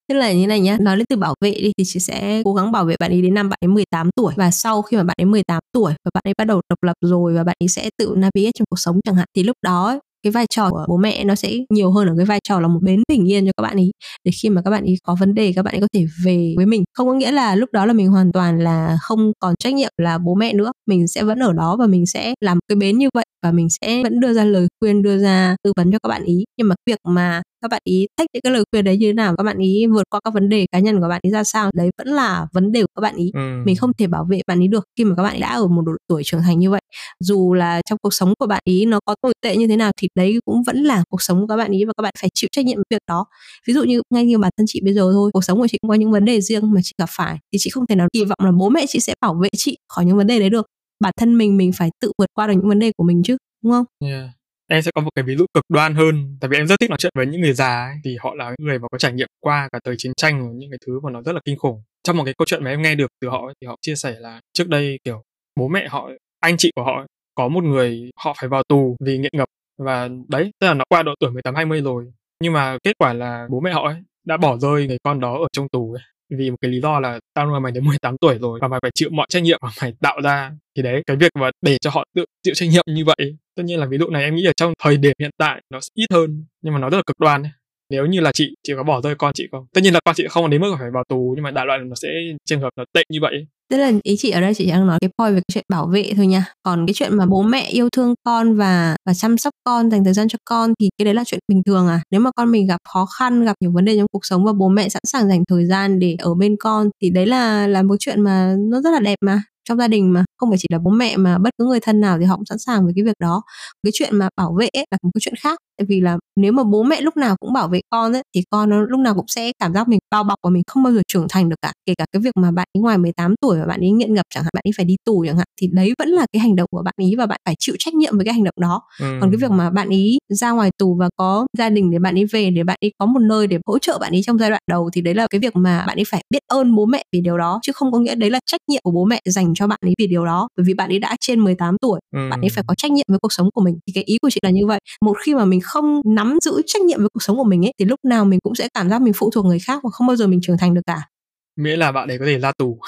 [0.09, 2.55] Tức là như này nhá, nói lên từ bảo vệ đi thì chị sẽ cố
[2.55, 4.35] gắng bảo vệ bạn ấy đến năm bạn ấy 18 tuổi.
[4.37, 6.95] Và sau khi mà bạn ấy 18 tuổi và bạn ấy bắt đầu độc lập
[7.01, 10.01] rồi và bạn ấy sẽ tự navigate trong cuộc sống chẳng hạn thì lúc đó
[10.25, 12.69] cái vai trò của bố mẹ nó sẽ nhiều hơn ở cái vai trò là
[12.69, 13.91] một bến bình yên cho các bạn ấy
[14.25, 16.55] để khi mà các bạn ấy có vấn đề các bạn ấy có thể về
[16.57, 16.85] với mình.
[16.95, 19.91] Không có nghĩa là lúc đó là mình hoàn toàn là không còn trách nhiệm
[19.97, 20.73] là bố mẹ nữa.
[20.89, 23.69] Mình sẽ vẫn ở đó và mình sẽ làm cái bến như vậy và mình
[23.71, 26.45] sẽ vẫn đưa ra lời khuyên đưa ra tư vấn cho các bạn ý.
[26.59, 29.13] Nhưng mà việc mà các bạn ý thách những cái lời khuyên đấy như thế
[29.13, 31.45] nào các bạn ý vượt qua các vấn đề cá nhân của bạn ý ra
[31.45, 33.31] sao đấy vẫn là vấn đề của các bạn ý.
[33.35, 33.63] Ừ.
[33.67, 35.83] mình không thể bảo vệ bạn ý được khi mà các bạn đã ở một
[35.87, 36.81] độ tuổi trưởng thành như vậy.
[37.21, 39.93] Dù là trong cuộc sống của bạn ý nó có tồi tệ như thế nào
[40.01, 42.31] thì đấy cũng vẫn là cuộc sống của các bạn ý và các bạn phải
[42.35, 43.25] chịu trách nhiệm với việc đó.
[43.67, 45.79] Ví dụ như ngay như bản thân chị bây giờ thôi cuộc sống của chị
[45.83, 48.09] cũng có những vấn đề riêng mà chị gặp phải thì chị không thể nào
[48.13, 50.51] kỳ vọng là bố mẹ chị sẽ bảo vệ chị khỏi những vấn đề đấy
[50.51, 50.67] được.
[51.01, 53.37] Bản thân mình mình phải tự vượt qua được những vấn đề của mình chứ
[53.63, 53.85] đúng không?
[54.01, 54.31] Yeah.
[54.71, 56.91] Em sẽ có một cái ví dụ cực đoan hơn tại vì em rất thích
[56.91, 59.13] nói chuyện với những người già ấy, thì họ là những người mà có trải
[59.13, 61.59] nghiệm qua cả thời chiến tranh và những cái thứ mà nó rất là kinh
[61.59, 61.83] khủng.
[62.03, 63.95] Trong một cái câu chuyện mà em nghe được từ họ ấy, thì họ chia
[63.95, 65.23] sẻ là trước đây kiểu
[65.61, 66.11] bố mẹ họ
[66.41, 70.09] anh chị của họ có một người họ phải vào tù vì nghiện ngập và
[70.29, 72.05] đấy, tức là nó qua độ tuổi 18 20 rồi.
[72.43, 73.97] Nhưng mà kết quả là bố mẹ họ ấy
[74.27, 76.03] đã bỏ rơi người con đó ở trong tù ấy,
[76.39, 78.81] vì một cái lý do là tao nuôi mày đến 18 tuổi rồi và mày
[78.83, 80.53] phải chịu mọi trách nhiệm mà mày tạo ra.
[80.77, 83.63] Thì đấy, cái việc mà để cho họ tự chịu trách nhiệm như vậy tất
[83.63, 86.07] nhiên là ví dụ này em nghĩ là trong thời điểm hiện tại nó ít
[86.13, 87.53] hơn, nhưng mà nó rất là cực đoan ấy.
[87.91, 90.15] Nếu như là chị chị có bỏ rơi con chị không, tất nhiên là con
[90.15, 92.09] chị không đến mức phải vào tù nhưng mà đại loại là nó sẽ,
[92.45, 94.99] trường hợp nó tệ như vậy tức là ý chị ở đây chị đang nói
[95.01, 96.45] cái point về cái chuyện bảo vệ thôi nha.
[96.63, 100.05] Còn cái chuyện mà bố mẹ yêu thương con và và chăm sóc con, dành
[100.05, 102.01] thời gian cho con thì cái đấy là chuyện bình thường à?
[102.11, 104.53] Nếu mà con mình gặp khó khăn, gặp nhiều vấn đề trong cuộc sống và
[104.53, 107.83] bố mẹ sẵn sàng dành thời gian để ở bên con thì đấy là là
[107.83, 110.69] một chuyện mà nó rất là đẹp mà, trong gia đình mà không phải chỉ
[110.71, 112.93] là bố mẹ mà bất cứ người thân nào thì họ cũng sẵn sàng với
[112.97, 113.43] cái việc đó.
[113.83, 116.53] Cái chuyện mà bảo vệ ấy là một cái chuyện khác tại vì là nếu
[116.53, 119.15] mà bố mẹ lúc nào cũng bảo vệ con ấy thì con nó lúc nào
[119.15, 121.57] cũng sẽ cảm giác mình bao bọc và mình không bao giờ trưởng thành được
[121.63, 121.73] cả.
[121.87, 124.27] Kể cả cái việc mà bạn ấy ngoài 18 tuổi và bạn ấy nghiện ngập
[124.35, 126.57] chẳng hạn bạn ấy phải đi tù chẳng hạn thì đấy vẫn là cái hành
[126.57, 128.83] động của bạn ấy và bạn phải chịu trách nhiệm với cái hành động đó.
[129.01, 129.07] Ừ.
[129.21, 132.15] còn cái việc mà bạn ấy ra ngoài tù và có gia đình để bạn
[132.15, 134.51] ấy về để bạn ấy có một nơi để hỗ trợ bạn ấy trong giai
[134.51, 137.03] đoạn đầu thì đấy là cái việc mà bạn ấy phải biết ơn bố mẹ
[137.13, 139.55] vì điều đó chứ không có nghĩa đấy là trách nhiệm của bố mẹ dành
[139.55, 142.29] cho bạn ấy vì điều đó bởi vì bạn ấy đã trên 18 tuổi ừ.
[142.31, 143.79] bạn ấy phải có trách nhiệm với cuộc sống của mình.
[143.87, 144.81] Thì cái ý của chị là như vậy.
[145.01, 147.73] Một khi mà mình không nắm giữ trách nhiệm với cuộc sống của mình ấy
[147.79, 150.07] thì lúc nào mình cũng sẽ cảm giác mình phụ thuộc người khác và không
[150.07, 151.09] bao giờ mình trưởng thành được cả.
[151.57, 152.79] Miễn là bạn ấy có thể ra tù.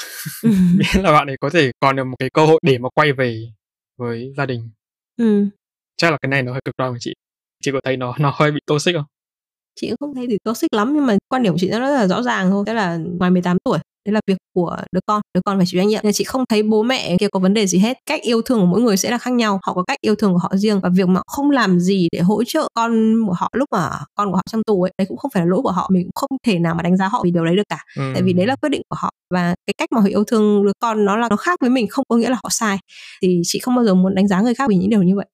[0.42, 0.50] Ừ.
[0.76, 3.12] miễn là bạn ấy có thể còn được một cái cơ hội để mà quay
[3.12, 3.42] về
[3.98, 4.70] với gia đình.
[5.16, 5.46] Ừ.
[5.96, 7.12] chắc là cái này nó hơi cực đoan của chị.
[7.62, 9.04] Chị có thấy nó nó hơi bị toxic không?
[9.80, 11.94] Chị cũng không thấy gì toxic lắm nhưng mà quan điểm của chị nó rất
[11.94, 12.64] là rõ ràng thôi.
[12.66, 15.80] Tức là ngoài 18 tuổi đấy là việc của đứa con đứa con phải chịu
[15.80, 16.00] trách nhiệm.
[16.04, 17.98] Nên chị không thấy bố mẹ kia có vấn đề gì hết.
[18.06, 19.60] Cách yêu thương của mỗi người sẽ là khác nhau.
[19.62, 22.20] Họ có cách yêu thương của họ riêng và việc mà không làm gì để
[22.20, 25.16] hỗ trợ con của họ lúc mà con của họ trong tù ấy đấy cũng
[25.16, 25.88] không phải là lỗi của họ.
[25.92, 27.84] Mình cũng không thể nào mà đánh giá họ vì điều đấy được cả.
[27.96, 28.02] Ừ.
[28.14, 30.64] tại vì đấy là quyết định của họ và cái cách mà họ yêu thương
[30.64, 32.78] đứa con nó là nó khác với mình không có nghĩa là họ sai.
[33.22, 35.26] Thì chị không bao giờ muốn đánh giá người khác vì những điều như vậy.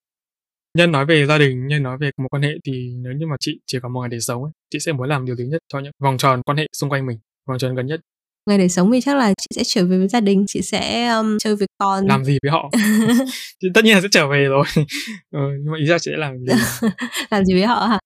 [0.79, 3.37] Nhân nói về gia đình nhân nói về một quan hệ thì nếu như mà
[3.41, 5.63] chị chỉ có một ngày để sống ấy chị sẽ muốn làm điều thứ nhất
[5.73, 7.19] cho những vòng tròn quan hệ xung quanh mình
[7.49, 8.01] vòng tròn gần nhất
[8.47, 11.09] ngày để sống thì chắc là chị sẽ trở về với gia đình chị sẽ
[11.09, 12.07] um, chơi với con.
[12.07, 12.71] Làm gì với họ?
[13.75, 14.65] Tất nhiên là sẽ trở về rồi.
[15.31, 16.47] Ừ, nhưng mà ý ra chị sẽ làm gì?
[17.31, 17.99] Làm gì với họ hả?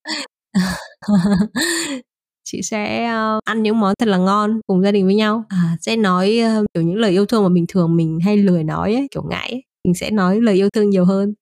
[2.45, 5.45] Chị sẽ uh, ăn những món thật là ngon cùng gia đình với nhau.
[5.49, 8.65] À, sẽ nói uh, kiểu những lời yêu thương mà bình thường mình hay lười
[8.65, 9.63] nói ấy, kiểu ngại ấy.
[9.85, 11.35] mình sẽ nói lời yêu thương nhiều hơn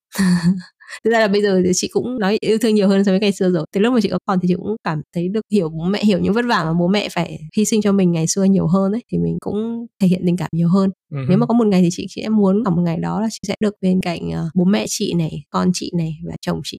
[1.04, 3.20] thực ra là bây giờ thì chị cũng nói yêu thương nhiều hơn so với
[3.20, 3.66] ngày xưa rồi.
[3.72, 6.04] Từ lúc mà chị có con thì chị cũng cảm thấy được hiểu bố mẹ
[6.04, 8.66] hiểu những vất vả mà bố mẹ phải hy sinh cho mình ngày xưa nhiều
[8.66, 10.90] hơn ấy thì mình cũng thể hiện tình cảm nhiều hơn.
[11.12, 11.26] Uh-huh.
[11.28, 13.40] nếu mà có một ngày thì chị sẽ muốn ở một ngày đó là chị
[13.48, 16.78] sẽ được bên cạnh uh, bố mẹ chị này con chị này và chồng chị.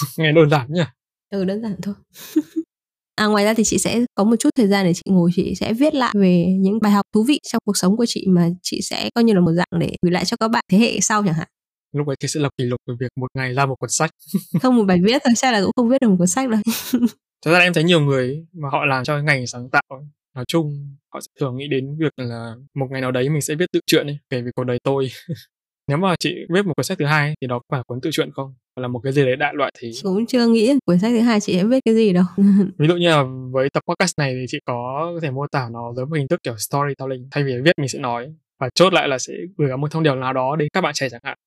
[0.18, 0.82] Nghe đơn giản nhỉ?
[1.30, 1.94] Ừ đơn giản thôi.
[3.16, 5.54] À, ngoài ra thì chị sẽ có một chút thời gian để chị ngồi chị
[5.54, 8.48] sẽ viết lại về những bài học thú vị trong cuộc sống của chị mà
[8.62, 11.00] chị sẽ coi như là một dạng để gửi lại cho các bạn thế hệ
[11.00, 11.48] sau chẳng hạn
[11.96, 14.10] lúc ấy thì sẽ lập kỷ lục về việc một ngày ra một cuốn sách.
[14.62, 16.60] Không một bài viết thôi chắc là cũng không viết được một cuốn sách đâu.
[17.44, 20.06] Thật ra em thấy nhiều người mà họ làm cho ngành sáng tạo
[20.36, 23.54] nói chung họ sẽ thường nghĩ đến việc là một ngày nào đấy mình sẽ
[23.54, 25.08] viết tự truyện ấy, kể về cuộc đời tôi.
[25.88, 28.10] Nếu mà chị viết một cuốn sách thứ hai thì đó có phải cuốn tự
[28.12, 28.54] truyện không?
[28.80, 31.40] Là một cái gì đấy đại loại thì cũng chưa nghĩ cuốn sách thứ hai
[31.40, 32.24] chị sẽ viết cái gì đâu.
[32.78, 35.92] Ví dụ như là với tập podcast này thì chị có thể mô tả nó
[35.96, 37.28] với một hình thức kiểu storytelling.
[37.30, 40.02] Thay vì viết mình sẽ nói và chốt lại là sẽ gửi gắm một thông
[40.02, 41.38] điệp nào đó đến các bạn trẻ chẳng hạn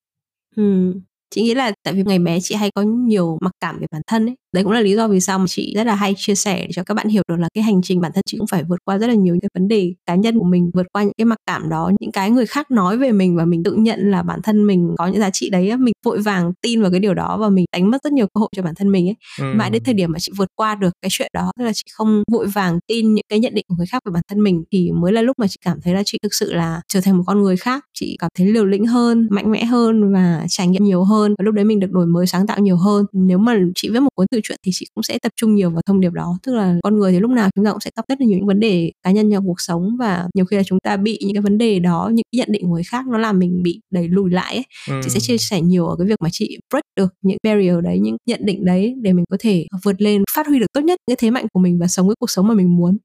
[0.56, 0.94] ừ
[1.30, 4.02] chị nghĩ là tại vì ngày bé chị hay có nhiều mặc cảm về bản
[4.08, 6.36] thân ấy đấy cũng là lý do vì sao mà chị rất là hay chia
[6.36, 8.48] sẻ để cho các bạn hiểu được là cái hành trình bản thân chị cũng
[8.48, 11.04] phải vượt qua rất là nhiều cái vấn đề cá nhân của mình vượt qua
[11.04, 13.74] những cái mặc cảm đó những cái người khác nói về mình và mình tự
[13.74, 16.92] nhận là bản thân mình có những giá trị đấy mình vội vàng tin vào
[16.92, 19.10] cái điều đó và mình đánh mất rất nhiều cơ hội cho bản thân mình
[19.10, 19.16] ấy.
[19.40, 19.46] Ừ.
[19.56, 21.84] mãi đến thời điểm mà chị vượt qua được cái chuyện đó tức là chị
[21.92, 24.64] không vội vàng tin những cái nhận định của người khác về bản thân mình
[24.72, 27.18] thì mới là lúc mà chị cảm thấy là chị thực sự là trở thành
[27.18, 27.86] một con người khác.
[27.94, 31.44] Chị cảm thấy liều lĩnh hơn mạnh mẽ hơn và trải nghiệm nhiều hơn và
[31.44, 33.06] lúc đấy mình được đổi mới sáng tạo nhiều hơn.
[33.14, 35.70] Nếu mà chị viết một cuốn tự chuyện thì chị cũng sẽ tập trung nhiều
[35.70, 37.92] vào thông điệp đó tức là con người thì lúc nào chúng ta cũng sẽ
[37.96, 40.58] gặp rất là nhiều những vấn đề cá nhân trong cuộc sống và nhiều khi
[40.58, 42.84] là chúng ta bị những cái vấn đề đó những cái nhận định của người
[42.84, 44.66] khác nó làm mình bị đẩy lùi lại ấy.
[44.90, 45.02] Ừ.
[45.04, 48.00] chị sẽ chia sẻ nhiều ở cái việc mà chị break được những barrier đấy
[48.00, 51.00] những nhận định đấy để mình có thể vượt lên phát huy được tốt nhất
[51.08, 52.98] cái thế mạnh của mình và sống cái cuộc sống mà mình muốn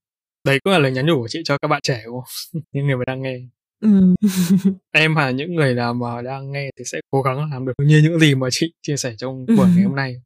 [0.46, 2.86] đấy cũng là lời nhắn nhủ của chị cho các bạn trẻ đúng không những
[2.86, 3.40] người mà đang nghe
[3.80, 4.14] ừ.
[4.92, 8.00] em và những người nào mà đang nghe thì sẽ cố gắng làm được như
[8.02, 10.16] những gì mà chị chia sẻ trong buổi ngày hôm nay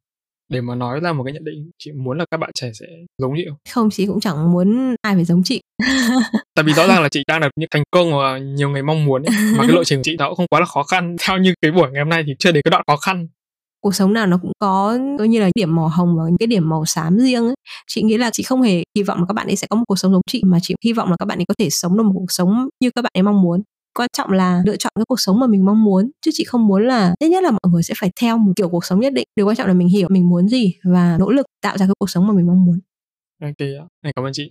[0.48, 2.86] để mà nói ra một cái nhận định chị muốn là các bạn trẻ sẽ
[3.18, 3.58] giống chị không?
[3.70, 5.60] Không, chị cũng chẳng muốn ai phải giống chị.
[6.54, 9.04] Tại vì rõ ràng là chị đang được những thành công mà nhiều người mong
[9.04, 9.36] muốn ấy.
[9.56, 11.16] mà cái lộ trình của chị nó cũng không quá là khó khăn.
[11.26, 13.28] Theo như cái buổi ngày hôm nay thì chưa đến cái đoạn khó khăn
[13.80, 16.46] cuộc sống nào nó cũng có coi như là điểm màu hồng và những cái
[16.46, 17.54] điểm màu xám riêng ấy.
[17.86, 19.84] chị nghĩ là chị không hề hy vọng là các bạn ấy sẽ có một
[19.88, 21.96] cuộc sống giống chị mà chị hy vọng là các bạn ấy có thể sống
[21.96, 23.62] được một cuộc sống như các bạn ấy mong muốn
[24.00, 26.66] quan trọng là lựa chọn cái cuộc sống mà mình mong muốn, chứ chị không
[26.66, 29.12] muốn là nhất nhất là mọi người sẽ phải theo một kiểu cuộc sống nhất
[29.12, 29.24] định.
[29.36, 31.94] Điều quan trọng là mình hiểu mình muốn gì và nỗ lực tạo ra cái
[31.98, 32.78] cuộc sống mà mình mong muốn.
[33.42, 34.10] Ok ạ.
[34.16, 34.50] Cảm ơn chị.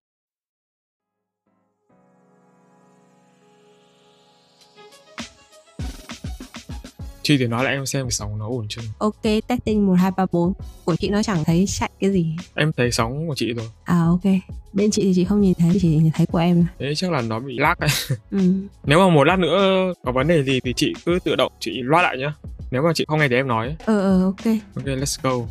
[7.27, 8.81] Chị thì nói là em xem sóng nó ổn chưa?
[8.97, 10.53] Ok, testing 1, 2, 3, 4
[10.85, 12.35] Của chị nó chẳng thấy chạy cái gì.
[12.55, 13.65] Em thấy sóng của chị rồi.
[13.83, 14.33] À ok.
[14.73, 16.65] Bên chị thì chị không nhìn thấy, chị nhìn thấy của em.
[16.79, 17.89] Thế chắc là nó bị lag ấy.
[18.31, 18.39] Ừ.
[18.83, 19.57] Nếu mà một lát nữa
[20.05, 22.33] có vấn đề gì thì chị cứ tự động chị loát lại nhá.
[22.71, 24.55] Nếu mà chị không nghe thấy em nói Ờ ờ ok.
[24.75, 25.45] Ok let's go.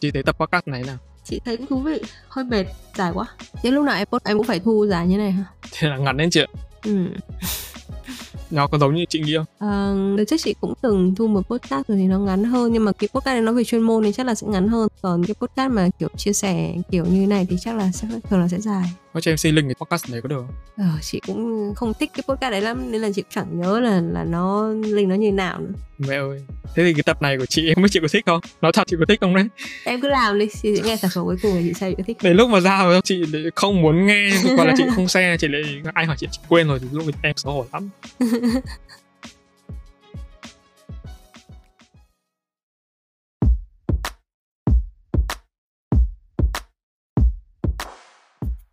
[0.00, 0.96] Chị thấy tập podcast này nào?
[1.24, 1.98] Chị thấy cũng thú vị
[2.28, 2.64] hơi mệt
[2.94, 3.26] dài quá.
[3.62, 5.44] Chứ lúc nào em post em cũng phải thu dài như này hả?
[5.72, 6.46] Thế là ngắn lên chị ạ
[6.84, 7.06] ừ
[8.52, 9.46] nó có giống như chị nghĩ không?
[9.58, 12.84] À, đợt trước chị cũng từng thu một podcast rồi thì nó ngắn hơn nhưng
[12.84, 15.24] mà cái podcast này nó về chuyên môn thì chắc là sẽ ngắn hơn còn
[15.24, 18.48] cái podcast mà kiểu chia sẻ kiểu như này thì chắc là sẽ thường là
[18.48, 20.54] sẽ dài có cho em xin link cái podcast này có được không?
[20.76, 23.80] Ờ, chị cũng không thích cái podcast đấy lắm nên là chị cũng chẳng nhớ
[23.80, 25.72] là là nó link nó như nào nữa.
[25.98, 26.42] Mẹ ơi
[26.74, 28.40] thế thì cái tập này của chị em biết chị có thích không?
[28.62, 29.44] Nói thật chị có thích không đấy?
[29.84, 31.94] Em cứ làm đi chị sẽ nghe sản phẩm cuối cùng thì chị sao chị
[31.98, 33.22] có thích đến lúc mà ra rồi chị
[33.54, 35.62] không muốn nghe hoặc là chị không xe chị lại
[35.94, 37.88] ai hỏi chị, chị quên rồi thì lúc em xấu hổ lắm